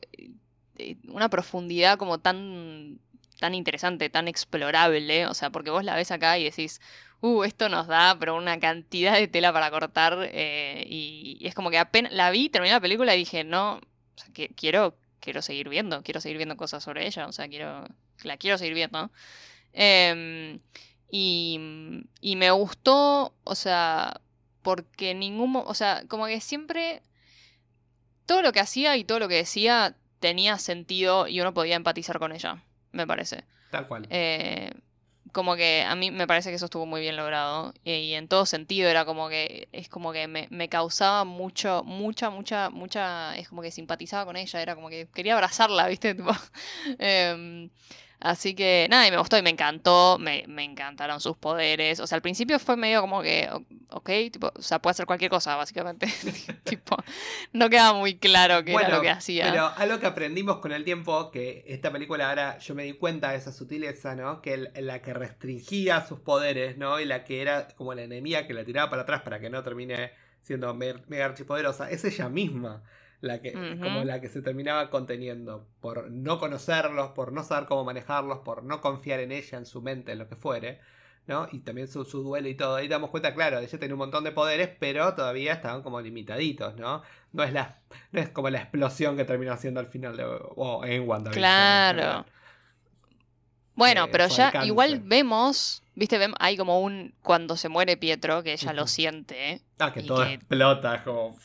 Eh, 0.77 0.97
una 1.07 1.29
profundidad 1.29 1.97
como 1.97 2.19
tan, 2.19 2.99
tan 3.39 3.55
interesante, 3.55 4.09
tan 4.09 4.27
explorable. 4.27 5.27
O 5.27 5.33
sea, 5.33 5.49
porque 5.49 5.69
vos 5.69 5.85
la 5.85 5.95
ves 5.95 6.11
acá 6.11 6.37
y 6.37 6.43
decís, 6.43 6.81
uh, 7.25 7.43
esto 7.43 7.69
nos 7.69 7.87
da, 7.87 8.17
pero 8.19 8.35
una 8.35 8.59
cantidad 8.59 9.13
de 9.13 9.27
tela 9.27 9.51
para 9.51 9.71
cortar. 9.71 10.29
Eh, 10.31 10.85
y, 10.87 11.39
es 11.41 11.55
como 11.55 11.69
que 11.71 11.77
apenas 11.77 12.13
la 12.13 12.29
vi, 12.31 12.49
terminé 12.49 12.73
la 12.73 12.79
película 12.79 13.15
y 13.15 13.19
dije, 13.19 13.43
no, 13.43 13.75
o 13.75 14.17
sea, 14.17 14.33
que 14.33 14.49
quiero, 14.49 14.97
quiero 15.19 15.41
seguir 15.41 15.69
viendo, 15.69 16.03
quiero 16.03 16.21
seguir 16.21 16.37
viendo 16.37 16.57
cosas 16.57 16.83
sobre 16.83 17.07
ella. 17.07 17.27
O 17.27 17.31
sea, 17.31 17.47
quiero 17.47 17.85
la 18.23 18.37
quiero 18.37 18.57
seguir 18.57 18.73
viendo. 18.73 19.11
Em, 19.73 20.59
y, 21.09 21.59
y 22.21 22.35
me 22.35 22.51
gustó, 22.51 23.33
o 23.43 23.55
sea, 23.55 24.21
porque 24.61 25.13
ningún, 25.13 25.55
o 25.55 25.73
sea, 25.73 26.03
como 26.07 26.27
que 26.27 26.41
siempre 26.41 27.01
todo 28.25 28.41
lo 28.41 28.51
que 28.51 28.59
hacía 28.59 28.97
y 28.97 29.03
todo 29.03 29.19
lo 29.19 29.27
que 29.27 29.35
decía 29.35 29.95
tenía 30.19 30.57
sentido 30.57 31.27
y 31.27 31.41
uno 31.41 31.53
podía 31.53 31.75
empatizar 31.75 32.19
con 32.19 32.31
ella, 32.31 32.63
me 32.91 33.05
parece. 33.05 33.43
Tal 33.71 33.87
cual. 33.87 34.07
Eh, 34.09 34.71
como 35.35 35.57
que 35.57 35.83
a 35.83 35.95
mí 35.95 36.11
me 36.11 36.27
parece 36.27 36.49
que 36.49 36.55
eso 36.55 36.65
estuvo 36.65 36.85
muy 36.85 37.01
bien 37.01 37.17
logrado 37.17 37.73
y, 37.83 38.13
en 38.13 38.29
todo 38.29 38.45
sentido 38.45 38.89
era 38.89 39.03
como 39.03 39.27
que 39.27 39.67
es 39.73 39.89
como 39.89 40.13
que 40.13 40.29
me, 40.29 40.47
me, 40.49 40.69
causaba 40.69 41.25
mucho 41.25 41.83
mucha 41.83 42.29
mucha 42.29 42.69
mucha 42.69 43.35
es 43.35 43.49
como 43.49 43.61
que 43.61 43.69
simpatizaba 43.69 44.25
con 44.25 44.37
ella 44.37 44.61
era 44.61 44.75
como 44.75 44.87
que 44.87 45.09
quería 45.13 45.33
abrazarla 45.33 45.87
viste 45.89 46.15
eh, 46.99 47.69
Así 48.25 48.55
que 48.55 48.87
nada, 48.89 49.07
y 49.07 49.11
me 49.11 49.19
gustó 49.19 49.37
y 49.37 49.43
me 49.43 49.51
encantó, 49.51 50.17
me, 50.19 50.45
me, 50.47 50.63
encantaron 50.63 51.21
sus 51.21 51.37
poderes. 51.37 51.99
O 51.99 52.07
sea, 52.07 52.15
al 52.15 52.23
principio 52.23 52.57
fue 52.57 52.75
medio 52.75 52.99
como 53.01 53.21
que, 53.21 53.47
ok, 53.91 54.09
tipo, 54.31 54.51
o 54.51 54.61
sea, 54.63 54.81
puede 54.81 54.93
hacer 54.93 55.05
cualquier 55.05 55.29
cosa, 55.29 55.55
básicamente. 55.55 56.07
tipo, 56.63 56.97
no 57.53 57.69
queda 57.69 57.93
muy 57.93 58.17
claro 58.17 58.65
qué 58.65 58.73
era 58.73 58.89
lo 58.89 59.01
que 59.03 59.11
hacía. 59.11 59.51
Pero 59.51 59.67
algo 59.77 59.99
que 59.99 60.07
aprendimos 60.07 60.57
con 60.57 60.71
el 60.71 60.83
tiempo, 60.83 61.29
que 61.29 61.65
esta 61.67 61.91
película 61.91 62.29
ahora 62.29 62.57
yo 62.57 62.73
me 62.73 62.85
di 62.85 62.93
cuenta 62.93 63.29
de 63.29 63.37
esa 63.37 63.51
sutileza, 63.51 64.15
¿no? 64.15 64.41
Que 64.41 64.71
la 64.73 65.03
que 65.03 65.13
restringía 65.13 66.03
sus 66.03 66.19
poderes, 66.19 66.79
¿no? 66.79 66.99
Y 66.99 67.05
la 67.05 67.25
que 67.25 67.43
era 67.43 67.67
como 67.75 67.93
la 67.93 68.01
enemiga 68.01 68.47
que 68.47 68.55
la 68.55 68.65
tiraba 68.65 68.89
para 68.89 69.03
atrás 69.03 69.21
para 69.21 69.39
que 69.39 69.51
no 69.51 69.61
termine 69.61 70.13
siendo 70.41 70.73
mega 70.73 71.25
archipoderosa, 71.25 71.91
es 71.91 72.03
ella 72.05 72.27
misma 72.27 72.81
la 73.25 73.41
que, 73.41 73.53
como 73.53 74.03
la 74.03 74.21
que 74.21 74.29
se 74.29 74.41
terminaba 74.41 74.89
conteniendo, 74.89 75.67
por 75.81 76.09
no 76.09 76.39
conocerlos, 76.39 77.09
por 77.11 77.31
no 77.33 77.43
saber 77.43 77.67
cómo 77.67 77.83
manejarlos, 77.83 78.39
por 78.39 78.63
no 78.63 78.81
confiar 78.81 79.19
en 79.19 79.31
ella, 79.31 79.57
en 79.57 79.65
su 79.65 79.81
mente, 79.81 80.13
en 80.13 80.19
lo 80.19 80.27
que 80.27 80.35
fuere, 80.35 80.79
¿no? 81.27 81.47
Y 81.51 81.59
también 81.59 81.87
su, 81.87 82.03
duelo 82.03 82.47
y 82.47 82.55
todo. 82.55 82.75
Ahí 82.75 82.87
damos 82.87 83.09
cuenta, 83.09 83.33
claro, 83.33 83.59
ella 83.59 83.79
tenía 83.79 83.95
un 83.95 83.99
montón 83.99 84.23
de 84.23 84.31
poderes, 84.31 84.69
pero 84.79 85.13
todavía 85.15 85.53
estaban 85.53 85.81
como 85.81 85.99
limitaditos, 86.01 86.75
¿no? 86.75 87.01
No 87.33 87.43
es, 87.43 87.51
la, 87.51 87.79
no 88.11 88.21
es 88.21 88.29
como 88.29 88.49
la 88.49 88.59
explosión 88.59 89.17
que 89.17 89.25
terminó 89.25 89.53
haciendo 89.53 89.79
al 89.79 89.87
final 89.87 90.15
de, 90.15 90.23
o 90.25 90.85
en 90.85 91.07
WandaVision. 91.07 91.41
Claro. 91.41 92.25
Bueno, 93.75 94.07
pero 94.11 94.27
ya 94.27 94.51
igual 94.63 95.01
vemos, 95.03 95.83
viste, 95.95 96.19
hay 96.39 96.57
como 96.57 96.81
un 96.81 97.13
cuando 97.21 97.57
se 97.57 97.69
muere 97.69 97.97
Pietro, 97.97 98.43
que 98.43 98.53
ella 98.53 98.73
lo 98.73 98.87
siente. 98.87 99.61
Ah, 99.79 99.91
que 99.91 100.03
todo 100.03 100.23
explota, 100.23 101.03
como. 101.03 101.37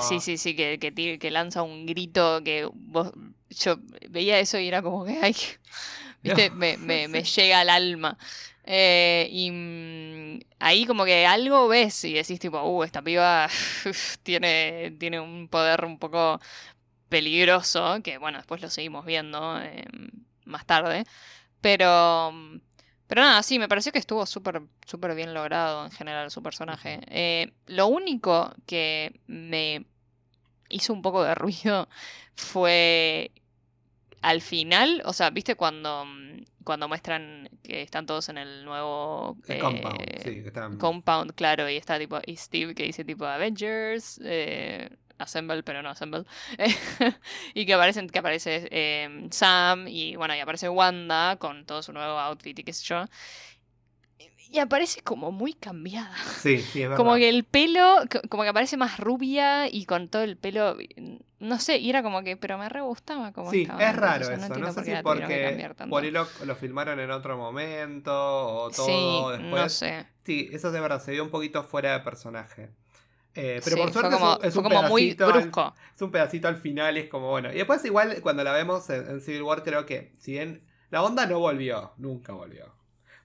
sí, 0.00 0.20
sí, 0.20 0.38
sí, 0.38 0.54
que, 0.54 0.78
que, 0.78 1.30
lanza 1.30 1.62
un 1.62 1.86
grito 1.86 2.42
que 2.44 2.68
vos, 2.72 3.12
yo 3.50 3.76
veía 4.08 4.38
eso 4.38 4.58
y 4.58 4.68
era 4.68 4.82
como 4.82 5.04
que, 5.04 5.18
ay, 5.20 5.34
viste, 6.22 6.50
me, 6.50 6.76
me, 6.76 7.08
me, 7.08 7.22
llega 7.24 7.60
al 7.60 7.70
alma. 7.70 8.18
Eh, 8.66 9.28
y 9.30 9.50
mm, 9.50 10.40
ahí 10.58 10.86
como 10.86 11.04
que 11.04 11.26
algo 11.26 11.68
ves 11.68 12.04
y 12.04 12.14
decís 12.14 12.40
tipo, 12.40 12.62
uh, 12.62 12.82
esta 12.84 13.02
piba 13.02 13.48
tiene, 14.22 14.96
tiene 14.98 15.20
un 15.20 15.48
poder 15.48 15.84
un 15.84 15.98
poco 15.98 16.40
peligroso, 17.10 17.98
que 18.02 18.18
bueno, 18.18 18.38
después 18.38 18.62
lo 18.62 18.70
seguimos 18.70 19.04
viendo 19.04 19.60
eh, 19.60 19.84
más 20.44 20.66
tarde. 20.66 21.04
Pero. 21.60 22.32
Pero 23.14 23.26
nada, 23.26 23.44
sí, 23.44 23.60
me 23.60 23.68
pareció 23.68 23.92
que 23.92 24.00
estuvo 24.00 24.26
súper 24.26 24.60
súper 24.86 25.14
bien 25.14 25.34
logrado 25.34 25.84
en 25.84 25.92
general 25.92 26.32
su 26.32 26.42
personaje. 26.42 26.98
Eh, 27.06 27.52
lo 27.68 27.86
único 27.86 28.52
que 28.66 29.20
me 29.28 29.86
hizo 30.68 30.92
un 30.92 31.00
poco 31.00 31.22
de 31.22 31.36
ruido 31.36 31.88
fue 32.34 33.30
al 34.20 34.40
final, 34.40 35.00
o 35.04 35.12
sea, 35.12 35.30
¿viste 35.30 35.54
cuando, 35.54 36.04
cuando 36.64 36.88
muestran 36.88 37.48
que 37.62 37.82
están 37.82 38.04
todos 38.04 38.30
en 38.30 38.38
el 38.38 38.64
nuevo 38.64 39.36
compound, 39.60 40.00
eh, 40.00 40.18
sí, 40.18 40.42
que 40.42 40.48
están... 40.48 40.78
compound, 40.78 41.34
claro, 41.34 41.70
y 41.70 41.76
está 41.76 42.00
tipo, 42.00 42.18
y 42.26 42.34
Steve 42.34 42.74
que 42.74 42.82
dice 42.82 43.04
tipo 43.04 43.26
Avengers, 43.26 44.20
eh, 44.24 44.90
Assemble, 45.18 45.62
pero 45.62 45.82
no 45.82 45.90
Assemble. 45.90 46.24
y 47.54 47.66
que 47.66 47.74
aparecen, 47.74 48.08
que 48.08 48.18
aparece 48.18 48.68
em, 48.70 49.30
Sam 49.30 49.86
y 49.88 50.16
bueno, 50.16 50.34
y 50.34 50.40
aparece 50.40 50.68
Wanda 50.68 51.36
con 51.36 51.64
todo 51.64 51.82
su 51.82 51.92
nuevo 51.92 52.18
outfit 52.18 52.58
y 52.58 52.64
qué 52.64 52.72
sé 52.72 52.84
yo. 52.84 53.04
Y 54.50 54.58
aparece 54.60 55.00
como 55.02 55.32
muy 55.32 55.54
cambiada. 55.54 56.14
Sí, 56.38 56.58
sí, 56.58 56.82
es 56.82 56.88
verdad. 56.88 56.96
Como 56.96 57.16
que 57.16 57.28
el 57.28 57.44
pelo, 57.44 57.96
como 58.28 58.44
que 58.44 58.50
aparece 58.50 58.76
más 58.76 59.00
rubia 59.00 59.68
y 59.68 59.84
con 59.84 60.08
todo 60.08 60.22
el 60.22 60.36
pelo, 60.36 60.76
no 61.40 61.58
sé, 61.58 61.78
y 61.78 61.90
era 61.90 62.02
como 62.02 62.22
que, 62.22 62.36
pero 62.36 62.56
me 62.56 62.68
re 62.68 62.80
gustaba 62.80 63.32
como 63.32 63.50
Sí, 63.50 63.62
es 63.62 63.96
raro 63.96 64.30
eso, 64.30 64.48
no, 64.58 64.72
sé 64.72 64.84
si 64.84 64.92
porque 65.02 65.68
por 65.88 66.04
ahí 66.04 66.10
lo, 66.10 66.26
filmaron 66.54 67.00
en 67.00 67.10
otro 67.10 67.36
momento 67.36 68.12
o 68.12 68.70
todo 68.70 69.30
después. 69.30 69.50
No 69.50 69.68
sé. 69.68 70.06
Sí, 70.24 70.48
eso 70.52 70.70
de 70.70 70.80
verdad 70.80 71.02
se 71.02 71.12
vio 71.12 71.24
un 71.24 71.30
poquito 71.30 71.64
fuera 71.64 71.92
de 71.94 72.00
personaje. 72.00 72.70
Eh, 73.34 73.60
pero 73.64 73.76
por 73.76 73.92
suerte 73.92 74.16
es, 74.46 74.56
un, 74.56 74.62
como 74.62 74.82
muy 74.84 75.14
brusco. 75.14 75.74
es 75.94 76.02
un 76.02 76.10
pedacito 76.12 76.46
al 76.46 76.56
final, 76.56 76.96
es 76.96 77.08
como 77.08 77.30
bueno. 77.30 77.52
Y 77.52 77.56
después, 77.56 77.84
igual, 77.84 78.20
cuando 78.22 78.44
la 78.44 78.52
vemos 78.52 78.88
en, 78.90 79.20
Civil 79.20 79.42
War, 79.42 79.64
creo 79.64 79.84
que, 79.86 80.12
si 80.18 80.32
bien 80.32 80.64
la 80.90 81.02
onda 81.02 81.26
no 81.26 81.40
volvió, 81.40 81.92
nunca 81.96 82.32
volvió. 82.32 82.72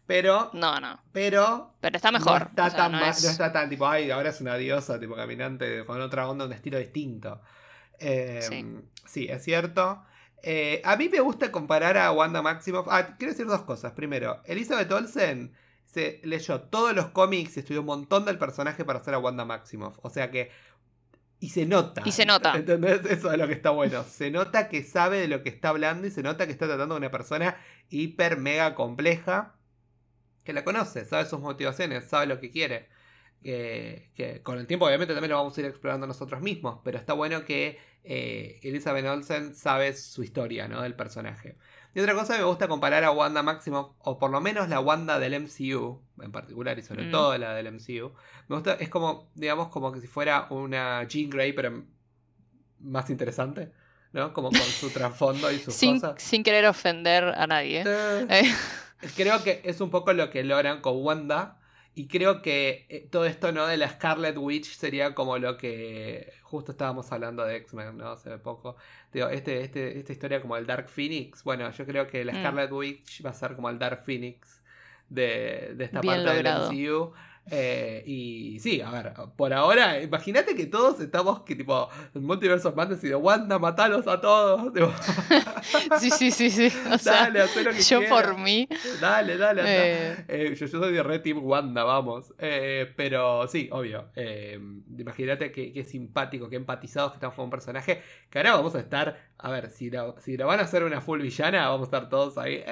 Pero. 0.07 0.49
No, 0.53 0.79
no. 0.79 0.99
Pero. 1.11 1.75
Pero 1.79 1.95
está 1.95 2.11
mejor. 2.11 2.49
No 2.55 2.65
está, 2.65 2.75
tan, 2.75 2.91
no, 2.93 3.05
está 3.05 3.51
tan 3.51 3.69
tipo, 3.69 3.87
ay, 3.87 4.09
ahora 4.09 4.29
es 4.29 4.41
una 4.41 4.55
diosa, 4.55 4.99
tipo 4.99 5.15
caminante 5.15 5.85
con 5.85 6.01
otra 6.01 6.27
onda, 6.27 6.45
un 6.45 6.53
estilo 6.53 6.79
distinto. 6.79 7.41
Em, 7.99 8.81
sí. 9.05 9.27
es 9.29 9.43
cierto. 9.43 10.03
Eh, 10.41 10.81
a 10.83 10.95
mí 10.95 11.09
me 11.09 11.19
gusta 11.19 11.51
comparar 11.51 11.97
a 11.97 12.11
Wanda 12.11 12.41
Maximoff. 12.41 12.87
Ah, 12.89 13.15
quiero 13.17 13.33
decir 13.33 13.45
dos 13.45 13.61
cosas. 13.61 13.91
Primero, 13.91 14.41
Elizabeth 14.45 14.91
Olsen 14.91 15.53
se 15.91 16.21
leyó 16.23 16.61
todos 16.61 16.95
los 16.95 17.07
cómics 17.09 17.57
y 17.57 17.61
estudió 17.61 17.81
un 17.81 17.87
montón 17.87 18.25
del 18.25 18.37
personaje 18.37 18.85
para 18.85 18.99
hacer 18.99 19.13
a 19.13 19.19
Wanda 19.19 19.45
Maximoff. 19.45 19.97
O 20.01 20.09
sea 20.09 20.29
que. 20.29 20.51
Y 21.39 21.49
se 21.49 21.65
nota. 21.65 22.03
Y 22.05 22.11
se 22.11 22.25
nota. 22.25 22.55
¿Entendés? 22.55 23.05
Eso 23.05 23.31
es 23.31 23.37
lo 23.37 23.47
que 23.47 23.53
está 23.53 23.71
bueno. 23.71 24.03
Se 24.03 24.29
nota 24.29 24.67
que 24.67 24.83
sabe 24.83 25.19
de 25.19 25.27
lo 25.27 25.41
que 25.41 25.49
está 25.49 25.69
hablando 25.69 26.05
y 26.05 26.11
se 26.11 26.21
nota 26.21 26.45
que 26.45 26.51
está 26.51 26.67
tratando 26.67 26.95
de 26.95 26.99
una 26.99 27.11
persona 27.11 27.57
hiper 27.89 28.37
mega 28.37 28.75
compleja. 28.75 29.55
Que 30.43 30.53
la 30.53 30.63
conoce, 30.63 31.05
sabe 31.05 31.25
sus 31.25 31.39
motivaciones, 31.39 32.05
sabe 32.05 32.25
lo 32.27 32.39
que 32.39 32.51
quiere. 32.51 32.89
que 33.41 34.41
con 34.43 34.59
el 34.59 34.67
tiempo, 34.67 34.85
obviamente, 34.85 35.13
también 35.13 35.31
lo 35.31 35.37
vamos 35.37 35.57
a 35.57 35.61
ir 35.61 35.67
explorando 35.67 36.05
nosotros 36.05 36.41
mismos. 36.41 36.81
Pero 36.83 36.97
está 36.97 37.13
bueno 37.13 37.45
que 37.45 37.79
eh, 38.03 38.59
Elizabeth 38.61 39.05
Olsen 39.05 39.55
sabe 39.55 39.93
su 39.93 40.23
historia, 40.23 40.67
¿no? 40.67 40.81
Del 40.81 40.95
personaje. 40.95 41.57
Y 41.95 41.99
otra 41.99 42.13
cosa 42.13 42.37
me 42.37 42.43
gusta 42.43 42.67
comparar 42.67 43.03
a 43.03 43.11
Wanda 43.11 43.41
Maximoff, 43.41 43.91
o 43.99 44.19
por 44.19 44.29
lo 44.29 44.41
menos 44.41 44.69
la 44.69 44.79
Wanda 44.79 45.19
del 45.19 45.41
MCU, 45.41 46.01
en 46.21 46.31
particular, 46.31 46.77
y 46.77 46.83
sobre 46.83 47.07
mm. 47.07 47.11
todo 47.11 47.37
la 47.37 47.53
del 47.55 47.71
MCU. 47.71 48.11
Me 48.47 48.55
gusta, 48.55 48.73
es 48.73 48.89
como, 48.89 49.31
digamos, 49.35 49.69
como 49.69 49.91
que 49.91 49.99
si 49.99 50.07
fuera 50.07 50.47
una 50.51 51.03
Jean 51.07 51.29
Grey, 51.29 51.53
pero 51.53 51.83
más 52.79 53.09
interesante, 53.09 53.71
¿no? 54.13 54.33
Como 54.33 54.49
con 54.49 54.61
su 54.61 54.89
trasfondo 54.93 55.51
y 55.51 55.59
sus 55.59 55.77
cosas. 55.77 56.21
Sin 56.21 56.43
querer 56.43 56.65
ofender 56.65 57.23
a 57.23 57.47
nadie. 57.47 57.83
Eh, 57.85 58.53
creo 59.15 59.43
que 59.43 59.61
es 59.63 59.81
un 59.81 59.89
poco 59.89 60.13
lo 60.13 60.29
que 60.29 60.43
logran 60.43 60.81
con 60.81 61.03
Wanda. 61.03 61.58
Y 61.95 62.07
creo 62.07 62.41
que 62.41 62.85
eh, 62.89 63.07
todo 63.11 63.25
esto, 63.25 63.51
¿no? 63.51 63.67
De 63.67 63.77
la 63.77 63.89
Scarlet 63.89 64.37
Witch 64.37 64.75
sería 64.75 65.13
como 65.13 65.37
lo 65.37 65.57
que 65.57 66.31
justo 66.43 66.71
estábamos 66.71 67.11
hablando 67.11 67.43
de 67.43 67.57
X-Men, 67.57 67.97
¿no? 67.97 68.11
Hace 68.11 68.37
poco. 68.37 68.77
Digo, 69.11 69.27
este, 69.27 69.61
este, 69.61 69.99
esta 69.99 70.11
historia 70.11 70.41
como 70.41 70.55
el 70.55 70.65
Dark 70.65 70.87
Phoenix. 70.87 71.43
Bueno, 71.43 71.69
yo 71.71 71.85
creo 71.85 72.07
que 72.07 72.23
la 72.23 72.33
mm. 72.33 72.35
Scarlet 72.37 72.71
Witch 72.71 73.25
va 73.25 73.31
a 73.31 73.33
ser 73.33 73.55
como 73.55 73.69
el 73.69 73.79
Dark 73.79 74.03
Phoenix 74.05 74.61
de, 75.09 75.73
de 75.75 75.85
esta 75.85 76.01
parte 76.01 76.33
del 76.33 76.45
MCU. 76.45 77.13
Eh, 77.51 78.03
y 78.05 78.59
sí, 78.59 78.81
a 78.81 78.91
ver, 78.91 79.13
por 79.35 79.53
ahora, 79.53 80.01
imagínate 80.01 80.55
que 80.55 80.65
todos 80.65 80.99
estamos 80.99 81.41
que 81.41 81.55
tipo, 81.55 81.89
en 82.13 82.23
Multiverse 82.23 82.67
of 82.67 82.75
Madness 82.75 83.03
y 83.03 83.09
de 83.09 83.15
Wanda, 83.15 83.59
matalos 83.59 84.07
a 84.07 84.21
todos. 84.21 84.71
sí, 85.99 86.09
sí, 86.11 86.31
sí, 86.31 86.49
sí. 86.49 86.71
O 86.85 86.97
dale, 86.97 87.47
sea, 87.47 87.63
lo 87.63 87.71
que 87.71 87.81
yo 87.81 88.07
por 88.07 88.37
mí. 88.37 88.67
Dale, 89.01 89.37
dale, 89.37 89.61
eh... 89.65 90.25
Eh, 90.27 90.55
yo, 90.55 90.65
yo, 90.65 90.79
soy 90.79 90.93
de 90.93 91.03
Red 91.03 91.21
Team 91.21 91.43
Wanda, 91.43 91.83
vamos. 91.83 92.33
Eh, 92.37 92.91
pero 92.95 93.47
sí, 93.47 93.69
obvio. 93.71 94.09
imagínate 94.97 95.51
que, 95.51 95.83
simpático, 95.83 96.49
que 96.49 96.55
empatizados 96.55 97.11
que 97.11 97.17
estamos 97.17 97.35
con 97.35 97.45
un 97.45 97.51
personaje. 97.51 98.01
Que 98.29 98.39
ahora 98.39 98.55
vamos 98.55 98.75
a 98.75 98.79
estar, 98.79 99.17
a 99.37 99.49
ver, 99.49 99.69
si 99.69 99.89
la, 99.89 100.13
si 100.19 100.37
la 100.37 100.45
van 100.45 100.59
a 100.59 100.63
hacer 100.63 100.83
una 100.83 101.01
full 101.01 101.21
villana, 101.21 101.69
vamos 101.69 101.87
a 101.87 101.97
estar 101.97 102.09
todos 102.09 102.37
ahí. 102.37 102.63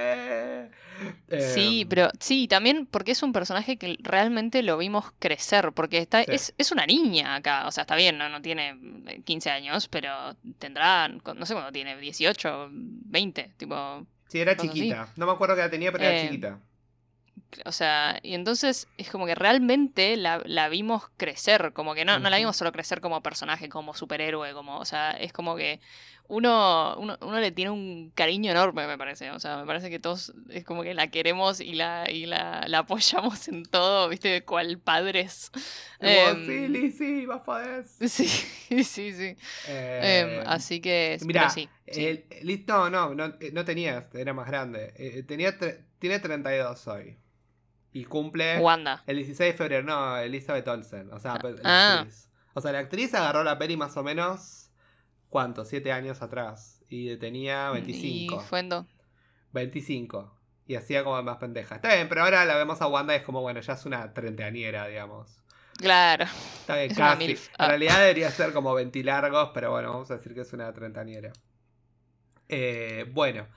Sí, 1.39 1.85
pero 1.89 2.09
sí, 2.19 2.47
también 2.47 2.85
porque 2.85 3.11
es 3.11 3.23
un 3.23 3.33
personaje 3.33 3.77
que 3.77 3.97
realmente 4.01 4.63
lo 4.63 4.77
vimos 4.77 5.11
crecer, 5.19 5.71
porque 5.73 5.99
está, 5.99 6.21
es, 6.21 6.53
es, 6.57 6.71
una 6.71 6.85
niña 6.85 7.35
acá, 7.35 7.67
o 7.67 7.71
sea, 7.71 7.81
está 7.81 7.95
bien, 7.95 8.17
no, 8.17 8.29
no 8.29 8.41
tiene 8.41 8.77
15 9.23 9.49
años, 9.49 9.87
pero 9.87 10.09
tendrá, 10.59 11.07
no 11.07 11.45
sé 11.45 11.53
cuándo 11.53 11.71
tiene, 11.71 11.97
18, 11.97 12.69
20, 12.71 13.51
tipo... 13.57 14.05
Sí, 14.27 14.39
era 14.39 14.57
chiquita, 14.57 15.11
no 15.15 15.25
me 15.25 15.31
acuerdo 15.31 15.55
qué 15.55 15.61
edad 15.61 15.71
tenía, 15.71 15.91
pero 15.91 16.03
era 16.03 16.17
eh, 16.17 16.27
chiquita. 16.27 16.59
O 17.65 17.71
sea, 17.71 18.19
y 18.23 18.33
entonces 18.33 18.87
es 18.97 19.09
como 19.09 19.25
que 19.25 19.35
realmente 19.35 20.15
la, 20.17 20.41
la 20.45 20.69
vimos 20.69 21.09
crecer, 21.17 21.73
como 21.73 21.95
que 21.95 22.05
no, 22.05 22.19
no 22.19 22.29
la 22.29 22.37
vimos 22.37 22.57
solo 22.57 22.71
crecer 22.71 23.01
como 23.01 23.21
personaje, 23.21 23.69
como 23.69 23.93
superhéroe, 23.93 24.53
como, 24.53 24.77
o 24.77 24.85
sea, 24.85 25.11
es 25.11 25.33
como 25.33 25.55
que 25.55 25.79
uno, 26.29 26.95
uno, 26.97 27.17
uno, 27.21 27.39
le 27.39 27.51
tiene 27.51 27.71
un 27.71 28.11
cariño 28.13 28.51
enorme, 28.51 28.85
me 28.85 28.97
parece. 28.97 29.31
O 29.31 29.39
sea, 29.39 29.57
me 29.57 29.65
parece 29.65 29.89
que 29.89 29.99
todos 29.99 30.33
es 30.49 30.65
como 30.65 30.83
que 30.83 30.93
la 30.93 31.09
queremos 31.09 31.61
y 31.61 31.73
la, 31.73 32.09
y 32.11 32.25
la, 32.25 32.65
la 32.67 32.79
apoyamos 32.79 33.47
en 33.47 33.63
todo, 33.63 34.09
¿viste? 34.09 34.43
Cual 34.43 34.79
padres. 34.79 35.51
Eh, 35.99 36.43
sí, 36.45 36.91
sí, 36.91 37.25
vas 37.25 37.41
Sí, 38.07 38.27
sí, 38.83 38.83
sí. 38.83 39.35
Eh, 39.67 40.43
así 40.45 40.79
que. 40.79 41.17
Mira, 41.25 41.49
sí, 41.49 41.67
listo, 42.43 42.91
no, 42.91 43.15
no, 43.15 43.33
no 43.51 43.65
tenía, 43.65 44.07
era 44.13 44.31
más 44.31 44.45
grande. 44.45 44.93
Eh, 44.95 45.23
tenía 45.23 45.57
tiene 45.97 46.19
32 46.19 46.87
hoy. 46.87 47.17
Y 47.93 48.05
cumple. 48.05 48.59
Wanda. 48.59 49.03
El 49.07 49.17
16 49.17 49.53
de 49.53 49.57
febrero, 49.57 49.83
no, 49.83 50.17
Elizabeth 50.17 50.67
Olsen. 50.67 51.11
O 51.13 51.19
sea, 51.19 51.39
ah. 51.63 52.05
O 52.53 52.61
sea, 52.61 52.71
la 52.71 52.79
actriz 52.79 53.13
agarró 53.13 53.43
la 53.43 53.57
peli 53.57 53.77
más 53.77 53.95
o 53.97 54.03
menos 54.03 54.67
¿Cuánto? 55.29 55.65
Siete 55.65 55.91
años 55.91 56.21
atrás. 56.21 56.81
Y 56.89 57.17
tenía 57.17 57.69
25. 57.71 58.35
¿Y 58.35 58.45
fue 58.45 58.67
25. 59.51 60.33
Y 60.67 60.75
hacía 60.75 61.03
como 61.03 61.21
más 61.23 61.37
pendeja. 61.37 61.75
Está 61.75 61.93
bien, 61.93 62.09
pero 62.09 62.23
ahora 62.23 62.45
la 62.45 62.55
vemos 62.55 62.81
a 62.81 62.87
Wanda 62.87 63.13
y 63.13 63.17
es 63.17 63.23
como, 63.23 63.41
bueno, 63.41 63.59
ya 63.61 63.73
es 63.73 63.85
una 63.85 64.13
treintañera, 64.13 64.87
digamos. 64.87 65.39
Claro. 65.77 66.25
Está 66.59 66.77
bien, 66.77 66.93
casi. 66.93 67.31
En 67.31 67.37
ah. 67.57 67.67
realidad 67.67 67.99
debería 67.99 68.31
ser 68.31 68.51
como 68.53 68.73
20 68.73 69.03
largos, 69.03 69.51
pero 69.53 69.71
bueno, 69.71 69.91
vamos 69.91 70.11
a 70.11 70.17
decir 70.17 70.33
que 70.33 70.41
es 70.41 70.53
una 70.53 70.71
treintañera. 70.73 71.31
Eh, 72.49 73.05
bueno, 73.13 73.47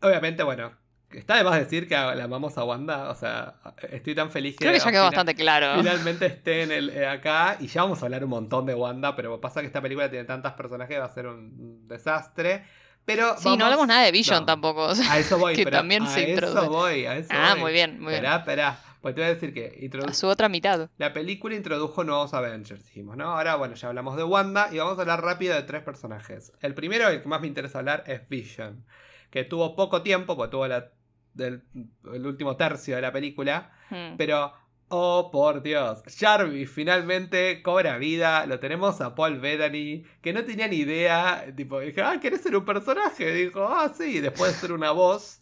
obviamente, 0.00 0.42
bueno, 0.42 0.76
Está 1.18 1.36
de 1.36 1.44
más 1.44 1.58
decir 1.58 1.88
que 1.88 1.94
la 1.94 2.24
amamos 2.24 2.56
a 2.58 2.64
Wanda. 2.64 3.10
O 3.10 3.14
sea, 3.14 3.54
estoy 3.90 4.14
tan 4.14 4.30
feliz 4.30 4.56
que. 4.56 4.64
Creo 4.64 4.72
que 4.72 4.80
ya 4.80 4.90
quedó 4.90 5.04
bastante 5.04 5.34
claro. 5.34 5.80
Finalmente 5.80 6.26
esté 6.26 6.62
en 6.62 6.72
el, 6.72 6.90
eh, 6.90 7.06
acá. 7.06 7.56
Y 7.60 7.66
ya 7.66 7.82
vamos 7.82 8.02
a 8.02 8.06
hablar 8.06 8.24
un 8.24 8.30
montón 8.30 8.66
de 8.66 8.74
Wanda. 8.74 9.14
Pero 9.16 9.40
pasa 9.40 9.60
que 9.60 9.66
esta 9.66 9.80
película 9.80 10.10
tiene 10.10 10.24
tantos 10.24 10.52
personajes 10.52 10.98
va 10.98 11.04
a 11.04 11.14
ser 11.14 11.26
un 11.26 11.86
desastre. 11.88 12.64
Pero 13.04 13.36
sí, 13.36 13.56
no 13.56 13.64
hablamos 13.66 13.86
nada 13.86 14.02
de 14.02 14.12
Vision 14.12 14.46
tampoco. 14.46 14.88
a 14.88 15.18
eso 15.18 15.38
voy, 15.38 15.54
que 15.54 15.66
también 15.66 16.06
se 16.06 16.30
introduce. 16.30 16.58
Eso 16.58 16.70
voy, 16.70 17.06
a 17.06 17.16
eso 17.16 17.28
ah, 17.32 17.54
muy 17.58 17.72
bien, 17.72 18.00
muy 18.00 18.12
bien. 18.12 18.24
Esperá, 18.24 18.78
Pues 19.02 19.14
te 19.14 19.20
voy 19.20 19.30
a 19.30 19.34
decir 19.34 19.52
que. 19.52 19.90
A 20.06 20.14
su 20.14 20.26
otra 20.26 20.48
mitad. 20.48 20.88
La 20.96 21.12
película 21.12 21.54
introdujo 21.54 22.02
nuevos 22.04 22.32
Avengers, 22.32 22.84
dijimos, 22.84 23.16
¿no? 23.16 23.32
Ahora, 23.36 23.56
bueno, 23.56 23.74
ya 23.74 23.88
hablamos 23.88 24.16
de 24.16 24.24
Wanda 24.24 24.68
y 24.72 24.78
vamos 24.78 24.98
a 24.98 25.02
hablar 25.02 25.22
rápido 25.22 25.54
de 25.54 25.62
tres 25.64 25.82
personajes. 25.82 26.52
El 26.60 26.74
primero, 26.74 27.08
el 27.08 27.20
que 27.20 27.28
más 27.28 27.40
me 27.40 27.46
interesa 27.46 27.80
hablar, 27.80 28.04
es 28.06 28.26
Vision. 28.28 28.86
Que 29.30 29.44
tuvo 29.44 29.76
poco 29.76 30.02
tiempo, 30.02 30.36
porque 30.36 30.52
tuvo 30.52 30.66
la 30.66 30.90
del 31.34 31.62
último 32.04 32.56
tercio 32.56 32.96
de 32.96 33.02
la 33.02 33.12
película. 33.12 33.72
Hmm. 33.90 34.16
Pero, 34.16 34.52
oh 34.88 35.30
por 35.32 35.62
Dios, 35.62 36.02
Jarvis 36.18 36.70
finalmente 36.70 37.62
cobra 37.62 37.98
vida. 37.98 38.46
Lo 38.46 38.60
tenemos 38.60 39.00
a 39.00 39.14
Paul 39.14 39.40
Bettany, 39.40 40.04
que 40.22 40.32
no 40.32 40.44
tenía 40.44 40.68
ni 40.68 40.76
idea. 40.76 41.44
Tipo, 41.56 41.80
dije, 41.80 42.02
ah, 42.02 42.18
¿querés 42.20 42.42
ser 42.42 42.56
un 42.56 42.64
personaje? 42.64 43.32
Dijo, 43.32 43.66
ah, 43.68 43.92
sí, 43.94 44.20
después 44.20 44.52
de 44.52 44.58
ser 44.58 44.72
una 44.72 44.90
voz. 44.90 45.40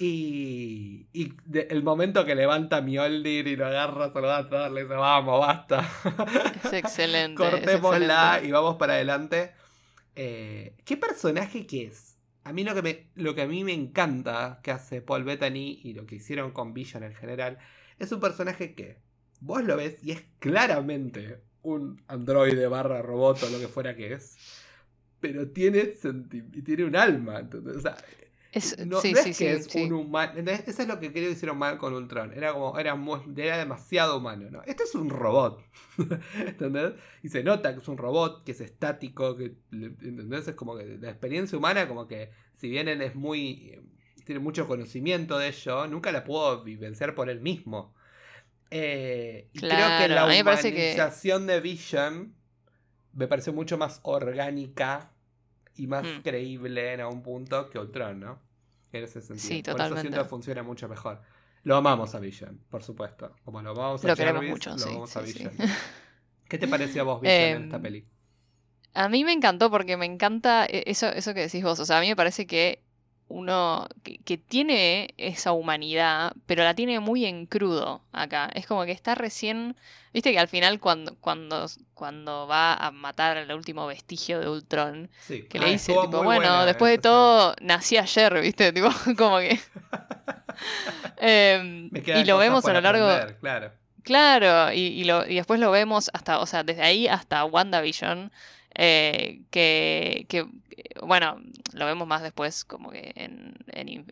Y, 0.00 1.08
y 1.12 1.32
el 1.68 1.82
momento 1.82 2.24
que 2.24 2.36
levanta 2.36 2.80
Mjolnir 2.80 3.48
y 3.48 3.56
lo 3.56 3.66
agarra, 3.66 4.12
se 4.12 4.20
lo 4.20 4.28
da 4.28 4.38
a 4.38 4.68
le 4.68 4.82
dice, 4.82 4.94
vamos, 4.94 5.40
basta. 5.40 5.88
Es 6.64 6.72
excelente. 6.72 7.34
Cortémosla 7.50 8.40
y 8.44 8.52
vamos 8.52 8.76
para 8.76 8.92
adelante. 8.92 9.54
Eh, 10.14 10.76
¿Qué 10.84 10.96
personaje 10.96 11.66
que 11.66 11.86
es? 11.86 12.07
A 12.48 12.52
mí 12.54 12.64
lo 12.64 12.74
que, 12.74 12.80
me, 12.80 13.10
lo 13.14 13.34
que 13.34 13.42
a 13.42 13.46
mí 13.46 13.62
me 13.62 13.74
encanta 13.74 14.60
que 14.62 14.70
hace 14.70 15.02
Paul 15.02 15.22
Bettany 15.22 15.80
y 15.84 15.92
lo 15.92 16.06
que 16.06 16.14
hicieron 16.14 16.50
con 16.52 16.72
Vision 16.72 17.02
en 17.02 17.14
general 17.14 17.58
es 17.98 18.10
un 18.10 18.20
personaje 18.20 18.74
que 18.74 18.96
vos 19.40 19.62
lo 19.62 19.76
ves 19.76 20.02
y 20.02 20.12
es 20.12 20.24
claramente 20.38 21.42
un 21.60 22.02
androide 22.08 22.66
barra 22.66 23.02
robot 23.02 23.42
o 23.42 23.50
lo 23.50 23.60
que 23.60 23.68
fuera 23.68 23.94
que 23.94 24.14
es, 24.14 24.38
pero 25.20 25.50
tiene, 25.50 25.92
tiene 26.64 26.84
un 26.84 26.96
alma. 26.96 27.46
Es, 28.58 28.86
no, 28.86 29.00
es 29.00 29.38
que 29.38 29.52
es 29.52 29.74
un 29.74 29.92
humano. 29.92 30.32
Eso 30.38 30.82
es 30.82 30.88
lo 30.88 31.00
que 31.00 31.12
creo 31.12 31.26
que 31.26 31.32
hicieron 31.32 31.58
mal 31.58 31.78
con 31.78 31.94
Ultron. 31.94 32.32
Era 32.32 32.52
como, 32.52 32.78
era, 32.78 32.98
era 33.36 33.58
demasiado 33.58 34.18
humano, 34.18 34.50
¿no? 34.50 34.62
Este 34.64 34.82
es 34.82 34.94
un 34.94 35.08
robot. 35.08 35.62
¿Entendés? 36.38 36.92
Y 37.22 37.28
se 37.28 37.42
nota 37.42 37.72
que 37.74 37.80
es 37.80 37.88
un 37.88 37.96
robot, 37.96 38.44
que 38.44 38.52
es 38.52 38.60
estático, 38.60 39.36
que 39.36 39.56
¿entendés? 39.72 40.48
Es 40.48 40.54
como 40.54 40.76
que 40.76 40.98
la 40.98 41.10
experiencia 41.10 41.56
humana, 41.56 41.88
como 41.88 42.06
que 42.06 42.30
si 42.54 42.68
bien 42.68 42.88
él 42.88 43.02
es 43.02 43.14
muy. 43.14 43.80
tiene 44.24 44.40
mucho 44.40 44.68
conocimiento 44.68 45.38
de 45.38 45.48
ello, 45.48 45.86
nunca 45.86 46.12
la 46.12 46.24
puedo 46.24 46.62
vivenciar 46.62 47.14
por 47.14 47.30
él 47.30 47.40
mismo. 47.40 47.94
Eh, 48.70 49.48
y 49.52 49.60
creo 49.60 49.98
que 49.98 50.08
la 50.08 50.26
humanización 50.26 51.46
de 51.46 51.60
Vision 51.60 52.34
me 53.14 53.26
parece 53.26 53.50
mucho 53.50 53.78
más 53.78 54.00
orgánica 54.02 55.12
y 55.74 55.86
más 55.86 56.04
hmm. 56.04 56.22
creíble 56.22 56.92
en 56.92 57.00
algún 57.00 57.22
punto 57.22 57.70
que 57.70 57.78
Ultron, 57.78 58.20
¿no? 58.20 58.47
En 58.98 59.04
ese 59.04 59.20
sentido. 59.20 59.48
Sí, 59.48 59.62
totalmente. 59.62 59.88
Por 59.88 59.98
eso 59.98 60.00
siento 60.02 60.22
que 60.22 60.28
funciona 60.28 60.62
mucho 60.62 60.88
mejor. 60.88 61.22
Lo 61.64 61.76
amamos 61.76 62.14
a 62.14 62.20
Vision, 62.20 62.60
por 62.70 62.82
supuesto. 62.82 63.34
Como 63.44 63.60
lo 63.62 63.70
amamos 63.70 64.04
a 64.04 64.08
lo 64.08 64.16
queremos 64.16 64.44
mucho, 64.44 64.70
lo 64.70 64.78
sí, 64.78 64.88
amamos 64.88 65.16
a 65.16 65.20
Vision. 65.20 65.52
¿Qué 66.48 66.58
te 66.58 66.68
pareció 66.68 67.02
a 67.02 67.04
vos, 67.04 67.20
Vision, 67.20 67.40
en 67.40 67.64
esta 67.64 67.76
em, 67.76 67.82
peli? 67.82 68.06
A 68.94 69.08
mí 69.08 69.24
me 69.24 69.32
encantó 69.32 69.70
porque 69.70 69.96
me 69.96 70.06
encanta 70.06 70.66
e-, 70.66 70.84
eso, 70.86 71.08
eso 71.08 71.34
que 71.34 71.40
decís 71.40 71.62
vos. 71.62 71.78
O 71.80 71.84
sea, 71.84 71.98
a 71.98 72.00
mí 72.00 72.08
me 72.08 72.16
parece 72.16 72.46
que 72.46 72.82
uno 73.28 73.86
que, 74.02 74.38
tiene 74.38 75.14
esa 75.18 75.52
humanidad, 75.52 76.32
pero 76.46 76.64
la 76.64 76.74
tiene 76.74 77.00
muy 77.00 77.26
en 77.26 77.46
crudo 77.46 78.02
acá. 78.12 78.50
Es 78.54 78.66
como 78.66 78.84
que 78.84 78.92
está 78.92 79.14
recién. 79.14 79.76
Viste 80.12 80.32
que 80.32 80.38
al 80.38 80.48
final, 80.48 80.80
cuando, 80.80 81.16
cuando, 81.20 81.66
cuando 81.94 82.46
va 82.46 82.74
a 82.74 82.90
matar 82.90 83.36
al 83.36 83.52
último 83.52 83.86
vestigio 83.86 84.40
de 84.40 84.48
Ultron, 84.48 85.10
que 85.26 85.58
le 85.58 85.66
ah, 85.66 85.68
dice, 85.68 85.92
tipo, 85.92 86.22
bueno, 86.22 86.64
después 86.64 86.92
de 86.92 86.98
todo, 86.98 87.54
nací 87.60 87.98
ayer, 87.98 88.40
¿viste? 88.40 88.72
Tipo, 88.78 88.88
como 89.16 89.38
que. 89.38 89.58
Em, 91.18 91.90
y 91.94 92.24
lo 92.24 92.38
vemos 92.38 92.64
a 92.64 92.72
lo 92.72 92.80
largo. 92.80 93.36
claro. 93.40 93.72
Claro, 94.02 94.72
y, 94.72 94.78
y, 94.78 95.04
lo, 95.04 95.26
y 95.26 95.34
después 95.34 95.60
lo 95.60 95.70
vemos 95.70 96.10
hasta, 96.14 96.38
o 96.38 96.46
sea, 96.46 96.62
desde 96.62 96.82
ahí 96.82 97.06
hasta 97.06 97.44
WandaVision 97.44 98.32
eh, 98.80 99.40
que, 99.50 100.26
que, 100.28 100.46
bueno, 101.02 101.40
lo 101.72 101.84
vemos 101.84 102.06
más 102.06 102.22
después 102.22 102.64
como 102.64 102.90
que 102.90 103.12
en, 103.16 103.56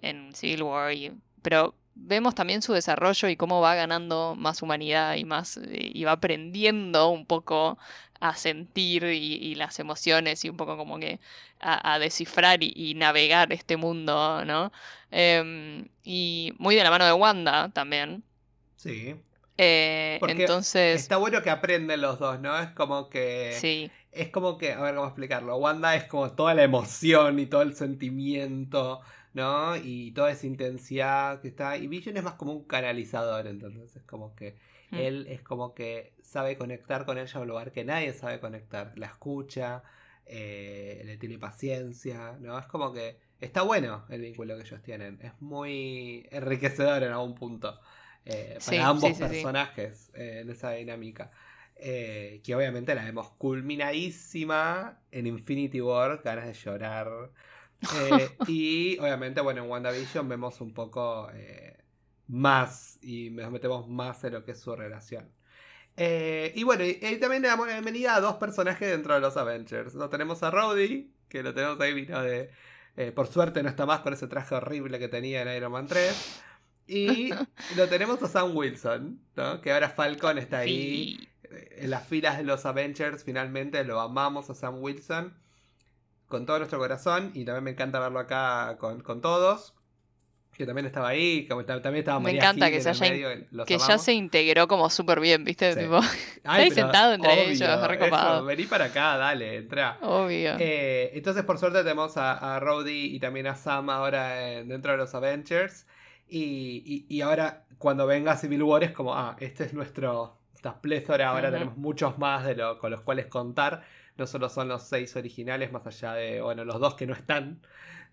en, 0.03 0.35
Civil 0.35 0.65
War, 0.65 0.93
pero 1.41 1.77
vemos 1.95 2.35
también 2.35 2.63
su 2.63 2.73
desarrollo 2.73 3.29
y 3.29 3.37
cómo 3.37 3.61
va 3.61 3.77
ganando 3.77 4.35
más 4.37 4.63
humanidad 4.63 5.15
y 5.15 5.25
más 5.25 5.61
y 5.71 6.03
va 6.03 6.13
aprendiendo 6.13 7.11
un 7.11 7.27
poco 7.27 7.79
a 8.19 8.35
sentir 8.35 9.05
y, 9.05 9.55
las 9.55 9.79
emociones 9.79 10.45
y 10.45 10.49
un 10.49 10.57
poco 10.57 10.77
como 10.77 10.99
que 10.99 11.21
a, 11.61 12.01
descifrar 12.01 12.59
y, 12.61 12.95
navegar 12.95 13.53
este 13.53 13.77
mundo, 13.77 14.45
¿no? 14.45 14.73
Em, 15.13 15.87
y 16.03 16.53
muy 16.59 16.75
de 16.75 16.83
la 16.83 16.91
mano 16.91 17.07
de 17.07 17.13
Wanda 17.13 17.71
también. 17.73 18.25
Sí. 18.75 19.15
Eh, 19.59 20.19
entonces. 20.27 21.01
Está 21.01 21.19
bueno 21.19 21.41
que 21.43 21.51
aprenden 21.51 22.01
los 22.01 22.19
dos, 22.19 22.41
¿no? 22.41 22.59
Es 22.59 22.71
como 22.71 23.09
que. 23.09 23.53
Sí 23.61 23.91
es 24.17 24.31
como 24.31 24.59
que, 24.59 24.73
a 24.73 24.81
ver 24.81 24.95
cómo 24.95 25.07
explicarlo. 25.07 25.57
Wanda 25.57 25.95
es 25.95 26.05
como 26.05 26.33
toda 26.33 26.55
la 26.55 26.65
emoción 26.65 27.39
y 27.39 27.47
todo 27.47 27.63
el 27.63 27.75
sentimiento, 27.75 29.01
¿no? 29.35 29.77
Y 29.77 30.13
toda 30.13 30.31
esa 30.31 30.47
intensidad 30.47 31.41
que 31.41 31.49
está. 31.49 31.77
Y 31.77 31.87
Vision 31.87 32.17
es 32.17 32.23
más 32.23 32.35
como 32.35 32.53
un 32.53 32.65
canalizador, 32.65 33.47
entonces 33.47 33.97
es 33.97 34.03
como 34.05 34.35
que 34.35 34.57
mm. 34.91 34.97
él 34.97 35.27
es 35.29 35.43
como 35.43 35.75
que 35.75 36.15
sabe 36.23 36.57
conectar 36.57 37.05
con 37.05 37.19
ella 37.19 37.39
a 37.39 37.43
un 37.43 37.49
lugar 37.49 37.73
que 37.73 37.85
nadie 37.85 38.13
sabe 38.13 38.41
conectar. 38.41 38.93
La 38.97 39.07
escucha, 39.07 39.83
eh, 40.27 41.03
le 41.05 41.17
tiene 41.19 41.39
paciencia, 41.39 42.37
¿no? 42.41 42.59
Es 42.59 42.67
como 42.67 42.93
que 42.93 43.19
está 43.41 43.63
bueno 43.63 44.05
el 44.09 44.23
vínculo 44.23 44.57
que 44.57 44.63
ellos 44.63 44.83
tienen. 44.83 45.19
Es 45.23 45.33
muy 45.41 46.27
enriquecedor 46.31 47.03
en 47.03 47.13
algún 47.13 47.35
punto 47.35 47.79
eh, 48.25 48.59
para 48.65 48.89
ambos 48.89 49.19
personajes 49.19 50.11
eh, 50.15 50.41
en 50.43 50.51
esa 50.51 50.73
dinámica. 50.73 51.31
Que 51.79 52.55
obviamente 52.57 52.95
la 52.95 53.05
vemos 53.05 53.31
culminadísima 53.39 55.01
en 55.11 55.27
Infinity 55.27 55.81
War, 55.81 56.23
ganas 56.25 56.47
de 56.47 56.55
llorar. 56.55 57.31
y 58.49 58.99
obviamente, 58.99 59.41
bueno, 59.41 59.63
en 59.65 59.71
WandaVision 59.71 60.29
vemos 60.29 60.61
un 60.61 60.73
poco 60.73 61.31
más 62.29 62.99
y 63.03 63.31
nos 63.31 63.51
metemos 63.51 63.89
más 63.89 64.25
en 64.25 64.33
lo 64.35 64.45
que 64.45 64.53
es 64.53 64.61
su 64.61 64.75
relación. 64.75 65.31
Eh, 65.97 66.53
y 66.55 66.63
bueno, 66.63 66.85
y, 66.85 66.95
también 67.19 67.43
le 67.43 67.49
damos 67.49 67.67
la 67.67 67.75
bienvenida 67.75 68.17
a 68.17 68.21
dos 68.21 68.37
personajes 68.37 68.91
dentro 68.91 69.15
de 69.15 69.21
los 69.21 69.37
Avengers. 69.37 69.95
No 69.95 70.09
tenemos 70.09 70.43
a 70.43 70.51
Rhodey, 70.51 71.11
que 71.29 71.43
lo 71.43 71.55
tenemos 71.55 71.81
ahí, 71.81 71.95
vino 71.95 72.23
de. 72.23 72.51
Eh, 72.99 73.13
por 73.13 73.27
suerte 73.27 73.63
no 73.63 73.69
está 73.69 73.85
más 73.85 74.01
con 74.01 74.15
ese 74.15 74.27
traje 74.27 74.55
horrible 74.55 74.99
que 74.99 75.09
tenía 75.09 75.43
en 75.43 75.55
Iron 75.57 75.73
Man 75.73 75.87
3. 75.87 76.43
Y 76.87 77.31
lo 77.77 77.89
tenemos 77.89 78.23
a 78.23 78.29
Sam 78.29 78.57
Wilson, 78.57 79.21
¿no? 79.37 79.61
Que 79.61 79.73
ahora 79.73 79.89
Falcon 79.89 80.39
está 80.39 80.59
ahí 80.59 81.19
eh, 81.21 81.29
en 81.77 81.91
las 81.91 82.07
filas 82.07 82.39
de 82.39 82.45
los 82.45 82.67
Avengers. 82.67 83.25
Finalmente 83.25 83.85
lo 83.85 84.01
amamos 84.01 84.51
a 84.51 84.55
Sam 84.55 84.83
Wilson 84.83 85.35
con 86.29 86.47
todo 86.47 86.59
nuestro 86.59 86.79
corazón. 86.79 87.31
Y 87.35 87.45
también 87.45 87.65
me 87.65 87.71
encanta 87.71 87.99
verlo 88.01 88.19
acá 88.19 88.77
con, 88.79 89.01
con 89.03 89.21
todos 89.21 89.77
que 90.57 90.65
también 90.65 90.87
estaba 90.87 91.09
ahí, 91.09 91.47
como 91.47 91.65
también 91.65 91.97
estaba 91.97 92.19
Me 92.19 92.31
encanta 92.31 92.71
que, 92.71 92.81
se 92.81 92.89
haya 92.89 93.11
que 93.67 93.79
ya 93.79 93.99
se 93.99 94.13
integró 94.15 94.67
como 94.67 94.89
súper 94.89 95.21
bien, 95.21 95.45
¿viste? 95.45 95.77
Tipo, 95.77 96.01
ahí 96.45 96.71
sentado 96.71 97.13
entre 97.13 97.51
ellos, 97.51 97.87
recopado. 97.87 98.45
vení 98.45 98.65
para 98.65 98.87
acá, 98.87 99.17
dale, 99.19 99.57
entra. 99.57 99.99
Obvio. 100.01 100.57
Eh, 100.59 101.11
entonces, 101.15 101.45
por 101.45 101.59
suerte, 101.59 101.83
tenemos 101.83 102.17
a, 102.17 102.57
a 102.57 102.61
Rhodey 102.61 103.15
y 103.15 103.21
también 103.21 103.47
a 103.47 103.55
Sam 103.55 103.91
ahora 103.91 104.31
dentro 104.65 104.93
de 104.93 104.99
los 104.99 105.15
Avengers. 105.15 105.87
Y, 106.29 107.07
y, 107.09 107.21
ahora, 107.21 107.67
cuando 107.79 108.07
venga 108.07 108.37
Civil 108.37 108.63
War, 108.63 108.83
es 108.83 108.91
como, 108.93 109.15
ah, 109.15 109.37
este 109.39 109.65
es 109.65 109.75
nuestro. 109.75 110.39
Esta 110.67 110.81
pléthora, 110.81 111.29
ahora 111.31 111.53
tenemos 111.53 111.77
muchos 111.77 112.19
más 112.19 112.45
de 112.45 112.57
lo, 112.57 112.79
con 112.79 112.91
los 112.91 113.03
cuales 113.03 113.27
contar. 113.27 113.85
No 114.17 114.27
solo 114.27 114.49
son 114.49 114.69
los 114.69 114.83
seis 114.83 115.15
originales, 115.15 115.71
más 115.71 115.87
allá 115.87 116.15
de, 116.15 116.41
bueno, 116.41 116.65
los 116.65 116.81
dos 116.81 116.95
que 116.95 117.07
no 117.07 117.15
están 117.15 117.61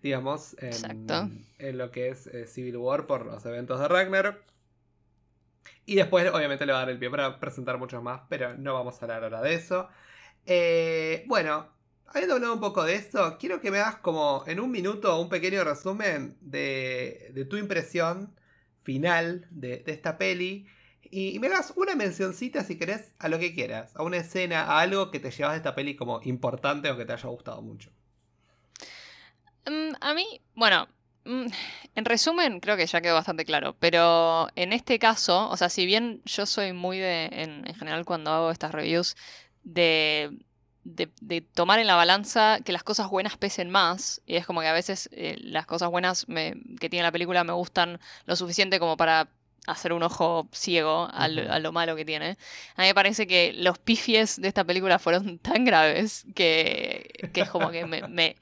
digamos, 0.04 0.54
en, 0.60 1.78
lo 1.78 1.90
que 1.90 2.10
es 2.10 2.26
eh, 2.26 2.46
Civil 2.46 2.76
War 2.76 3.06
por 3.06 3.24
los 3.24 3.44
eventos 3.46 3.80
de 3.80 3.88
Ragnarok. 3.88 4.36
Y 5.86 5.94
después, 5.96 6.30
obviamente, 6.30 6.66
le 6.66 6.72
va 6.72 6.78
a 6.78 6.82
dar 6.82 6.90
el 6.90 6.98
pie 6.98 7.08
para 7.08 7.40
presentar 7.40 7.78
muchos 7.78 8.02
más, 8.02 8.20
pero 8.28 8.54
no 8.54 8.74
vamos 8.74 9.00
a 9.00 9.04
hablar 9.06 9.24
ahora 9.24 9.40
de 9.40 9.54
eso. 9.54 9.88
Eh, 10.44 11.24
bueno, 11.26 11.70
habiendo 12.08 12.34
hablado 12.34 12.52
un 12.52 12.60
poco 12.60 12.84
de 12.84 12.96
esto, 12.96 13.38
quiero 13.40 13.62
que 13.62 13.70
me 13.70 13.78
hagas 13.78 13.96
como 13.96 14.44
en 14.46 14.60
un 14.60 14.70
minuto 14.70 15.18
un 15.18 15.30
pequeño 15.30 15.64
resumen 15.64 16.36
de, 16.42 17.46
tu 17.48 17.56
impresión 17.56 18.34
final 18.82 19.46
de, 19.50 19.82
esta 19.86 20.18
peli. 20.18 20.66
Y, 21.16 21.38
me 21.38 21.46
hagas 21.46 21.72
una 21.76 21.94
mencioncita, 21.94 22.64
si 22.64 22.76
querés, 22.76 23.14
a 23.20 23.28
lo 23.28 23.38
que 23.38 23.54
quieras, 23.54 23.94
a 23.94 24.02
una 24.02 24.16
escena, 24.16 24.64
a 24.64 24.80
algo 24.80 25.12
que 25.12 25.20
te 25.20 25.30
llevas 25.30 25.52
de 25.52 25.58
esta 25.58 25.76
peli 25.76 25.94
como 25.94 26.20
importante 26.24 26.90
o 26.90 26.96
que 26.96 27.04
te 27.04 27.12
haya 27.12 27.28
gustado 27.28 27.62
mucho. 27.62 27.90
Mm, 29.64 29.94
a 30.00 30.12
mí, 30.12 30.40
bueno, 30.56 30.88
mm, 31.24 31.46
en 31.94 32.04
resumen, 32.04 32.58
creo 32.58 32.76
que 32.76 32.86
ya 32.86 33.00
quedó 33.00 33.14
bastante 33.14 33.44
claro, 33.44 33.76
pero 33.78 34.48
en 34.56 34.72
este 34.72 34.98
caso, 34.98 35.48
o 35.50 35.56
sea, 35.56 35.68
si 35.68 35.86
bien 35.86 36.20
yo 36.24 36.46
soy 36.46 36.72
muy 36.72 36.98
de, 36.98 37.26
en, 37.26 37.64
general 37.76 38.04
cuando 38.04 38.32
hago 38.32 38.50
estas 38.50 38.72
reviews, 38.72 39.16
de, 39.62 40.36
de, 40.82 41.40
tomar 41.42 41.78
en 41.78 41.86
la 41.86 41.94
balanza 41.94 42.58
que 42.64 42.72
las 42.72 42.82
cosas 42.82 43.08
buenas 43.08 43.36
pesen 43.36 43.70
más, 43.70 44.20
y 44.26 44.34
es 44.34 44.46
como 44.46 44.62
que 44.62 44.66
a 44.66 44.72
veces 44.72 45.08
eh, 45.12 45.36
las 45.38 45.64
cosas 45.66 45.90
buenas 45.90 46.26
que 46.26 46.90
tiene 46.90 47.04
la 47.04 47.12
película 47.12 47.44
me 47.44 47.52
gustan 47.52 48.00
lo 48.26 48.34
suficiente 48.34 48.80
como 48.80 48.96
para 48.96 49.28
hacer 49.66 49.92
un 49.92 50.02
ojo 50.02 50.48
ciego 50.52 51.08
a 51.12 51.28
lo, 51.28 51.72
malo 51.72 51.96
que 51.96 52.04
tiene. 52.04 52.36
A 52.76 52.82
mí 52.82 52.88
me 52.88 52.94
parece 52.94 53.26
que 53.26 53.52
los 53.54 53.78
pifies 53.78 54.40
de 54.40 54.48
esta 54.48 54.64
película 54.64 54.98
fueron 54.98 55.38
tan 55.40 55.64
graves 55.64 56.26
que, 56.34 57.30
que 57.32 57.42
es 57.42 57.50
como 57.50 57.70
que 57.70 57.86
me 57.86 58.36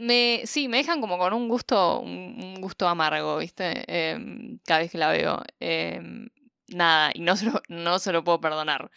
me, 0.00 0.42
sí, 0.46 0.68
me 0.68 0.78
dejan 0.78 1.00
como 1.00 1.18
con 1.18 1.32
un 1.32 1.48
gusto, 1.48 2.00
un, 2.00 2.60
gusto 2.60 2.88
amargo, 2.88 3.38
¿viste? 3.38 3.84
Em, 3.86 4.58
cada 4.64 4.80
vez 4.80 4.90
que 4.90 4.98
la 4.98 5.10
veo. 5.10 5.42
Em, 5.60 6.28
nada, 6.68 7.10
y 7.14 7.20
no 7.20 7.36
se 7.36 7.46
lo, 7.46 7.62
no 7.68 7.98
se 7.98 8.12
lo 8.12 8.24
puedo 8.24 8.40
perdonar. 8.40 8.90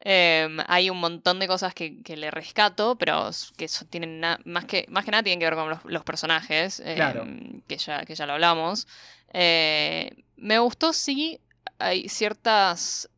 Em, 0.00 0.58
hay 0.68 0.90
un 0.90 1.00
montón 1.00 1.38
de 1.40 1.48
cosas 1.48 1.74
que, 1.74 2.02
le 2.16 2.30
rescato, 2.30 2.96
pero 2.98 3.30
que 3.56 3.68
tienen 3.90 4.20
más, 4.44 4.64
que, 4.66 4.86
más 4.88 5.04
que 5.04 5.10
nada 5.10 5.22
tienen 5.22 5.40
que 5.40 5.46
ver 5.46 5.54
con 5.54 5.80
los, 5.84 6.04
personajes, 6.04 6.80
que, 6.84 7.76
ya, 7.78 8.04
que 8.04 8.14
ya 8.14 8.26
lo 8.26 8.34
hablamos. 8.34 8.86
Eh, 9.32 10.24
me 10.38 10.58
gustó, 10.58 10.92
sí, 10.92 11.40
hay 11.78 12.08
ciertas 12.08 13.10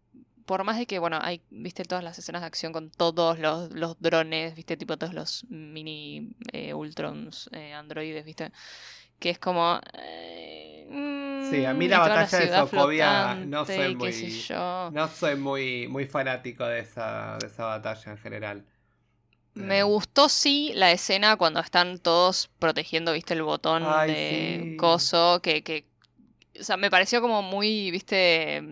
por 0.51 0.65
más 0.65 0.79
de 0.79 0.87
que, 0.87 0.99
bueno, 0.99 1.17
hay, 1.23 1.41
viste, 1.51 1.85
todas 1.85 2.03
las 2.03 2.19
escenas 2.19 2.43
de 2.43 2.49
acción 2.49 2.73
con 2.73 2.91
todos 2.91 3.39
los, 3.39 3.71
drones, 4.01 4.57
viste, 4.57 4.77
tipo 4.77 4.97
todos 4.97 5.15
los 5.15 5.45
mini 5.49 6.35
eh, 6.53 6.75
Ultrons, 6.75 7.49
eh, 7.53 7.73
androides, 7.73 8.25
viste, 8.25 8.51
que 9.21 9.31
es 9.31 9.39
como... 9.39 9.79
Eh, 9.95 11.47
sí, 11.49 11.65
a 11.65 11.73
mí 11.73 11.87
la 11.87 12.01
batalla 12.01 12.39
de 12.39 12.49
Sokovia 12.49 13.37
no 13.37 13.65
soy 13.65 13.95
muy... 13.95 14.13
No 14.91 15.07
soy 15.07 15.37
muy, 15.37 15.87
muy 15.87 16.07
fanático 16.07 16.67
de 16.67 16.81
esa, 16.81 17.39
de 17.41 17.47
esa 17.47 17.67
batalla 17.67 18.11
en 18.11 18.19
general. 18.19 18.65
Me 19.55 19.85
gustó 19.85 20.29
sí 20.29 20.73
la 20.75 20.91
escena 20.91 21.37
cuando 21.37 21.61
están 21.61 22.01
todos 22.01 22.51
protegiendo, 22.59 23.13
viste, 23.13 23.35
el 23.35 23.43
botón 23.43 23.85
de 24.09 24.75
coso, 24.81 25.39
que, 25.43 25.63
que, 25.63 25.85
o 26.61 26.65
sea, 26.65 26.77
me 26.77 26.91
pareció 26.91 27.21
como 27.21 27.43
muy, 27.43 27.91
viste, 27.91 28.63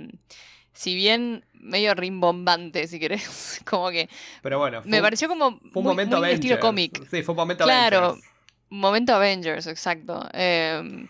si 0.73 0.95
bien 0.95 1.45
medio 1.55 1.95
rimbombante, 1.95 2.87
si 2.87 3.01
querés. 3.01 3.61
como 3.69 3.91
que. 3.91 4.09
Pero 4.43 4.59
bueno. 4.59 4.83
me 4.85 5.01
pareció 5.01 5.29
como. 5.29 5.59
Fue 5.73 5.81
un 5.83 5.85
momento 5.85 6.19
muy 6.19 6.31
estilo 6.31 6.59
cómic. 6.61 7.01
Sí, 7.11 7.23
fue 7.23 7.33
un 7.33 7.37
momento 7.37 7.65
claro, 7.65 7.99
Avengers. 7.99 8.23
Claro, 8.23 8.35
momento 8.71 9.15
Avengers, 9.15 9.67
exacto. 9.67 10.29
Em, 10.33 11.09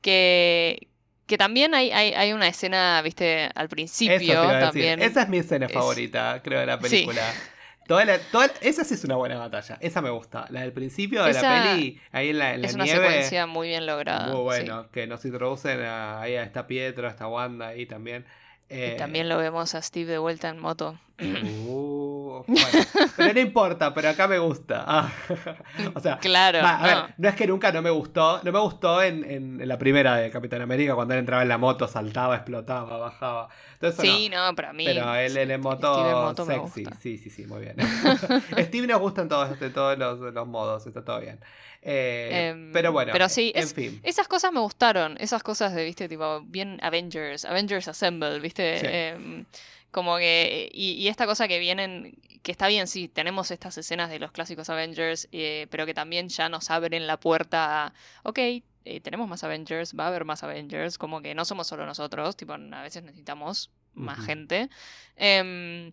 que. 0.00 0.86
Que 1.26 1.38
también 1.38 1.76
hay, 1.76 1.92
hay, 1.92 2.32
una 2.32 2.48
escena, 2.48 3.00
viste, 3.02 3.48
al 3.54 3.68
principio 3.68 4.42
también. 4.42 5.00
Esa 5.00 5.22
es 5.22 5.28
mi 5.28 5.38
escena 5.38 5.68
favorita, 5.68 6.40
creo, 6.42 6.58
de 6.58 6.66
la 6.66 6.80
película. 6.80 7.22
Toda 7.90 8.50
esa 8.60 8.84
sí 8.84 8.94
es 8.94 9.02
una 9.02 9.16
buena 9.16 9.36
batalla. 9.36 9.76
Esa 9.80 10.00
me 10.00 10.10
gusta. 10.10 10.46
La 10.50 10.60
del 10.60 10.72
principio 10.72 11.24
de 11.24 11.32
la 11.32 11.40
peli, 11.40 12.00
ahí 12.12 12.28
en 12.28 12.38
la, 12.38 12.54
en 12.54 12.64
es 12.64 12.74
una 12.74 12.86
secuencia 12.86 13.48
muy 13.48 13.66
bien 13.66 13.84
lograda. 13.84 14.32
Muy 14.32 14.42
bueno. 14.42 14.88
Que 14.92 15.08
nos 15.08 15.24
introducen 15.24 15.80
a, 15.80 16.20
ahí 16.20 16.36
a 16.36 16.44
esta 16.44 16.68
Pietro, 16.68 17.08
a 17.08 17.10
esta 17.10 17.26
Wanda 17.26 17.66
ahí 17.66 17.86
también. 17.86 18.26
y 18.68 18.96
también 18.96 19.28
lo 19.28 19.38
vemos 19.38 19.74
a 19.74 19.82
Steve 19.82 20.12
de 20.12 20.18
vuelta 20.18 20.48
en 20.50 20.60
moto. 20.60 21.00
Uh, 21.20 21.99
pero 23.16 23.34
no 23.34 23.40
importa, 23.40 23.92
pero 23.94 24.08
acá 24.08 24.28
me 24.28 24.38
gusta. 24.38 24.84
Ah, 24.86 25.12
o 25.94 26.00
sea, 26.00 26.18
claro. 26.18 26.60
a 26.62 26.82
ver, 26.82 27.14
no 27.18 27.28
es 27.28 27.34
que 27.34 27.46
nunca 27.46 27.72
no 27.72 27.82
me 27.82 27.90
gustó. 27.90 28.40
No 28.42 28.52
me 28.52 28.58
gustó 28.58 29.02
en, 29.02 29.66
la 29.66 29.78
primera 29.78 30.16
de 30.16 30.30
Capitán 30.30 30.62
América, 30.62 30.94
cuando 30.94 31.14
él 31.14 31.20
entraba 31.20 31.42
en 31.42 31.48
la 31.48 31.58
moto, 31.58 31.88
saltaba, 31.88 32.36
explotaba, 32.36 32.98
bajaba. 32.98 33.48
sí, 33.98 34.28
no, 34.28 34.54
pero 34.54 34.68
a 34.68 34.72
mí. 34.72 34.84
Pero 34.84 35.14
él, 35.14 35.36
en 35.36 35.60
moto, 35.60 36.34
sexy. 36.44 36.84
Sí, 37.00 37.18
sí, 37.18 37.30
sí, 37.30 37.46
muy 37.46 37.60
bien. 37.60 37.76
Steve 38.58 38.86
nos 38.86 39.00
gusta 39.00 39.22
en 39.22 39.28
todos, 39.28 39.58
todos 39.72 39.98
los, 39.98 40.46
modos, 40.46 40.86
está 40.86 41.04
todo 41.04 41.20
bien. 41.20 41.40
Eh, 41.82 42.50
em, 42.50 42.72
pero 42.72 42.92
bueno, 42.92 43.10
pero 43.12 43.28
sí, 43.28 43.52
en 43.54 43.68
fin. 43.68 44.00
Esas 44.02 44.28
cosas 44.28 44.52
me 44.52 44.60
gustaron. 44.60 45.16
Esas 45.18 45.42
cosas 45.42 45.74
de, 45.74 45.84
viste, 45.84 46.08
tipo, 46.08 46.42
bien 46.42 46.78
Avengers, 46.82 47.44
Avengers 47.44 47.88
Assemble, 47.88 48.38
viste. 48.38 49.08
Em, 49.08 49.46
como 49.90 50.18
que, 50.18 50.70
y, 50.72 51.08
esta 51.08 51.26
cosa 51.26 51.48
que 51.48 51.58
vienen, 51.58 52.16
que 52.42 52.52
está 52.52 52.68
bien, 52.68 52.86
sí, 52.86 53.08
tenemos 53.08 53.50
estas 53.50 53.76
escenas 53.78 54.10
de 54.10 54.18
los 54.18 54.32
clásicos 54.32 54.70
Avengers, 54.70 55.28
eh, 55.32 55.66
pero 55.70 55.86
que 55.86 55.94
también 55.94 56.28
ya 56.28 56.48
nos 56.48 56.70
abren 56.70 57.06
la 57.06 57.18
puerta 57.18 57.86
a, 57.86 57.94
ok, 58.22 58.38
eh, 58.84 59.00
tenemos 59.02 59.28
más 59.28 59.44
Avengers, 59.44 59.94
va 59.98 60.04
a 60.04 60.08
haber 60.08 60.24
más 60.24 60.42
Avengers, 60.42 60.98
como 60.98 61.20
que 61.20 61.34
no 61.34 61.44
somos 61.44 61.66
solo 61.66 61.86
nosotros, 61.86 62.36
tipo, 62.36 62.54
a 62.54 62.82
veces 62.82 63.02
necesitamos 63.02 63.70
más 63.94 64.24
gente. 64.24 64.70
Em, 65.16 65.92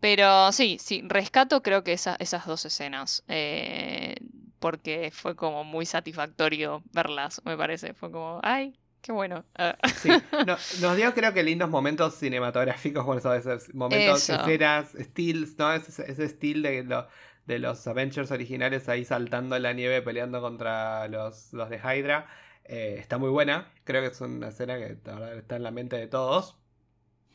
pero 0.00 0.50
sí, 0.52 0.78
sí, 0.80 1.02
rescato 1.06 1.62
creo 1.62 1.84
que 1.84 1.92
esas 1.92 2.46
dos 2.46 2.64
escenas. 2.64 3.24
Eh, 3.28 4.16
porque 4.62 5.10
fue 5.12 5.34
como 5.36 5.64
muy 5.64 5.86
satisfactorio 5.86 6.82
verlas, 6.92 7.42
me 7.44 7.56
parece. 7.56 7.94
Fue 7.94 8.10
como, 8.12 8.40
ay, 8.44 8.78
Qué 9.02 9.12
bueno. 9.12 9.44
Ah. 9.56 9.76
Sí, 9.96 10.10
nos 10.46 10.96
dio 10.96 11.12
creo 11.12 11.34
que 11.34 11.42
lindos 11.42 11.68
momentos 11.68 12.14
cinematográficos, 12.14 13.04
bueno, 13.04 13.20
¿sabes? 13.20 13.74
momentos, 13.74 14.30
escenas, 14.30 14.92
steals, 14.98 15.58
¿no? 15.58 15.72
Ese, 15.72 16.10
ese 16.10 16.28
steel 16.28 16.62
de, 16.62 17.04
de 17.46 17.58
los 17.58 17.86
Avengers 17.86 18.30
originales 18.30 18.88
ahí 18.88 19.04
saltando 19.04 19.56
en 19.56 19.64
la 19.64 19.72
nieve 19.72 20.02
peleando 20.02 20.40
contra 20.40 21.08
los, 21.08 21.52
los 21.52 21.68
de 21.68 21.78
Hydra. 21.78 22.28
Eh, 22.64 22.96
está 22.98 23.18
muy 23.18 23.30
buena, 23.30 23.72
creo 23.84 24.02
que 24.02 24.08
es 24.08 24.20
una 24.20 24.48
escena 24.48 24.78
que 24.78 24.92
está 24.92 25.56
en 25.56 25.62
la 25.62 25.70
mente 25.70 25.96
de 25.96 26.06
todos. 26.06 26.58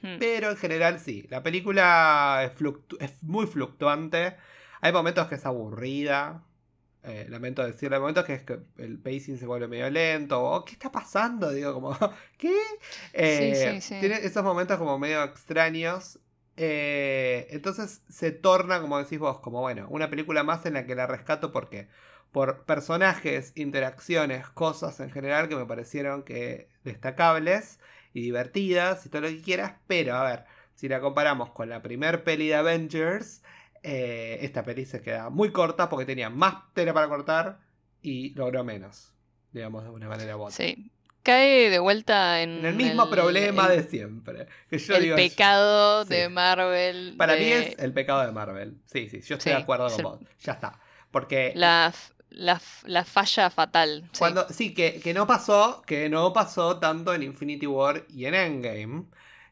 Hmm. 0.01 0.17
Pero 0.19 0.51
en 0.51 0.57
general 0.57 0.99
sí, 0.99 1.25
la 1.29 1.43
película 1.43 2.49
es, 2.99 3.23
muy 3.23 3.45
fluctuante. 3.45 4.37
Hay 4.81 4.93
momentos 4.93 5.27
que 5.27 5.35
es 5.35 5.45
aburrida. 5.45 6.43
Eh, 7.07 7.25
lamento 7.29 7.65
decirlo, 7.65 7.95
hay 7.95 8.01
momentos 8.01 8.25
que, 8.25 8.33
es 8.33 8.43
que 8.43 8.59
el 8.79 8.99
pacing 8.99 9.37
se 9.37 9.45
vuelve 9.45 9.69
medio 9.69 9.89
lento. 9.89 10.43
O, 10.43 10.65
¿Qué 10.65 10.73
está 10.73 10.91
pasando? 10.91 11.51
Digo, 11.51 11.73
como, 11.73 11.97
¿qué? 12.37 12.53
Eh, 13.13 13.79
tiene 13.99 14.17
esos 14.17 14.43
momentos 14.43 14.77
como 14.77 14.99
medio 14.99 15.23
extraños. 15.23 16.19
Eh, 16.57 17.47
entonces 17.51 18.01
se 18.09 18.31
torna, 18.31 18.81
como 18.81 18.97
decís 18.97 19.19
vos, 19.19 19.39
como 19.39 19.61
bueno, 19.61 19.87
una 19.89 20.09
película 20.09 20.43
más 20.43 20.65
en 20.65 20.73
la 20.73 20.85
que 20.85 20.95
la 20.95 21.07
rescato 21.07 21.51
porque 21.53 21.87
por 22.31 22.65
personajes, 22.65 23.53
interacciones, 23.55 24.49
cosas 24.49 24.99
en 24.99 25.09
general 25.09 25.47
que 25.47 25.55
me 25.55 25.65
parecieron 25.65 26.23
que 26.23 26.67
destacables 26.83 27.79
y 28.13 28.21
divertidas 28.21 29.05
y 29.05 29.09
todo 29.09 29.21
lo 29.21 29.27
que 29.29 29.41
quieras, 29.41 29.75
pero 29.87 30.15
a 30.15 30.23
ver, 30.23 30.45
si 30.75 30.89
la 30.89 30.99
comparamos 30.99 31.51
con 31.51 31.69
la 31.69 31.81
primer 31.81 32.23
peli 32.23 32.47
de 32.49 32.55
Avengers, 32.55 33.43
eh, 33.89 34.39
esta 34.41 34.63
peli 34.63 34.85
se 34.85 35.01
queda 35.01 35.29
muy 35.29 35.53
corta 35.53 35.87
porque 35.87 36.05
tenía 36.05 36.29
más 36.29 36.73
tela 36.73 36.93
para 36.93 37.07
cortar 37.07 37.59
y 38.01 38.31
logró 38.31 38.65
menos, 38.65 39.13
digamos 39.53 39.85
de 39.85 39.91
una 39.91 40.09
manera 40.09 40.35
u 40.35 40.51
Sí, 40.51 40.91
cae 41.23 41.69
de 41.69 41.79
vuelta 41.79 42.41
en, 42.41 42.65
el 42.65 42.75
mismo 42.75 43.09
problema 43.09 43.69
de 43.69 43.83
siempre. 43.83 44.47
el 44.69 45.15
pecado 45.15 46.03
de 46.03 46.27
Marvel. 46.27 47.15
Para 47.17 47.37
mí 47.37 47.45
es 47.45 47.79
el 47.79 47.93
pecado 47.93 48.25
de 48.25 48.33
Marvel. 48.33 48.75
Sí, 48.87 49.07
sí, 49.07 49.21
yo 49.21 49.37
estoy 49.37 49.53
de 49.53 49.59
acuerdo 49.59 49.89
con 49.89 50.03
vos. 50.03 50.19
Ya 50.41 50.51
está. 50.51 50.81
Porque. 51.09 51.53
La, 51.55 51.93
la, 52.31 53.05
falla 53.05 53.49
fatal. 53.49 54.09
Cuando, 54.19 54.49
sí, 54.49 54.73
que, 54.73 54.99
que, 54.99 55.13
no 55.13 55.25
pasó, 55.25 55.81
que 55.85 56.09
no 56.09 56.33
pasó 56.33 56.77
tanto 56.79 57.13
en 57.13 57.23
Infinity 57.23 57.67
War 57.67 58.05
y 58.09 58.25
en 58.25 58.35
Endgame. 58.35 59.05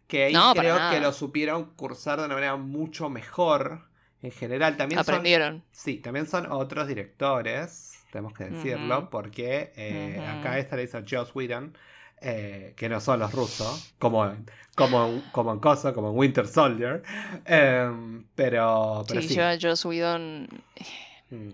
Que 0.07 0.25
ahí 0.25 0.35
creo 0.55 0.77
que 0.91 0.99
lo 0.99 1.13
supieron 1.13 1.73
cursar 1.77 2.19
de 2.19 2.25
una 2.25 2.35
manera 2.35 2.57
mucho 2.57 3.09
mejor. 3.09 3.94
En 4.25 4.31
general, 4.31 4.75
también 4.75 4.99
Aprendieron. 4.99 5.63
sí, 5.71 5.97
también 5.97 6.25
son 6.27 6.51
otros 6.51 6.87
directores 6.87 7.95
tenemos 8.15 8.33
que 8.33 8.45
decirlo, 8.45 9.09
porque 9.09 9.73
eh, 9.75 10.25
acá 10.25 10.57
esta 10.57 10.77
la 10.77 10.83
hizo 10.83 10.99
Joss 11.05 11.35
Whedon, 11.35 11.77
eh, 12.21 12.73
que 12.77 12.87
no 12.87 13.01
son 13.01 13.19
los 13.19 13.33
rusos, 13.33 13.93
como, 13.99 14.33
como, 14.73 15.21
como 15.33 15.51
en 15.51 15.59
Cosa, 15.59 15.91
como 15.91 16.11
en 16.11 16.17
Winter 16.17 16.47
Soldier. 16.47 17.03
Em, 17.43 18.23
pero, 18.33 19.03
pero 19.05 19.21
sí, 19.21 19.35
yo 19.35 19.43
a 19.43 19.57
Joss 19.61 19.83
Whedon. 19.83 20.47
Mm. 21.29 21.35
Hmm. 21.35 21.51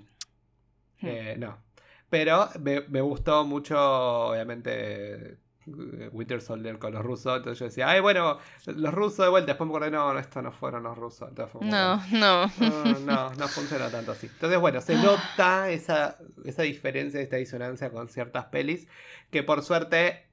Eh, 1.01 1.35
no. 1.39 1.57
Pero 2.11 2.47
me, 2.59 2.81
me, 2.81 3.01
gustó 3.01 3.43
mucho, 3.43 3.75
obviamente, 4.29 5.37
Winter 6.11 6.41
Soldier 6.41 6.79
con 6.79 6.93
los 6.93 7.03
rusos. 7.03 7.37
Entonces 7.37 7.59
yo 7.59 7.65
decía, 7.65 7.89
ay, 7.89 7.99
bueno, 7.99 8.37
los 8.65 8.93
rusos 8.93 9.25
de 9.25 9.29
vuelta. 9.29 9.51
Después 9.51 9.69
me 9.69 9.75
acordé, 9.75 9.91
no, 9.91 10.17
esto 10.17 10.41
no 10.41 10.51
fueron 10.51 10.83
los 10.83 10.97
rusos. 10.97 11.29
no, 11.61 11.97
no. 12.11 12.51
no. 13.05 13.31
No, 13.33 13.47
funciona 13.47 13.89
tanto 13.89 14.11
así. 14.11 14.27
Entonces, 14.27 14.59
bueno, 14.59 14.81
se 14.81 14.95
nota 14.95 15.69
esa, 15.69 16.17
esa 16.45 16.63
diferencia, 16.63 17.21
esta 17.21 17.37
disonancia 17.37 17.89
con 17.91 18.07
ciertas 18.07 18.45
pelis. 18.45 18.87
Que 19.29 19.43
por 19.43 19.63
suerte, 19.63 20.27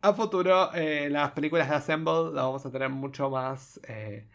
a 0.00 0.12
futuro, 0.12 0.72
eh, 0.74 1.08
las 1.10 1.32
películas 1.32 1.68
de 1.68 1.76
Assemble 1.76 2.32
las 2.32 2.44
vamos 2.44 2.64
a 2.64 2.70
tener 2.70 2.88
mucho 2.88 3.30
más 3.30 3.80
eh, 3.88 4.28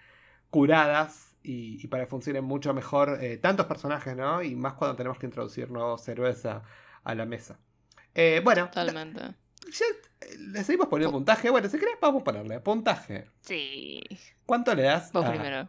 curadas. 0.50 1.30
Y, 1.46 1.86
para 1.88 2.04
que 2.04 2.10
funcionen 2.10 2.46
mucho 2.46 2.74
mejor 2.74 3.18
eh, 3.22 3.38
tantos 3.38 3.66
personajes, 3.66 4.16
¿no? 4.16 4.42
Y 4.42 4.56
más 4.56 4.76
cuando 4.76 4.96
tenemos 4.96 5.20
que 5.20 5.26
introducir 5.26 5.70
nuevos 5.70 6.08
héroes 6.08 6.46
a, 6.46 6.64
la 7.04 7.26
mesa. 7.26 7.60
bueno, 8.44 8.68
Totalmente. 8.68 9.43
¿Le 10.40 10.64
seguimos 10.64 10.88
poniendo 10.88 11.12
puntaje? 11.12 11.50
Bueno, 11.50 11.68
si 11.70 11.78
querés, 11.78 11.96
vamos 12.02 12.22
a 12.22 12.24
ponerle 12.24 12.60
puntaje. 12.60 13.30
Sí. 13.42 14.02
¿Cuánto 14.46 14.74
le 14.76 14.84
das? 14.84 15.12
Vos 15.12 15.30
primero. 15.30 15.68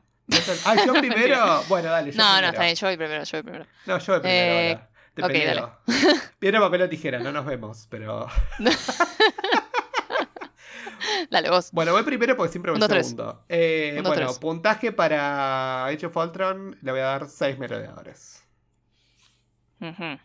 Ah, 0.65 0.77
yo 0.87 0.93
primero. 0.95 1.63
bueno, 1.69 1.91
dale. 1.91 2.13
Yo 2.13 2.19
no, 2.19 2.41
no, 2.41 2.49
está 2.49 2.63
bien, 2.63 2.77
yo 2.77 2.87
voy 2.87 2.97
primero, 2.97 3.25
yo 3.25 3.39
voy 3.39 3.43
primero. 3.43 3.67
No, 3.87 3.99
yo 3.99 4.13
voy 4.13 4.23
primero. 4.23 4.55
Eh, 4.55 4.81
Te 5.15 5.25
okay, 5.25 5.45
dale. 5.45 5.63
Piedra, 6.39 6.61
papel 6.61 6.83
o 6.83 6.89
tijera, 6.89 7.19
no 7.19 7.33
nos 7.33 7.45
vemos, 7.45 7.87
pero. 7.91 8.27
dale, 11.31 11.51
vos. 11.51 11.71
Bueno, 11.73 11.93
voy 11.93 12.03
primero 12.03 12.37
porque 12.37 12.53
siempre 12.53 12.73
voy 12.73 12.81
segundo. 12.81 13.45
Eh, 13.49 14.01
bueno, 14.05 14.33
puntaje 14.41 14.93
para 14.93 15.87
Age 15.87 16.07
of 16.07 16.17
Ultron 16.17 16.77
le 16.81 16.91
voy 16.91 17.01
a 17.01 17.05
dar 17.05 17.29
6 17.29 17.59
merodeadores. 17.59 18.43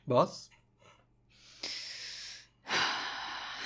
¿Vos? 0.06 0.50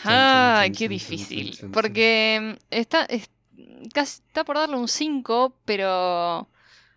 Ay, 0.03 0.71
qué 0.71 0.87
difícil. 0.87 1.57
Porque 1.71 2.57
está, 2.69 3.05
está 3.05 4.43
por 4.43 4.57
darle 4.57 4.77
un 4.77 4.87
5, 4.87 5.55
pero... 5.65 6.47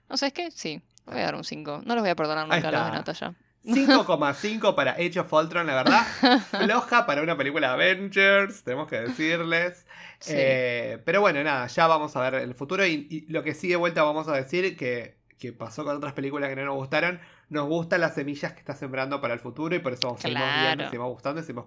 ¿No 0.08 0.16
sabes 0.16 0.32
qué? 0.32 0.50
Sí, 0.50 0.80
voy 1.04 1.18
a 1.18 1.24
dar 1.24 1.34
un 1.34 1.44
5. 1.44 1.82
No 1.84 1.94
los 1.94 2.02
voy 2.02 2.10
a 2.10 2.16
perdonar 2.16 2.46
nunca 2.46 2.68
a 2.68 2.72
los 2.72 2.84
de 2.84 2.90
Natalia. 2.92 3.34
5,5 3.64 4.74
para 4.76 4.92
Age 4.92 5.18
of 5.18 5.32
Ultron, 5.32 5.66
la 5.66 5.74
verdad. 5.74 6.02
Floja 6.64 7.06
para 7.06 7.22
una 7.22 7.36
película 7.36 7.68
de 7.68 7.72
Avengers, 7.74 8.62
tenemos 8.62 8.88
que 8.88 9.00
decirles. 9.00 9.86
Eh, 10.28 10.98
pero 11.04 11.20
bueno, 11.20 11.42
nada, 11.42 11.66
ya 11.66 11.86
vamos 11.86 12.14
a 12.16 12.20
ver 12.20 12.42
el 12.42 12.54
futuro. 12.54 12.86
Y, 12.86 13.26
lo 13.28 13.42
que 13.42 13.54
sí 13.54 13.68
de 13.68 13.76
vuelta 13.76 14.02
vamos 14.02 14.28
a 14.28 14.32
decir 14.32 14.76
que, 14.76 15.18
que, 15.38 15.52
pasó 15.52 15.84
con 15.84 15.96
otras 15.96 16.12
películas 16.12 16.48
que 16.48 16.56
no 16.56 16.64
nos 16.64 16.76
gustaron. 16.76 17.20
Nos 17.48 17.68
gustan 17.68 18.00
las 18.00 18.14
semillas 18.14 18.52
que 18.52 18.60
está 18.60 18.74
sembrando 18.74 19.20
para 19.20 19.34
el 19.34 19.40
futuro 19.40 19.74
y 19.74 19.80
por 19.80 19.92
eso 19.92 20.08
vamos 20.08 20.22
seguimos 20.22 20.48
viendo, 20.62 20.84
seguimos 20.84 21.08
gustando 21.08 21.40
y 21.40 21.44
seguimos 21.44 21.66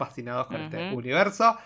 fascinados 0.00 0.46
con 0.46 0.62
este 0.62 0.92
universo. 0.94 1.58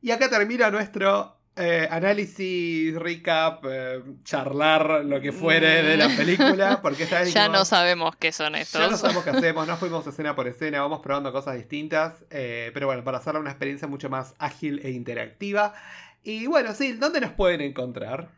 Y 0.00 0.10
acá 0.10 0.30
termina 0.30 0.70
nuestro 0.70 1.36
eh, 1.56 1.88
análisis, 1.90 2.94
recap, 2.96 3.64
eh, 3.68 4.02
charlar, 4.24 5.04
lo 5.04 5.20
que 5.20 5.32
fuere 5.32 5.82
de 5.82 5.96
la 5.96 6.08
película. 6.08 6.80
Porque 6.82 7.02
esta 7.04 7.24
ya 7.24 7.48
no 7.48 7.64
sabemos 7.64 8.16
qué 8.16 8.32
son 8.32 8.54
estos. 8.54 8.80
Ya 8.80 8.88
no 8.88 8.96
sabemos 8.96 9.24
qué 9.24 9.30
hacemos, 9.30 9.66
no 9.66 9.76
fuimos 9.76 10.06
escena 10.06 10.34
por 10.34 10.46
escena, 10.48 10.80
vamos 10.80 11.00
probando 11.00 11.32
cosas 11.32 11.56
distintas. 11.56 12.24
Eh, 12.30 12.70
pero 12.74 12.86
bueno, 12.86 13.04
para 13.04 13.18
hacerla 13.18 13.40
una 13.40 13.50
experiencia 13.50 13.88
mucho 13.88 14.10
más 14.10 14.34
ágil 14.38 14.80
e 14.84 14.90
interactiva. 14.90 15.74
Y 16.22 16.46
bueno, 16.46 16.74
sí, 16.74 16.92
¿dónde 16.92 17.20
nos 17.20 17.32
pueden 17.32 17.60
encontrar? 17.60 18.28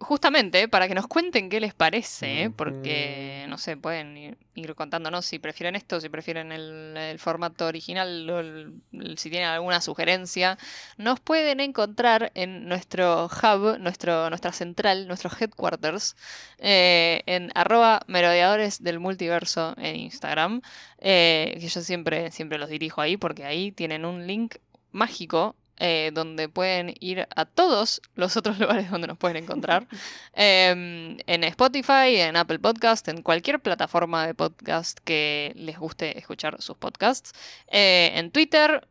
Justamente 0.00 0.66
para 0.66 0.88
que 0.88 0.94
nos 0.94 1.06
cuenten 1.06 1.50
qué 1.50 1.60
les 1.60 1.74
parece, 1.74 2.50
porque, 2.56 3.44
no 3.48 3.58
sé, 3.58 3.76
pueden 3.76 4.16
ir, 4.54 4.74
contándonos 4.74 5.26
si 5.26 5.38
prefieren 5.38 5.76
esto, 5.76 6.00
si 6.00 6.08
prefieren 6.08 6.52
el, 6.52 7.18
formato 7.18 7.66
original 7.66 8.30
o 8.30 9.16
si 9.16 9.30
tienen 9.30 9.48
alguna 9.48 9.80
sugerencia. 9.80 10.58
Nos 10.96 11.20
pueden 11.20 11.60
encontrar 11.60 12.32
en 12.34 12.66
nuestro 12.66 13.26
hub, 13.26 13.78
nuestro, 13.78 14.30
nuestra 14.30 14.52
central, 14.52 15.06
nuestros 15.06 15.40
headquarters, 15.40 16.16
eh, 16.58 17.22
en 17.26 17.50
arroba 17.54 18.00
merodeadores 18.06 18.82
del 18.82 19.00
multiverso 19.00 19.74
en 19.76 19.96
Instagram, 19.96 20.62
eh, 20.98 21.58
que 21.60 21.68
yo 21.68 21.80
siempre, 21.82 22.30
siempre 22.30 22.58
los 22.58 22.70
dirijo 22.70 23.00
ahí 23.00 23.16
porque 23.16 23.44
ahí 23.44 23.70
tienen 23.70 24.04
un 24.04 24.26
link 24.26 24.56
mágico 24.92 25.56
eh, 25.82 26.10
donde 26.12 26.50
pueden 26.50 26.92
ir 27.00 27.26
a 27.34 27.46
todos 27.46 28.02
los 28.14 28.36
otros 28.36 28.58
lugares 28.60 28.90
donde 28.90 29.08
nos 29.08 29.16
pueden 29.16 29.38
encontrar. 29.38 29.86
Em, 30.34 31.16
en 31.26 31.44
Spotify, 31.44 32.16
en 32.16 32.36
Apple 32.36 32.58
Podcast, 32.58 33.08
en 33.08 33.22
cualquier 33.22 33.60
plataforma 33.60 34.26
de 34.26 34.34
podcast 34.34 34.98
que 35.02 35.52
les 35.56 35.78
guste 35.78 36.18
escuchar 36.18 36.60
sus 36.60 36.76
podcasts. 36.76 37.32
Eh, 37.66 38.12
en 38.14 38.30
Twitter, 38.30 38.86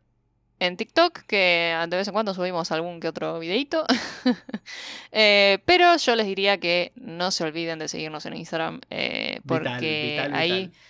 en 0.58 0.76
TikTok, 0.76 1.20
que 1.26 1.76
de 1.88 1.96
vez 1.96 2.08
en 2.08 2.12
cuando 2.12 2.34
subimos 2.34 2.72
algún 2.72 2.98
que 3.00 3.08
otro 3.08 3.38
videito. 3.38 3.86
Eh, 5.12 5.58
pero 5.64 5.96
yo 5.96 6.14
les 6.14 6.26
diría 6.26 6.58
que 6.58 6.92
no 6.94 7.32
se 7.32 7.42
olviden 7.42 7.80
de 7.80 7.88
seguirnos 7.88 8.26
en 8.26 8.36
Instagram, 8.36 8.80
porque 9.46 10.28
ahí... 10.32 10.66
Vital, 10.66 10.89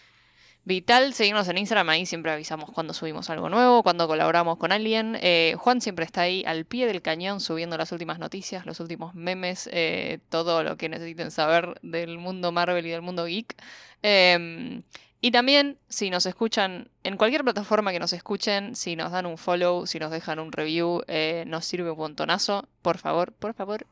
seguirnos 1.13 1.49
en 1.49 1.59
Instagram, 1.59 1.89
ahí 1.89 2.07
siempre 2.07 2.33
avisamos 2.33 2.71
cuando 2.71 2.93
subimos 2.93 3.31
algo 3.31 3.49
nuevo, 3.49 3.83
cuando 3.83 4.07
colaboramos 4.07 4.59
con 4.59 4.73
alguien. 4.73 5.17
Eh, 5.21 5.55
Juan 5.59 5.81
siempre 5.81 6.05
está 6.05 6.23
ahí 6.23 6.45
al 6.47 6.65
pie 6.65 6.87
del 6.87 7.03
cañón 7.03 7.41
subiendo 7.41 7.77
las 7.77 7.93
últimas 7.93 8.19
noticias, 8.19 8.67
los 8.67 8.81
últimos 8.81 9.15
memes, 9.15 9.69
eh, 9.73 10.19
todo 10.29 10.63
lo 10.63 10.77
que 10.77 10.89
necesiten 10.89 11.31
saber 11.31 11.79
del 11.83 12.19
mundo 12.19 12.53
Marvel 12.53 12.87
y 12.87 12.91
del 12.91 13.03
mundo 13.03 13.25
geek. 13.25 13.57
Em, 14.03 14.83
y 15.23 15.33
también, 15.33 15.77
si 15.89 16.09
nos 16.09 16.25
escuchan, 16.25 16.89
en 17.05 17.19
cualquier 17.19 17.45
plataforma 17.45 17.93
que 17.93 17.99
nos 17.99 18.13
escuchen, 18.15 18.75
si 18.75 18.97
nos 18.97 19.13
dan 19.13 19.27
un 19.27 19.37
follow, 19.37 19.87
si 19.87 19.99
nos 19.99 20.11
dejan 20.11 20.39
un 20.39 20.51
review, 20.51 21.03
eh, 21.09 21.45
nos 21.47 21.67
sirve 21.67 21.91
un 21.91 21.99
montonazo. 21.99 22.67
Por 22.81 22.97
favor, 22.97 23.33
por 23.33 23.53
favor. 23.53 23.87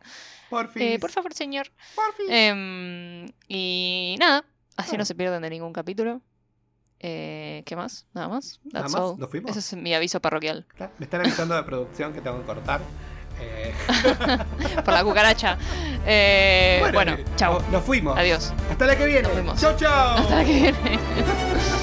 Por, 0.49 0.71
por 1.01 1.11
favor, 1.11 1.35
señor. 1.35 1.71
Por 1.95 2.15
fin. 2.15 2.27
Em, 2.31 3.27
y 3.47 4.17
nada, 4.19 4.45
así 4.77 4.97
no 4.97 5.05
se 5.05 5.15
pierden 5.15 5.43
de 5.43 5.51
ningún 5.51 5.75
capítulo. 5.75 6.23
Eh, 7.01 7.63
¿Qué 7.65 7.77
más? 7.77 8.07
Nada 8.13 8.29
más. 8.29 8.61
Nada 8.73 8.89
más. 8.89 9.19
¿Nos 9.19 9.31
fuimos? 9.31 9.51
Ese 9.51 9.61
es 9.61 9.83
mi 9.83 9.95
aviso 9.95 10.21
parroquial. 10.21 10.67
Me 10.99 11.05
están 11.05 11.21
avisando 11.21 11.55
de 11.55 11.63
producción 11.63 12.13
que 12.13 12.21
tengo 12.21 12.41
que 12.41 12.47
cortar. 12.47 12.81
Eh... 13.41 13.73
Por 14.85 14.95
la 14.95 15.05
cucaracha. 15.05 15.59
Eh, 16.07 16.79
bueno, 16.81 17.13
bueno 17.13 17.17
chao. 17.37 17.63
Nos 17.71 17.85
fuimos. 17.85 18.19
Adiós. 18.19 18.53
Hasta 18.71 18.87
la 18.87 18.97
que 18.97 19.07
viene. 19.07 19.29
Nos. 19.43 19.61
Chao, 19.61 19.77
chao. 19.77 20.19
Hasta 20.19 20.37
la 20.37 20.45
que 20.45 20.53
viene. 20.53 20.99